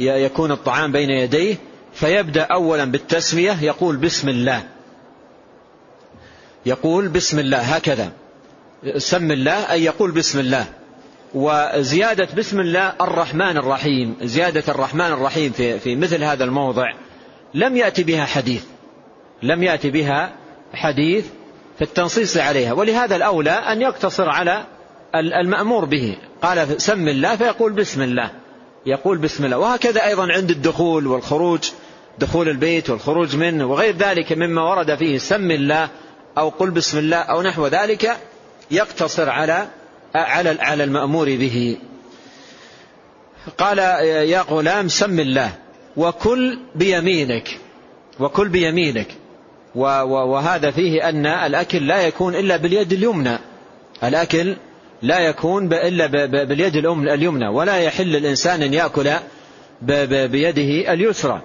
يكون 0.00 0.52
الطعام 0.52 0.92
بين 0.92 1.10
يديه 1.10 1.56
فيبدأ 1.94 2.42
أولا 2.42 2.84
بالتسمية 2.84 3.62
يقول 3.62 3.96
بسم 3.96 4.28
الله. 4.28 4.62
يقول 6.66 7.08
بسم 7.08 7.38
الله 7.38 7.58
هكذا. 7.58 8.12
سم 8.96 9.30
الله 9.32 9.72
أي 9.72 9.84
يقول 9.84 10.10
بسم 10.10 10.40
الله. 10.40 10.66
وزيادة 11.34 12.28
بسم 12.36 12.60
الله 12.60 12.92
الرحمن 13.00 13.56
الرحيم. 13.56 14.16
زيادة 14.22 14.64
الرحمن 14.68 15.06
الرحيم 15.06 15.52
في, 15.52 15.78
في 15.78 15.96
مثل 15.96 16.24
هذا 16.24 16.44
الموضع. 16.44 16.92
لم 17.54 17.76
يأتي 17.76 18.02
بها 18.02 18.24
حديث. 18.24 18.64
لم 19.42 19.62
يأتي 19.62 19.90
بها 19.90 20.32
حديث 20.74 21.24
في 21.78 21.84
التنصيص 21.84 22.36
عليها. 22.36 22.72
ولهذا 22.72 23.16
الأولى 23.16 23.50
أن 23.50 23.82
يقتصر 23.82 24.28
على 24.28 24.64
المأمور 25.14 25.84
به. 25.84 26.16
قال 26.42 26.80
سم 26.80 27.08
الله 27.08 27.36
فيقول 27.36 27.72
بسم 27.72 28.02
الله. 28.02 28.30
يقول 28.86 29.18
بسم 29.18 29.44
الله. 29.44 29.58
وهكذا 29.58 30.06
أيضا 30.06 30.32
عند 30.32 30.50
الدخول 30.50 31.06
والخروج. 31.06 31.70
دخول 32.18 32.48
البيت 32.48 32.90
والخروج 32.90 33.36
منه 33.36 33.66
وغير 33.66 33.96
ذلك 33.96 34.32
مما 34.32 34.62
ورد 34.62 34.94
فيه 34.94 35.18
سم 35.18 35.50
الله 35.50 35.88
أو 36.38 36.48
قل 36.48 36.70
بسم 36.70 36.98
الله 36.98 37.16
أو 37.16 37.42
نحو 37.42 37.66
ذلك 37.66 38.16
يقتصر 38.70 39.30
على 39.30 39.68
على 40.14 40.56
على 40.60 40.84
المأمور 40.84 41.26
به. 41.26 41.76
قال 43.58 43.78
يا 44.28 44.40
غلام 44.40 44.88
سم 44.88 45.20
الله. 45.20 45.52
وكل 45.96 46.58
بيمينك. 46.74 47.58
وكل 48.20 48.48
بيمينك. 48.48 49.08
وهذا 49.74 50.70
فيه 50.70 51.08
أن 51.08 51.26
الأكل 51.26 51.86
لا 51.86 52.06
يكون 52.06 52.34
إلا 52.34 52.56
باليد 52.56 52.92
اليمنى. 52.92 53.38
الأكل 54.04 54.56
لا 55.02 55.18
يكون 55.18 55.72
إلا 55.72 56.06
باليد 56.44 56.76
اليمنى 57.08 57.48
ولا 57.48 57.76
يحل 57.78 58.16
الإنسان 58.16 58.62
أن 58.62 58.74
يأكل 58.74 59.10
بيده 59.82 60.92
اليسرى. 60.92 61.40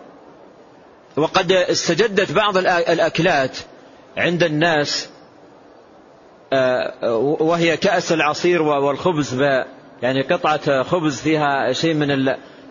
وقد 1.18 1.52
استجدت 1.52 2.32
بعض 2.32 2.58
الأكلات 2.58 3.58
عند 4.18 4.44
الناس 4.44 5.10
آه، 6.54 7.18
وهي 7.40 7.78
كأس 7.78 8.12
العصير 8.12 8.62
والخبز 8.62 9.34
يعني 10.02 10.22
قطعة 10.22 10.84
خبز 10.84 11.22
فيها 11.22 11.74
شيء 11.74 11.94
من 11.94 12.12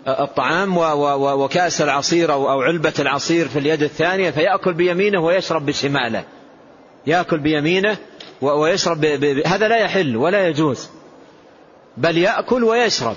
الطعام 0.09 0.76
وكأس 1.12 1.82
العصير 1.82 2.32
أو 2.32 2.62
علبة 2.62 2.92
العصير 2.98 3.48
في 3.48 3.59
اليد 3.59 3.82
الثانية 3.82 4.30
فيأكل 4.30 4.72
بيمينه 4.72 5.20
ويشرب 5.20 5.66
بشماله. 5.66 6.24
يأكل 7.07 7.38
بيمينه 7.38 7.96
ويشرب 8.40 9.00
ب... 9.00 9.42
هذا 9.46 9.68
لا 9.68 9.76
يحل 9.76 10.16
ولا 10.16 10.48
يجوز. 10.48 10.88
بل 11.96 12.18
يأكل 12.18 12.64
ويشرب 12.64 13.16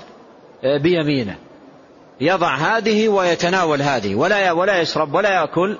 آه، 0.64 0.78
بيمينه. 0.78 1.36
يضع 2.20 2.54
هذه 2.54 3.08
ويتناول 3.08 3.82
هذه 3.82 4.14
ولا 4.14 4.52
ولا 4.52 4.80
يشرب 4.80 5.14
ولا 5.14 5.30
يأكل 5.30 5.78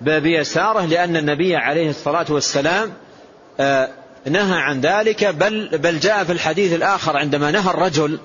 بيساره 0.00 0.86
لأن 0.86 1.16
النبي 1.16 1.56
عليه 1.56 1.90
الصلاة 1.90 2.26
والسلام 2.30 2.92
آه، 3.60 3.88
نهى 4.26 4.60
عن 4.60 4.80
ذلك. 4.80 5.24
بل, 5.24 5.78
بل 5.78 5.98
جاء 5.98 6.24
في 6.24 6.32
الحديث 6.32 6.72
الآخر 6.72 7.16
عندما 7.16 7.50
نهى 7.50 7.70
الرجل 7.70 8.18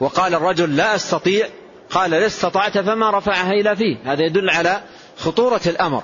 وقال 0.00 0.34
الرجل 0.34 0.76
لا 0.76 0.94
أستطيع 0.94 1.46
قال 1.90 2.10
لا 2.10 2.26
استطعت 2.26 2.78
فما 2.78 3.18
رفعها 3.18 3.50
إلى 3.50 3.76
فيه. 3.76 3.96
هذا 4.04 4.22
يدل 4.22 4.50
على 4.50 4.80
خطورة 5.18 5.60
الأمر. 5.66 6.02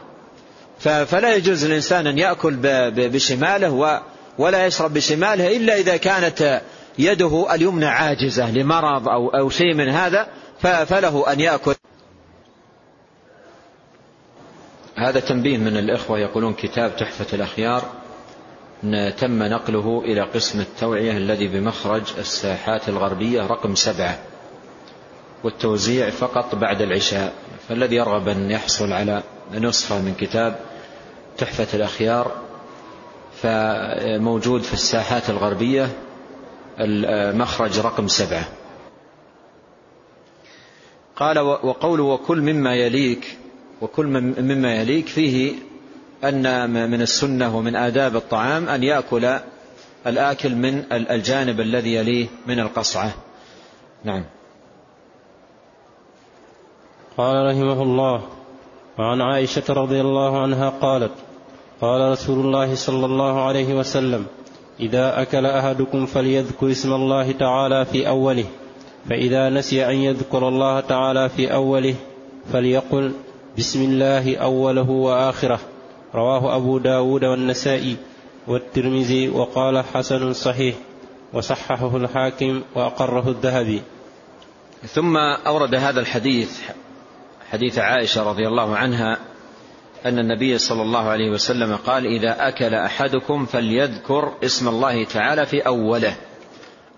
فلا 0.79 1.35
يجوز 1.35 1.65
الإنسان 1.65 2.07
أن 2.07 2.19
يأكل 2.19 2.57
بشماله 2.91 4.03
ولا 4.39 4.67
يشرب 4.67 4.95
بشماله 4.95 5.57
إلا 5.57 5.77
إذا 5.77 5.97
كانت 5.97 6.63
يده 6.99 7.55
اليمنى 7.55 7.87
عاجزة 7.87 8.51
لمرض 8.51 9.09
أو, 9.09 9.29
أو 9.29 9.51
شيء 9.51 9.75
من 9.75 9.89
هذا 9.89 10.29
فله 10.61 11.33
أن 11.33 11.41
يأكل. 11.41 11.75
هذا 14.97 15.21
تنبيه 15.21 15.59
من 15.59 15.77
الإخوة 15.77 16.19
يقولون 16.19 16.55
كتاب 16.55 16.97
تحفة 16.97 17.27
الأخيار. 17.33 17.83
تم 19.19 19.43
نقله 19.43 20.03
إلى 20.05 20.21
قسم 20.21 20.61
التوعية 20.61 21.17
الذي 21.17 21.49
بمخرج 21.49 22.03
الساحات 22.19 22.89
الغربية 22.89 23.47
رقم 23.47 23.75
سبعة. 23.75 24.19
والتوزيع 25.47 26.11
فقط 26.11 26.55
بعد 26.55 26.83
العشاء 26.83 27.33
فالذي 27.69 27.97
يرغب 27.97 28.29
أن 28.29 28.51
يحصل 28.51 28.93
على 28.93 29.23
نسخة 29.55 30.01
من 30.01 30.15
كتاب 30.15 30.61
تحفة 31.39 31.67
الأخيار 31.75 32.33
فموجود 33.43 34.63
في 34.63 34.75
الساحات 34.75 35.31
الغربية 35.31 35.89
المخرج 36.81 37.79
رقم 37.79 38.09
سبعة. 38.09 38.49
قال 41.17 41.39
وقول 41.39 42.01
وكل 42.01 42.41
مما 42.41 42.75
يليك 42.75 43.39
وكل 43.81 44.07
مما 44.41 44.75
يليك 44.75 45.07
فيه 45.07 45.55
أن 46.25 46.71
من 46.91 47.03
السنة 47.03 47.57
ومن 47.57 47.77
آداب 47.77 48.17
الطعام 48.17 48.69
أن 48.69 48.83
يأكل 48.83 49.39
الآكل 50.07 50.55
من 50.55 50.85
الجانب 50.93 51.61
الذي 51.61 51.95
يليه 51.95 52.27
من 52.47 52.61
القصعة. 52.61 53.15
نعم. 54.05 54.25
قال 57.17 57.47
رحمه 57.47 57.83
الله 57.83 58.23
وعن 58.99 59.21
عائشة 59.21 59.63
رضي 59.69 60.01
الله 60.01 60.43
عنها 60.43 60.69
قالت 60.69 61.13
قال 61.81 62.13
رسول 62.13 62.47
الله 62.47 62.75
صلى 62.75 63.07
الله 63.07 63.45
عليه 63.45 63.75
وسلم 63.75 64.27
إذا 64.81 65.23
أكل 65.23 65.47
أحدكم 65.47 66.07
فليذكر 66.07 66.71
اسم 66.71 66.93
الله 66.93 67.33
تعالى 67.33 67.85
في 67.85 68.09
أوله 68.09 68.45
فإذا 69.09 69.49
نسي 69.51 69.87
أن 69.87 69.95
يذكر 69.95 70.49
الله 70.49 70.81
تعالى 70.81 71.29
في 71.29 71.55
أوله 71.55 71.95
فليقل 72.53 73.13
بسم 73.59 73.83
الله 73.83 74.37
أوله 74.37 74.91
وآخره 74.91 75.61
رواه 76.15 76.57
أبو 76.57 76.79
داود 76.79 77.25
والنسائي 77.25 77.97
والترمذي 78.49 79.29
وقال 79.29 79.85
حسن 79.85 80.33
صحيح 80.33 80.75
وصححه 81.33 81.97
الحاكم 81.97 82.63
وأقره 82.75 83.29
الذهبي. 83.29 83.83
ثم 84.87 85.17
أورد 85.47 85.75
هذا 85.75 86.01
الحديث 86.01 86.61
حديث 87.53 87.79
عائشة 87.79 88.23
رضي 88.23 88.47
الله 88.47 88.77
عنها 88.77 89.19
أن 90.07 90.19
النبي 90.19 90.59
صلى 90.59 90.83
الله 90.83 91.09
عليه 91.09 91.31
وسلم 91.31 91.77
قال 91.77 92.07
إذا 92.07 92.49
أكل 92.49 92.75
أحدكم 92.75 93.47
فليذكر 93.47 94.33
اسم 94.45 94.69
الله 94.69 95.05
تعالى 95.05 95.47
في 95.47 95.61
أوله 95.67 96.17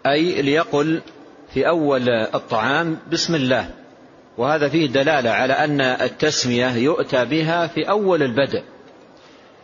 أي 0.06 0.42
ليقل 0.42 1.00
في 1.54 1.68
أول 1.68 2.08
الطعام 2.08 2.98
بسم 3.12 3.34
الله 3.34 3.70
وهذا 4.38 4.68
فيه 4.68 4.86
دلالة 4.86 5.30
على 5.30 5.52
أن 5.52 5.80
التسمية 5.80 6.70
يؤتى 6.76 7.24
بها 7.24 7.66
في 7.66 7.88
أول 7.90 8.22
البدء 8.22 8.62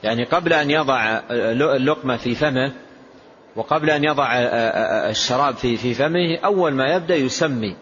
يعني 0.02 0.24
قبل 0.24 0.52
أن 0.52 0.70
يضع 0.70 1.20
اللقمة 1.30 2.16
في 2.16 2.34
فمه 2.34 2.72
وقبل 3.56 3.90
أن 3.90 4.04
يضع 4.04 4.28
الشراب 5.10 5.54
في 5.54 5.94
فمه 5.94 6.38
أول 6.44 6.72
ما 6.72 6.94
يبدأ 6.94 7.16
يسمي 7.16 7.76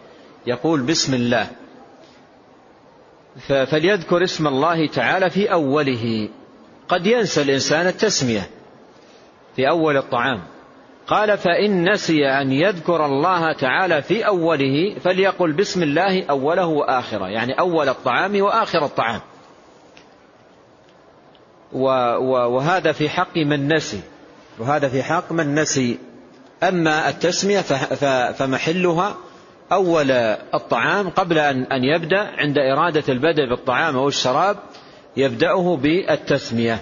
يقول 0.47 0.83
بسم 0.83 1.15
الله. 1.15 1.47
فليذكر 3.49 4.25
اسم 4.25 4.47
الله 4.47 4.87
تعالى 4.87 5.31
في 5.31 5.53
أوله. 5.53 6.29
قد 6.89 7.07
ينسى 7.07 7.43
الإنسان 7.43 7.87
التسمية 7.87 8.51
في 9.57 9.69
أول 9.69 9.97
الطعام. 9.97 10.43
قال 11.07 11.39
فإن 11.39 11.93
نسي 11.93 12.29
أن 12.29 12.53
يذكر 12.53 13.07
الله 13.07 13.53
تعالى 13.53 14.03
في 14.03 14.27
أوله 14.27 14.95
فليقل 15.05 15.53
بسم 15.53 15.83
الله 15.83 16.25
أوله 16.25 16.67
وآخره 16.67 17.29
يعني 17.29 17.59
أول 17.59 17.89
الطعام 17.89 18.41
وآخر 18.41 18.85
الطعام. 18.85 19.21
وهذا 21.73 22.93
في 22.93 23.09
حق 23.09 23.37
من 23.37 23.75
نسي. 23.75 24.01
وهذا 24.59 24.89
في 24.89 25.03
حق 25.03 25.33
من 25.33 25.55
نسي. 25.55 25.99
أما 26.63 27.09
التسمية 27.09 27.61
فمحلها 28.33 29.17
أول 29.73 30.11
الطعام 30.55 31.09
قبل 31.11 31.39
أن 31.73 31.85
يبدأ 31.85 32.19
عند 32.39 32.59
إرادة 32.59 33.05
البدء 33.09 33.49
بالطعام 33.49 33.97
أو 33.97 34.09
الشراب 34.09 34.57
يبدأه 35.17 35.77
بالتسمية. 35.77 36.81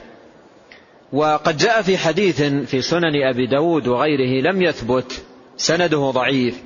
وقد 1.12 1.56
جاء 1.56 1.82
في 1.82 1.98
حديث 1.98 2.42
في 2.42 2.82
سنن 2.82 3.22
أبي 3.30 3.46
داود 3.46 3.88
وغيره 3.88 4.42
لم 4.50 4.62
يثبت 4.62 5.22
سنده 5.56 6.10
ضعيف 6.10 6.62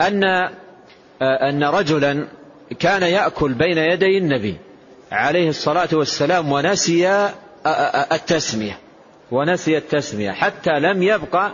أن 0.00 0.24
أن 1.22 1.64
رجلا 1.64 2.26
كان 2.78 3.02
يأكل 3.02 3.52
بين 3.52 3.78
يدي 3.78 4.18
النبي 4.18 4.56
عليه 5.12 5.48
الصلاة 5.48 5.88
والسلام 5.92 6.52
ونسي 6.52 7.30
التسمية 8.12 8.78
ونسي 9.30 9.76
التسمية 9.76 10.30
حتى 10.30 10.70
لم 10.80 11.02
يبقى 11.02 11.52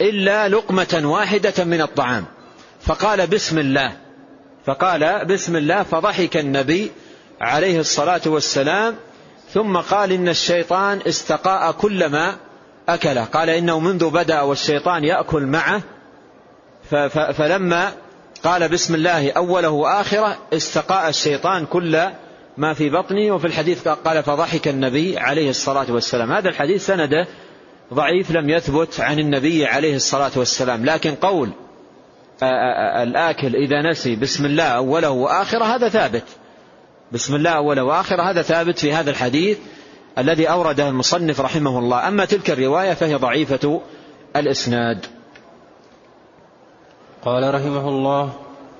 إلا 0.00 0.48
لقمة 0.48 1.02
واحدة 1.04 1.64
من 1.64 1.80
الطعام. 1.80 2.24
فقال 2.88 3.26
بسم 3.26 3.58
الله. 3.58 3.92
فقال 4.66 5.24
بسم 5.24 5.56
الله 5.56 5.82
فضحك 5.82 6.36
النبي 6.36 6.90
عليه 7.40 7.80
الصلاة 7.80 8.20
والسلام 8.26 8.96
ثم 9.54 9.76
قال 9.76 10.12
إن 10.12 10.28
الشيطان 10.28 11.00
استقاء 11.08 11.72
كل 11.72 12.06
ما 12.06 12.36
أكله. 12.88 13.24
قال 13.24 13.50
إنه 13.50 13.80
منذ 13.80 14.10
بدأ 14.10 14.40
والشيطان 14.40 15.04
يأكل 15.04 15.42
معه. 15.42 15.82
فلما 17.32 17.92
قال 18.44 18.68
بسم 18.68 18.94
الله 18.94 19.32
أوله 19.32 19.70
وآخره 19.70 20.38
استقاء 20.52 21.08
الشيطان 21.08 21.66
كل 21.66 22.08
ما 22.56 22.74
في 22.74 22.90
بطنه 22.90 23.34
وفي 23.34 23.46
الحديث 23.46 23.88
قال 23.88 24.22
فضحك 24.22 24.68
النبي 24.68 25.18
عليه 25.18 25.50
الصلاة 25.50 25.92
والسلام. 25.92 26.32
هذا 26.32 26.48
الحديث 26.48 26.86
سنده 26.86 27.26
ضعيف 27.94 28.30
لم 28.30 28.50
يثبت 28.50 29.00
عن 29.00 29.18
النبي 29.18 29.66
عليه 29.66 29.96
الصلاة 29.96 30.32
والسلام. 30.36 30.84
لكن 30.84 31.14
قول 31.14 31.50
الآكل 33.02 33.56
إذا 33.56 33.90
نسي 33.90 34.16
بسم 34.16 34.44
الله 34.44 34.64
أوله 34.64 35.10
وآخره 35.10 35.64
هذا 35.64 35.88
ثابت. 35.88 36.24
بسم 37.12 37.34
الله 37.34 37.50
أوله 37.50 37.84
وآخره 37.84 38.22
هذا 38.22 38.42
ثابت 38.42 38.78
في 38.78 38.92
هذا 38.92 39.10
الحديث 39.10 39.58
الذي 40.18 40.46
أورده 40.50 40.88
المصنف 40.88 41.40
رحمه 41.40 41.78
الله. 41.78 42.08
أما 42.08 42.24
تلك 42.24 42.50
الرواية 42.50 42.94
فهي 42.94 43.14
ضعيفة 43.14 43.80
الإسناد. 44.36 45.06
قال 47.22 47.54
رحمه 47.54 47.88
الله 47.88 48.32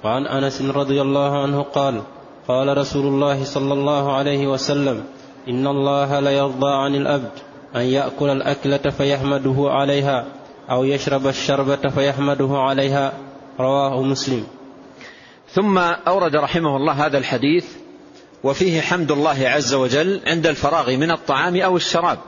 وعن 0.04 0.26
أنس 0.26 0.62
رضي 0.62 1.02
الله 1.02 1.42
عنه 1.42 1.62
قال 1.62 2.02
قال 2.48 2.78
رسول 2.78 3.06
الله 3.06 3.44
صلى 3.44 3.72
الله 3.72 4.16
عليه 4.16 4.46
وسلم 4.46 5.04
إن 5.48 5.66
الله 5.66 6.20
ليرضى 6.20 6.70
عن 6.70 6.94
الأبد 6.94 7.30
أن 7.76 7.80
يأكل 7.80 8.30
الأكلة 8.30 8.90
فيحمده 8.90 9.56
عليها 9.58 10.24
أو 10.70 10.84
يشرب 10.84 11.26
الشربة 11.26 11.88
فيحمده 11.94 12.48
عليها. 12.50 13.12
رواه 13.60 14.02
مسلم. 14.02 14.46
ثم 15.50 15.78
أورد 15.78 16.36
رحمه 16.36 16.76
الله 16.76 17.06
هذا 17.06 17.18
الحديث 17.18 17.66
وفيه 18.44 18.80
حمد 18.80 19.10
الله 19.10 19.48
عز 19.48 19.74
وجل 19.74 20.20
عند 20.26 20.46
الفراغ 20.46 20.96
من 20.96 21.10
الطعام 21.10 21.56
أو 21.56 21.76
الشراب. 21.76 22.18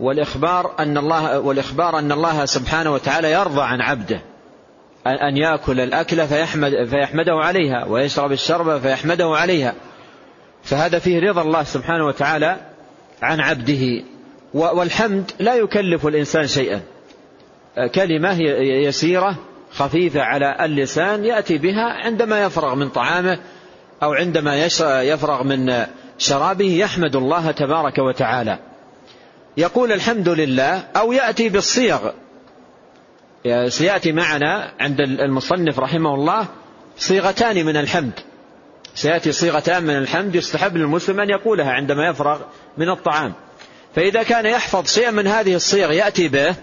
والإخبار 0.00 0.74
أن 0.78 0.98
الله 0.98 1.40
والإخبار 1.40 1.98
أن 1.98 2.12
الله 2.12 2.44
سبحانه 2.44 2.92
وتعالى 2.92 3.32
يرضى 3.32 3.62
عن 3.62 3.80
عبده. 3.80 4.20
أن 5.06 5.36
يأكل 5.36 5.80
الأكلة 5.80 6.26
فيحمد 6.26 6.72
فيحمده 6.90 7.34
عليها 7.34 7.84
ويشرب 7.84 8.32
الشرب 8.32 8.78
فيحمده 8.78 9.26
عليها. 9.26 9.74
فهذا 10.62 10.98
فيه 10.98 11.20
رضا 11.20 11.42
الله 11.42 11.62
سبحانه 11.62 12.06
وتعالى 12.06 12.56
عن 13.22 13.40
عبده. 13.40 14.04
والحمد 14.54 15.30
لا 15.38 15.54
يكلف 15.54 16.06
الإنسان 16.06 16.46
شيئا. 16.46 16.80
كلمة 17.94 18.36
يسيرة 18.86 19.38
خفيفة 19.74 20.20
على 20.20 20.56
اللسان 20.64 21.24
يأتي 21.24 21.58
بها 21.58 21.92
عندما 22.04 22.44
يفرغ 22.44 22.74
من 22.74 22.88
طعامه 22.88 23.38
أو 24.02 24.12
عندما 24.12 24.64
يفرغ 25.02 25.42
من 25.42 25.86
شرابه 26.18 26.70
يحمد 26.70 27.16
الله 27.16 27.50
تبارك 27.50 27.98
وتعالى. 27.98 28.58
يقول 29.56 29.92
الحمد 29.92 30.28
لله 30.28 30.84
أو 30.96 31.12
يأتي 31.12 31.48
بالصيغ. 31.48 32.10
سيأتي 33.68 34.12
معنا 34.12 34.72
عند 34.80 35.00
المصنف 35.00 35.78
رحمه 35.78 36.14
الله 36.14 36.46
صيغتان 36.96 37.66
من 37.66 37.76
الحمد. 37.76 38.12
سيأتي 38.94 39.32
صيغتان 39.32 39.82
من 39.82 39.96
الحمد 39.96 40.34
يستحب 40.34 40.76
للمسلم 40.76 41.20
أن 41.20 41.30
يقولها 41.30 41.70
عندما 41.70 42.08
يفرغ 42.08 42.40
من 42.78 42.88
الطعام. 42.88 43.32
فإذا 43.94 44.22
كان 44.22 44.46
يحفظ 44.46 44.86
شيئا 44.86 45.10
من 45.10 45.26
هذه 45.26 45.54
الصيغ 45.54 45.92
يأتي 45.92 46.28
به 46.28 46.54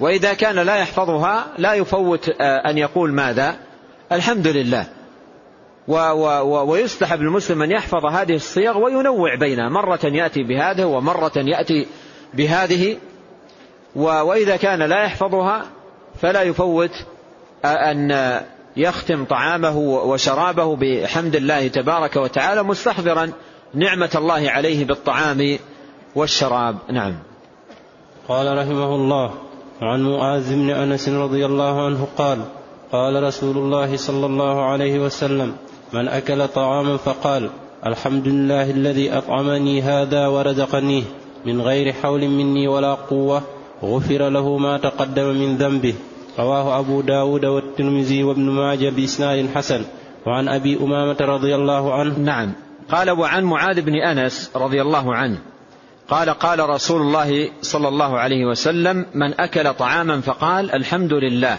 وإذا 0.00 0.34
كان 0.34 0.54
لا 0.54 0.76
يحفظها 0.76 1.46
لا 1.58 1.74
يفوت 1.74 2.28
أن 2.40 2.78
يقول 2.78 3.12
ماذا؟ 3.12 3.56
الحمد 4.12 4.48
لله. 4.48 4.86
ويستحب 6.42 7.20
للمسلم 7.20 7.62
أن 7.62 7.70
يحفظ 7.70 8.06
هذه 8.06 8.34
الصيغ 8.34 8.78
وينوع 8.78 9.34
بينها. 9.34 9.68
مرة 9.68 10.00
يأتي 10.04 10.42
بهذه 10.42 10.84
ومرة 10.84 11.32
يأتي 11.36 11.86
بهذه. 12.34 12.96
وإذا 13.96 14.56
كان 14.56 14.82
لا 14.82 15.04
يحفظها 15.04 15.66
فلا 16.20 16.42
يفوت 16.42 16.92
أن 17.64 18.40
يختم 18.76 19.24
طعامه 19.24 19.78
وشرابه 19.78 20.76
بحمد 20.76 21.36
الله 21.36 21.68
تبارك 21.68 22.16
وتعالى 22.16 22.62
مستحضرا 22.62 23.32
نعمة 23.74 24.10
الله 24.14 24.50
عليه 24.50 24.84
بالطعام 24.84 25.58
والشراب. 26.14 26.76
نعم. 26.90 27.18
قال 28.28 28.58
رحمه 28.58 28.94
الله 28.94 29.45
عن 29.82 30.02
معاذ 30.02 30.54
بن 30.54 30.70
أنس 30.70 31.08
رضي 31.08 31.46
الله 31.46 31.84
عنه 31.86 32.08
قال 32.18 32.38
قال 32.92 33.22
رسول 33.22 33.56
الله 33.58 33.96
صلى 33.96 34.26
الله 34.26 34.64
عليه 34.64 34.98
وسلم 34.98 35.52
من 35.92 36.08
أكل 36.08 36.48
طعاما 36.48 36.96
فقال 36.96 37.50
الحمد 37.86 38.28
لله 38.28 38.70
الذي 38.70 39.12
أطعمني 39.12 39.82
هذا 39.82 40.26
ورزقنيه 40.26 41.02
من 41.46 41.60
غير 41.60 41.92
حول 41.92 42.28
مني 42.28 42.68
ولا 42.68 42.94
قوة 42.94 43.42
غفر 43.82 44.28
له 44.28 44.56
ما 44.58 44.78
تقدم 44.78 45.26
من 45.26 45.56
ذنبه 45.56 45.94
رواه 46.38 46.80
أبو 46.80 47.00
داود 47.00 47.44
والترمذي 47.44 48.22
وابن 48.22 48.42
ماجه 48.42 48.90
بإسناد 48.90 49.46
حسن. 49.54 49.84
وعن 50.26 50.48
أبي 50.48 50.76
أمامة 50.76 51.16
رضي 51.20 51.54
الله 51.54 51.94
عنه 51.94 52.18
نعم. 52.18 52.52
قال 52.90 53.10
وعن 53.10 53.44
معاذ 53.44 53.80
بن 53.80 53.94
أنس 53.94 54.50
رضي 54.56 54.82
الله 54.82 55.14
عنه 55.14 55.38
قال 56.08 56.30
قال 56.30 56.68
رسول 56.68 57.00
الله 57.00 57.50
صلى 57.62 57.88
الله 57.88 58.18
عليه 58.18 58.44
وسلم 58.44 59.06
من 59.14 59.40
أكل 59.40 59.74
طعاما 59.74 60.20
فقال 60.20 60.74
الحمد 60.74 61.12
لله 61.12 61.58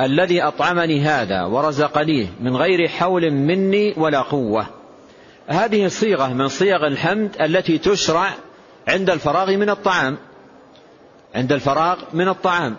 الذي 0.00 0.42
أطعمني 0.42 1.00
هذا 1.00 1.44
ورزقنيه 1.44 2.26
من 2.40 2.56
غير 2.56 2.88
حول 2.88 3.30
مني 3.30 3.94
ولا 3.96 4.20
قوة. 4.20 4.66
هذه 5.46 5.88
صيغة 5.88 6.26
من 6.26 6.48
صيغ 6.48 6.86
الحمد 6.86 7.36
التي 7.40 7.78
تشرع 7.78 8.30
عند 8.88 9.10
الفراغ 9.10 9.56
من 9.56 9.70
الطعام. 9.70 10.18
عند 11.34 11.52
الفراغ 11.52 11.98
من 12.12 12.28
الطعام. 12.28 12.76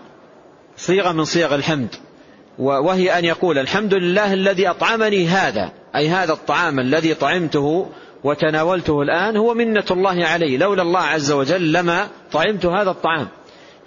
صيغة 0.77 1.11
من 1.11 1.25
صيغ 1.25 1.55
الحمد. 1.55 1.95
وهي 2.59 3.19
أن 3.19 3.25
يقول 3.25 3.57
الحمد 3.57 3.93
لله 3.93 4.33
الذي 4.33 4.69
أطعمني 4.69 5.27
هذا. 5.27 5.71
أي 5.95 6.09
هذا 6.09 6.33
الطعام 6.33 6.79
الذي 6.79 7.13
طعمته 7.13 7.89
وتناولته 8.23 9.01
الآن 9.01 9.37
هو 9.37 9.53
منة 9.53 9.85
الله 9.91 10.25
علي 10.25 10.57
لولا 10.57 10.81
الله 10.81 10.99
عز 10.99 11.31
وجل 11.31 11.71
لما 11.73 12.07
طعمت 12.31 12.65
هذا 12.65 12.89
الطعام. 12.89 13.27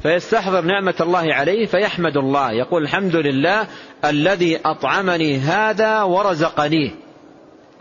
فيستحضر 0.03 0.61
نعمة 0.61 0.95
الله 1.01 1.35
عليه 1.35 1.67
فيحمد 1.67 2.17
الله. 2.17 2.53
يقول 2.53 2.83
الحمد 2.83 3.17
لله 3.17 3.67
الذي 4.05 4.59
أطعمني 4.65 5.37
هذا 5.37 6.03
ورزقنيه 6.03 6.91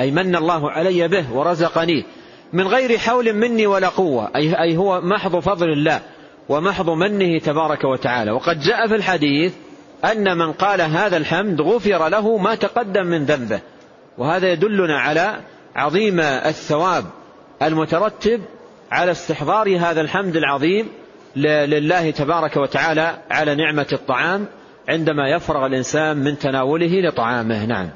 أي 0.01 0.11
من 0.11 0.35
الله 0.35 0.71
علي 0.71 1.07
به 1.07 1.33
ورزقنيه 1.33 2.03
من 2.53 2.67
غير 2.67 2.97
حول 2.97 3.33
مني 3.33 3.67
ولا 3.67 3.89
قوة. 3.89 4.31
أي 4.35 4.77
هو 4.77 5.01
محض 5.01 5.39
فضل 5.39 5.69
الله 5.69 6.01
ومحض 6.49 6.89
منه 6.89 7.39
تبارك 7.39 7.83
وتعالى. 7.83 8.31
وقد 8.31 8.59
جاء 8.59 8.87
في 8.87 8.95
الحديث 8.95 9.53
أن 10.11 10.37
من 10.37 10.51
قال 10.51 10.81
هذا 10.81 11.17
الحمد 11.17 11.61
غفر 11.61 12.07
له 12.07 12.37
ما 12.37 12.55
تقدم 12.55 13.05
من 13.05 13.25
ذنبه. 13.25 13.59
وهذا 14.17 14.51
يدلنا 14.51 14.99
على 14.99 15.39
عظيم 15.79 16.19
الثواب 16.19 17.05
المترتب 17.61 18.41
على 18.91 19.11
استحضار 19.11 19.77
هذا 19.77 20.01
الحمد 20.01 20.35
العظيم 20.35 20.87
لله 21.35 22.11
تبارك 22.11 22.57
وتعالى 22.57 23.17
على 23.31 23.55
نعمة 23.55 23.87
الطعام 23.93 24.45
عندما 24.89 25.29
يفرغ 25.29 25.65
الإنسان 25.65 26.17
من 26.17 26.39
تناوله 26.39 27.01
لطعامه. 27.01 27.65
نعم. 27.65 27.89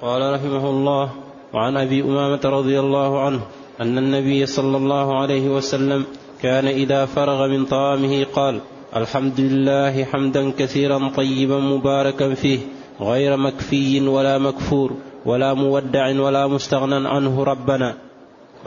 قال 0.00 0.34
رحمه 0.34 0.70
الله 0.70 1.10
وعن 1.52 1.76
أبي 1.76 2.02
أمامة 2.02 2.40
رضي 2.44 2.80
الله 2.80 3.24
عنه 3.24 3.40
أن 3.80 3.98
النبي 3.98 4.46
صلى 4.46 4.76
الله 4.76 5.20
عليه 5.20 5.48
وسلم 5.48 6.04
كان 6.42 6.66
إذا 6.66 7.06
فرغ 7.06 7.48
من 7.48 7.64
طعامه 7.64 8.24
قال 8.24 8.60
الحمد 8.96 9.40
لله 9.40 10.04
حمدا 10.04 10.50
كثيرا 10.50 11.08
طيبا 11.16 11.58
مباركا 11.58 12.34
فيه 12.34 12.58
غير 13.00 13.36
مكفي 13.36 14.08
ولا 14.08 14.38
مكفور 14.38 14.96
ولا 15.26 15.54
مودع 15.54 16.20
ولا 16.20 16.46
مستغنى 16.46 17.08
عنه 17.08 17.44
ربنا. 17.44 17.94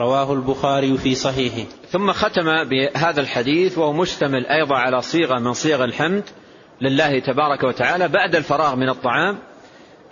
رواه 0.00 0.32
البخاري 0.32 0.98
في 0.98 1.14
صحيحه. 1.14 1.68
ثم 1.90 2.12
ختم 2.12 2.64
بهذا 2.64 3.20
الحديث 3.20 3.78
وهو 3.78 3.92
مشتمل 3.92 4.46
أيضا 4.46 4.76
على 4.76 5.02
صيغة 5.02 5.38
من 5.38 5.52
صيغ 5.52 5.84
الحمد 5.84 6.24
لله 6.80 7.18
تبارك 7.18 7.64
وتعالى 7.64 8.08
بعد 8.08 8.36
الفراغ 8.36 8.76
من 8.76 8.88
الطعام 8.88 9.38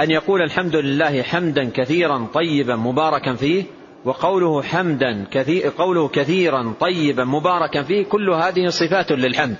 أن 0.00 0.10
يقول 0.10 0.42
الحمد 0.42 0.76
لله 0.76 1.22
حمدا 1.22 1.70
كثيرا 1.74 2.26
طيبا 2.34 2.76
مباركا 2.76 3.34
فيه 3.34 3.64
وقوله 4.04 4.62
حمدا 4.62 5.26
كثير 5.30 5.72
قوله 5.78 6.08
كثيرا 6.08 6.74
طيبا 6.80 7.24
مباركا 7.24 7.82
فيه 7.82 8.04
كل 8.04 8.30
هذه 8.30 8.68
صفات 8.68 9.12
للحمد. 9.12 9.56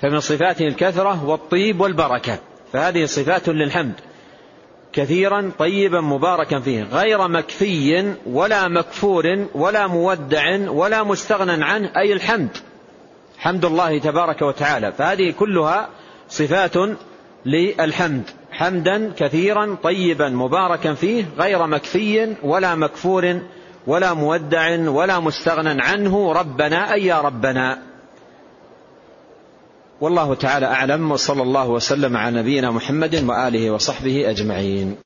فمن 0.00 0.20
صفاته 0.20 0.66
الكثرة 0.66 1.24
والطيب 1.24 1.80
والبركة 1.80 2.38
فهذه 2.72 3.04
صفات 3.04 3.48
للحمد. 3.48 3.94
كثيرا 4.96 5.50
طيبا 5.58 6.00
مباركا 6.00 6.60
فيه. 6.60 6.82
غير 6.82 7.28
مكفي 7.28 8.14
ولا 8.26 8.68
مكفور 8.68 9.46
ولا 9.54 9.86
مودع 9.86 10.70
ولا 10.70 11.02
مستغنى 11.02 11.64
عنه. 11.64 11.90
أي 11.96 12.12
الحمد. 12.12 12.56
حمد 13.38 13.64
الله 13.64 13.98
تبارك 13.98 14.42
وتعالى. 14.42 14.92
فهذه 14.92 15.30
كلها 15.30 15.88
صفات 16.28 16.74
للحمد. 17.46 18.22
حمدا 18.50 19.12
كثيرا 19.16 19.76
طيبا 19.82 20.28
مباركا 20.28 20.94
فيه. 20.94 21.24
غير 21.38 21.66
مكفي 21.66 22.34
ولا 22.42 22.74
مكفور 22.74 23.40
ولا 23.86 24.14
مودع 24.14 24.90
ولا 24.90 25.20
مستغنى 25.20 25.82
عنه. 25.82 26.32
ربنا 26.32 26.92
أي 26.92 27.06
يا 27.06 27.20
ربنا. 27.20 27.78
والله 30.00 30.34
تعالى 30.34 30.66
أعلم 30.66 31.10
وصلى 31.10 31.42
الله 31.42 31.68
وسلم 31.68 32.16
على 32.16 32.38
نبينا 32.40 32.70
محمد 32.70 33.24
وآله 33.24 33.70
وصحبه 33.70 34.30
أجمعين. 34.30 35.05